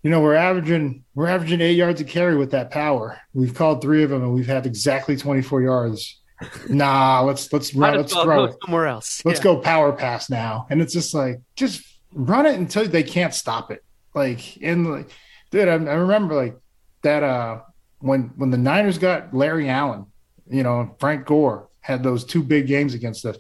you 0.03 0.11
know, 0.11 0.21
we're 0.21 0.35
averaging 0.35 1.05
we're 1.15 1.27
averaging 1.29 1.61
eight 1.61 1.77
yards 1.77 2.01
a 2.01 2.05
carry 2.05 2.37
with 2.37 2.53
that 2.53 2.71
power. 2.71 3.19
We've 3.35 3.55
called 3.55 3.83
three 3.83 4.03
of 4.03 4.11
them, 4.11 4.23
and 4.23 4.35
we've 4.35 4.47
had 4.47 4.67
exactly 4.67 5.17
24 5.17 5.63
yards. 5.63 6.21
Nah, 6.69 7.23
let's 7.23 7.53
let's 7.53 7.75
run, 7.75 7.97
let's 7.97 8.13
throw 8.13 8.45
it 8.45 8.57
somewhere 8.65 8.87
else. 8.87 9.25
Let's 9.25 9.41
yeah. 9.41 9.45
go 9.45 9.59
power 9.59 9.93
pass 9.93 10.31
now, 10.31 10.67
and 10.71 10.81
it's 10.81 10.93
just 10.93 11.15
like 11.15 11.41
just 11.57 11.85
run 12.13 12.47
it 12.47 12.55
until 12.55 12.87
they 12.87 13.03
can't 13.03 13.35
stop 13.35 13.71
it. 13.71 13.83
Like 14.15 14.57
in 14.59 14.85
like, 14.85 15.11
dude, 15.51 15.69
I, 15.69 15.73
I 15.73 15.95
remember 15.95 16.35
like 16.35 16.59
that 17.03 17.23
uh 17.23 17.61
when 18.01 18.33
when 18.37 18.51
the 18.51 18.59
Niners 18.59 18.99
got 18.99 19.35
Larry 19.35 19.69
Allen, 19.69 20.07
you 20.51 20.63
know, 20.63 20.97
Frank 20.99 21.27
Gore 21.27 21.69
had 21.81 22.03
those 22.03 22.25
two 22.25 22.43
big 22.43 22.67
games 22.67 22.95
against 22.95 23.25
us. 23.25 23.37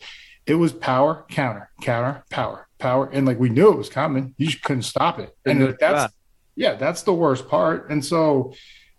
It 0.47 0.55
was 0.55 0.73
power, 0.73 1.27
counter, 1.29 1.71
counter, 1.83 2.25
power, 2.31 2.69
power, 2.79 3.11
and 3.13 3.27
like 3.27 3.39
we 3.39 3.51
knew 3.51 3.71
it 3.71 3.77
was 3.77 3.91
coming. 3.91 4.35
You 4.39 4.47
just 4.47 4.63
couldn't 4.63 4.83
stop 4.83 5.19
it. 5.19 5.37
And 5.45 5.77
that's 5.79 6.13
yeah, 6.57 6.75
that's 6.75 7.03
the 7.03 7.15
worst 7.15 7.49
part. 7.49 7.91
And 7.91 8.05
so 8.05 8.53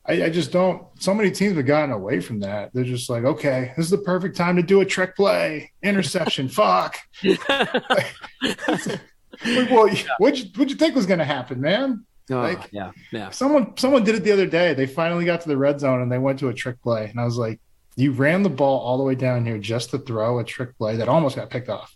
I, 0.06 0.24
I, 0.24 0.30
just 0.30 0.52
don't. 0.52 0.88
So 0.98 1.14
many 1.14 1.30
teams 1.30 1.58
have 1.58 1.66
gotten 1.66 1.92
away 1.92 2.22
from 2.22 2.40
that. 2.40 2.72
They're 2.74 2.86
just 2.86 3.10
like, 3.10 3.26
okay, 3.26 3.74
this 3.76 3.86
is 3.86 3.92
the 3.92 3.98
perfect 3.98 4.38
time 4.38 4.56
to 4.56 4.64
do 4.64 4.80
a 4.80 4.86
trick 4.86 5.16
play, 5.16 5.72
interception. 5.84 6.48
fuck. 6.50 6.98
like, 7.24 8.16
well, 9.46 9.88
yeah. 9.88 10.04
what'd 10.18 10.40
you, 10.40 10.46
what'd 10.56 10.72
you 10.72 10.78
think 10.78 10.96
was 10.96 11.06
going 11.06 11.20
to 11.20 11.26
happen, 11.26 11.62
man? 11.62 12.06
Oh, 12.32 12.42
like, 12.42 12.70
yeah, 12.72 12.92
yeah. 13.12 13.32
Someone, 13.32 13.76
someone 13.78 14.04
did 14.04 14.16
it 14.16 14.24
the 14.24 14.32
other 14.32 14.46
day. 14.46 14.74
They 14.74 14.86
finally 14.86 15.26
got 15.26 15.42
to 15.42 15.50
the 15.50 15.58
red 15.58 15.80
zone 15.80 16.02
and 16.02 16.12
they 16.12 16.20
went 16.20 16.40
to 16.40 16.50
a 16.50 16.54
trick 16.54 16.82
play, 16.82 17.06
and 17.10 17.20
I 17.20 17.26
was 17.26 17.38
like, 17.38 17.60
you 17.96 18.12
ran 18.12 18.44
the 18.44 18.50
ball 18.50 18.80
all 18.80 18.98
the 18.98 19.04
way 19.04 19.16
down 19.16 19.46
here 19.46 19.58
just 19.58 19.90
to 19.92 20.00
throw 20.00 20.40
a 20.40 20.44
trick 20.44 20.78
play 20.78 20.96
that 20.98 21.10
almost 21.10 21.36
got 21.36 21.50
picked 21.50 21.70
off. 21.70 21.94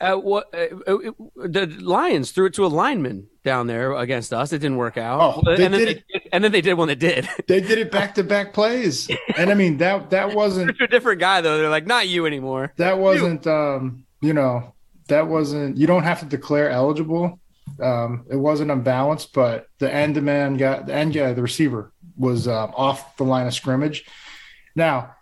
Uh, 0.00 0.14
what 0.14 0.46
uh, 0.54 0.74
uh, 0.86 0.98
the 1.36 1.66
Lions 1.80 2.30
threw 2.30 2.46
it 2.46 2.54
to 2.54 2.64
a 2.64 2.68
lineman 2.68 3.26
down 3.42 3.66
there 3.66 3.92
against 3.92 4.32
us. 4.32 4.52
It 4.52 4.58
didn't 4.58 4.78
work 4.78 4.96
out. 4.96 5.20
Oh, 5.20 5.50
and, 5.50 5.58
then 5.58 5.72
they, 5.72 6.02
and 6.32 6.42
then 6.42 6.52
they 6.52 6.60
did 6.60 6.74
when 6.74 6.88
it 6.88 6.98
did. 6.98 7.28
They 7.46 7.60
did 7.60 7.78
it 7.78 7.92
back 7.92 8.14
to 8.14 8.24
back 8.24 8.54
plays, 8.54 9.10
and 9.36 9.50
I 9.50 9.54
mean 9.54 9.76
that 9.78 10.10
that 10.10 10.34
wasn't 10.34 10.80
a 10.80 10.86
different 10.86 11.20
guy 11.20 11.42
though. 11.42 11.58
They're 11.58 11.68
like, 11.68 11.86
not 11.86 12.08
you 12.08 12.24
anymore. 12.26 12.72
That 12.76 12.98
wasn't, 12.98 13.44
you. 13.44 13.52
um, 13.52 14.06
you 14.22 14.32
know, 14.32 14.74
that 15.08 15.28
wasn't 15.28 15.76
you 15.76 15.86
don't 15.86 16.04
have 16.04 16.20
to 16.20 16.26
declare 16.26 16.70
eligible. 16.70 17.40
Um, 17.80 18.26
it 18.30 18.36
wasn't 18.36 18.70
unbalanced, 18.70 19.32
but 19.32 19.68
the 19.78 19.92
end 19.92 20.20
man 20.22 20.56
got 20.56 20.86
the 20.86 20.94
end 20.94 21.14
guy, 21.14 21.32
the 21.32 21.42
receiver 21.42 21.92
was 22.16 22.46
um, 22.46 22.72
off 22.76 23.16
the 23.16 23.24
line 23.24 23.46
of 23.46 23.54
scrimmage. 23.54 24.04
Now, 24.76 25.14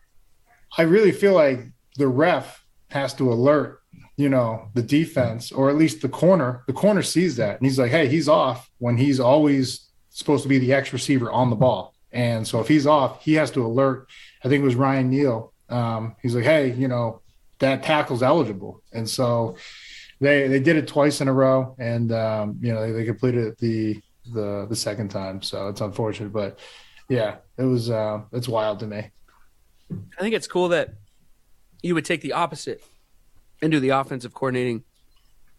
I 0.76 0.82
really 0.82 1.12
feel 1.12 1.34
like 1.34 1.60
the 1.96 2.08
ref 2.08 2.64
has 2.90 3.14
to 3.14 3.32
alert, 3.32 3.80
you 4.16 4.28
know, 4.28 4.68
the 4.74 4.82
defense 4.82 5.52
or 5.52 5.70
at 5.70 5.76
least 5.76 6.02
the 6.02 6.08
corner, 6.08 6.62
the 6.66 6.72
corner 6.72 7.02
sees 7.02 7.36
that 7.36 7.58
and 7.58 7.66
he's 7.66 7.78
like, 7.78 7.90
hey, 7.90 8.08
he's 8.08 8.28
off 8.28 8.70
when 8.78 8.96
he's 8.96 9.20
always 9.20 9.88
supposed 10.10 10.42
to 10.42 10.48
be 10.48 10.58
the 10.58 10.72
X 10.72 10.92
receiver 10.92 11.30
on 11.30 11.50
the 11.50 11.56
ball. 11.56 11.94
And 12.12 12.46
so 12.46 12.60
if 12.60 12.68
he's 12.68 12.86
off, 12.86 13.22
he 13.22 13.34
has 13.34 13.50
to 13.52 13.64
alert. 13.64 14.08
I 14.44 14.48
think 14.48 14.62
it 14.62 14.66
was 14.66 14.74
Ryan 14.74 15.08
Neal. 15.08 15.52
Um, 15.70 16.16
he's 16.20 16.34
like, 16.34 16.44
hey, 16.44 16.72
you 16.72 16.88
know, 16.88 17.21
that 17.62 17.82
tackle's 17.84 18.22
eligible. 18.22 18.82
And 18.92 19.08
so 19.08 19.56
they 20.20 20.48
they 20.48 20.60
did 20.60 20.76
it 20.76 20.86
twice 20.86 21.20
in 21.20 21.28
a 21.28 21.32
row, 21.32 21.74
and 21.78 22.12
um, 22.12 22.58
you 22.60 22.72
know 22.72 22.82
they, 22.82 22.92
they 22.92 23.04
completed 23.04 23.46
it 23.46 23.58
the 23.58 24.00
the 24.32 24.66
the 24.68 24.76
second 24.76 25.08
time. 25.10 25.40
So 25.42 25.68
it's 25.68 25.80
unfortunate, 25.80 26.32
but 26.32 26.58
yeah, 27.08 27.36
it 27.56 27.64
was 27.64 27.88
uh, 27.88 28.20
it's 28.32 28.48
wild 28.48 28.80
to 28.80 28.86
me. 28.86 29.10
I 29.90 30.20
think 30.20 30.34
it's 30.34 30.46
cool 30.46 30.68
that 30.68 30.94
you 31.82 31.94
would 31.94 32.04
take 32.04 32.20
the 32.20 32.32
opposite 32.32 32.82
and 33.60 33.70
do 33.70 33.80
the 33.80 33.90
offensive 33.90 34.34
coordinating 34.34 34.84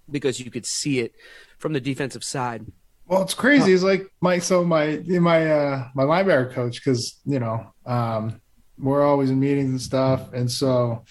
because 0.10 0.40
you 0.40 0.52
could 0.52 0.66
see 0.66 1.00
it 1.00 1.14
from 1.58 1.74
the 1.74 1.80
defensive 1.80 2.24
side. 2.24 2.66
Well, 3.08 3.22
it's 3.22 3.34
crazy. 3.34 3.74
It's 3.74 3.84
like 3.84 4.08
my 4.22 4.40
so 4.40 4.64
my 4.64 4.98
my 5.08 5.52
uh 5.52 5.88
my 5.96 6.04
linebacker 6.04 6.52
coach 6.52 6.84
because 6.84 7.20
you 7.26 7.40
know 7.40 7.74
um 7.86 8.42
we're 8.78 9.06
always 9.06 9.30
in 9.30 9.40
meetings 9.40 9.70
and 9.70 9.82
stuff, 9.82 10.34
and 10.34 10.52
so 10.52 11.06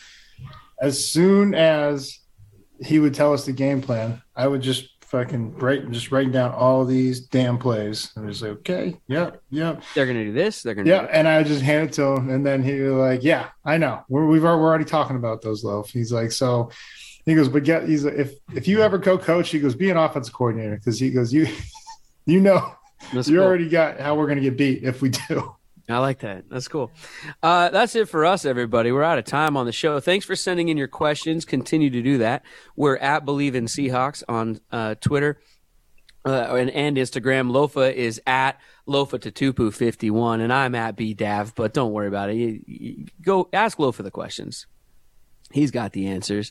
as 0.82 1.08
soon 1.08 1.54
as 1.54 2.18
he 2.84 2.98
would 2.98 3.14
tell 3.14 3.32
us 3.32 3.46
the 3.46 3.52
game 3.52 3.80
plan, 3.80 4.20
I 4.36 4.46
would 4.48 4.60
just 4.60 4.88
fucking 5.02 5.56
write 5.58 5.88
just 5.90 6.10
writing 6.10 6.32
down 6.32 6.52
all 6.52 6.84
these 6.84 7.20
damn 7.20 7.58
plays. 7.58 8.10
And 8.16 8.26
was 8.26 8.42
like, 8.42 8.50
okay, 8.52 8.98
yep, 9.06 9.40
yep. 9.50 9.82
They're 9.94 10.06
gonna 10.06 10.24
do 10.24 10.32
this. 10.32 10.62
They're 10.62 10.74
gonna 10.74 10.88
yeah. 10.88 11.06
And 11.10 11.28
I 11.28 11.38
would 11.38 11.46
just 11.46 11.62
hand 11.62 11.88
it 11.88 11.92
to 11.94 12.16
him, 12.16 12.28
and 12.28 12.44
then 12.44 12.62
he 12.62 12.80
was 12.80 12.94
like, 12.94 13.22
yeah, 13.22 13.50
I 13.64 13.78
know. 13.78 14.02
We're 14.08 14.26
we've 14.26 14.42
we're 14.42 14.50
already 14.50 14.84
talking 14.84 15.16
about 15.16 15.40
those 15.40 15.64
loaf. 15.64 15.90
He's 15.90 16.12
like, 16.12 16.32
so. 16.32 16.70
He 17.24 17.36
goes, 17.36 17.48
but 17.48 17.62
get 17.62 17.88
he's 17.88 18.04
like, 18.04 18.14
if 18.14 18.34
if 18.52 18.66
you 18.66 18.82
ever 18.82 18.98
co-coach, 18.98 19.50
he 19.50 19.60
goes, 19.60 19.76
be 19.76 19.90
an 19.90 19.96
offensive 19.96 20.34
coordinator 20.34 20.74
because 20.74 20.98
he 20.98 21.10
goes, 21.10 21.32
you 21.32 21.46
you 22.26 22.40
know, 22.40 22.74
That's 23.14 23.28
you 23.28 23.36
cool. 23.36 23.44
already 23.44 23.68
got 23.68 24.00
how 24.00 24.16
we're 24.16 24.26
gonna 24.26 24.40
get 24.40 24.56
beat 24.56 24.82
if 24.82 25.00
we 25.02 25.10
do. 25.10 25.54
I 25.88 25.98
like 25.98 26.20
that. 26.20 26.48
That's 26.48 26.68
cool. 26.68 26.92
Uh, 27.42 27.70
that's 27.70 27.96
it 27.96 28.08
for 28.08 28.24
us, 28.24 28.44
everybody. 28.44 28.92
We're 28.92 29.02
out 29.02 29.18
of 29.18 29.24
time 29.24 29.56
on 29.56 29.66
the 29.66 29.72
show. 29.72 29.98
Thanks 30.00 30.24
for 30.24 30.36
sending 30.36 30.68
in 30.68 30.76
your 30.76 30.88
questions. 30.88 31.44
Continue 31.44 31.90
to 31.90 32.02
do 32.02 32.18
that. 32.18 32.44
We're 32.76 32.96
at 32.96 33.24
Bleav 33.24 33.54
in 33.54 33.66
Seahawks 33.66 34.22
on 34.28 34.60
uh, 34.70 34.94
Twitter 34.96 35.40
uh, 36.24 36.54
and, 36.54 36.70
and 36.70 36.96
Instagram. 36.96 37.50
Lofa 37.50 37.92
is 37.92 38.20
at 38.26 38.60
Lofa 38.88 39.18
Tatupu 39.18 39.72
51, 39.72 40.40
and 40.40 40.52
I'm 40.52 40.74
at 40.74 40.96
BDAV, 40.96 41.54
but 41.54 41.74
don't 41.74 41.92
worry 41.92 42.08
about 42.08 42.30
it. 42.30 42.36
You, 42.36 42.60
you 42.66 43.06
go 43.20 43.48
ask 43.52 43.78
Lofa 43.78 44.02
the 44.02 44.10
questions. 44.10 44.66
He's 45.50 45.70
got 45.70 45.92
the 45.92 46.06
answers. 46.06 46.50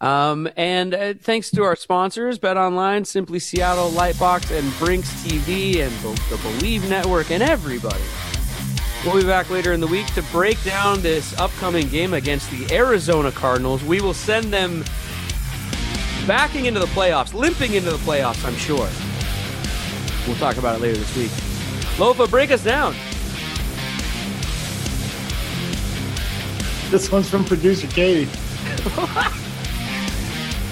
Um, 0.00 0.48
and 0.56 0.92
uh, 0.94 1.14
thanks 1.20 1.50
to 1.52 1.62
our 1.62 1.76
sponsors, 1.76 2.38
Bet 2.38 2.56
Online, 2.56 3.04
Simply 3.04 3.38
Seattle, 3.38 3.90
Lightbox, 3.90 4.56
and 4.56 4.76
Brinks 4.78 5.12
TV, 5.22 5.76
and 5.76 5.92
the, 5.98 6.10
the 6.30 6.36
Bleav 6.36 6.88
Network, 6.88 7.30
and 7.30 7.42
everybody. 7.42 8.00
We'll 9.04 9.16
be 9.16 9.24
back 9.24 9.48
later 9.48 9.72
in 9.72 9.80
the 9.80 9.86
week 9.86 10.06
to 10.08 10.22
break 10.24 10.62
down 10.62 11.00
this 11.00 11.36
upcoming 11.38 11.88
game 11.88 12.12
against 12.12 12.50
the 12.50 12.70
Arizona 12.70 13.32
Cardinals. 13.32 13.82
We 13.82 14.02
will 14.02 14.12
send 14.12 14.52
them 14.52 14.84
backing 16.26 16.66
into 16.66 16.80
the 16.80 16.86
playoffs, 16.86 17.32
limping 17.32 17.72
into 17.72 17.90
the 17.90 17.96
playoffs, 17.96 18.44
I'm 18.44 18.56
sure. 18.56 18.86
We'll 20.26 20.36
talk 20.36 20.58
about 20.58 20.76
it 20.76 20.82
later 20.82 20.98
this 20.98 21.16
week. 21.16 21.30
Lofa, 21.96 22.28
break 22.28 22.50
us 22.50 22.62
down. 22.62 22.94
This 26.90 27.10
one's 27.10 27.30
from 27.30 27.46
producer 27.46 27.86
Katie. 27.86 28.28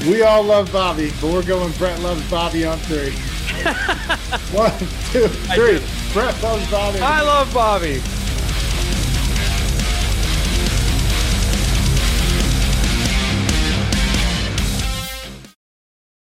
we 0.07 0.23
all 0.23 0.43
love 0.43 0.71
Bobby, 0.71 1.13
but 1.23 1.33
we're 1.33 1.43
going 1.43 1.73
Brett 1.73 1.99
loves 2.01 2.31
Bobby 2.31 2.67
on 2.67 2.77
three. 2.81 3.13
One, 4.55 4.79
two, 5.13 5.29
three. 5.55 5.83
Brett 6.13 6.43
loves 6.43 6.71
Bobby. 6.71 6.99
I 7.01 7.23
love 7.23 7.53
Bobby. 7.55 8.03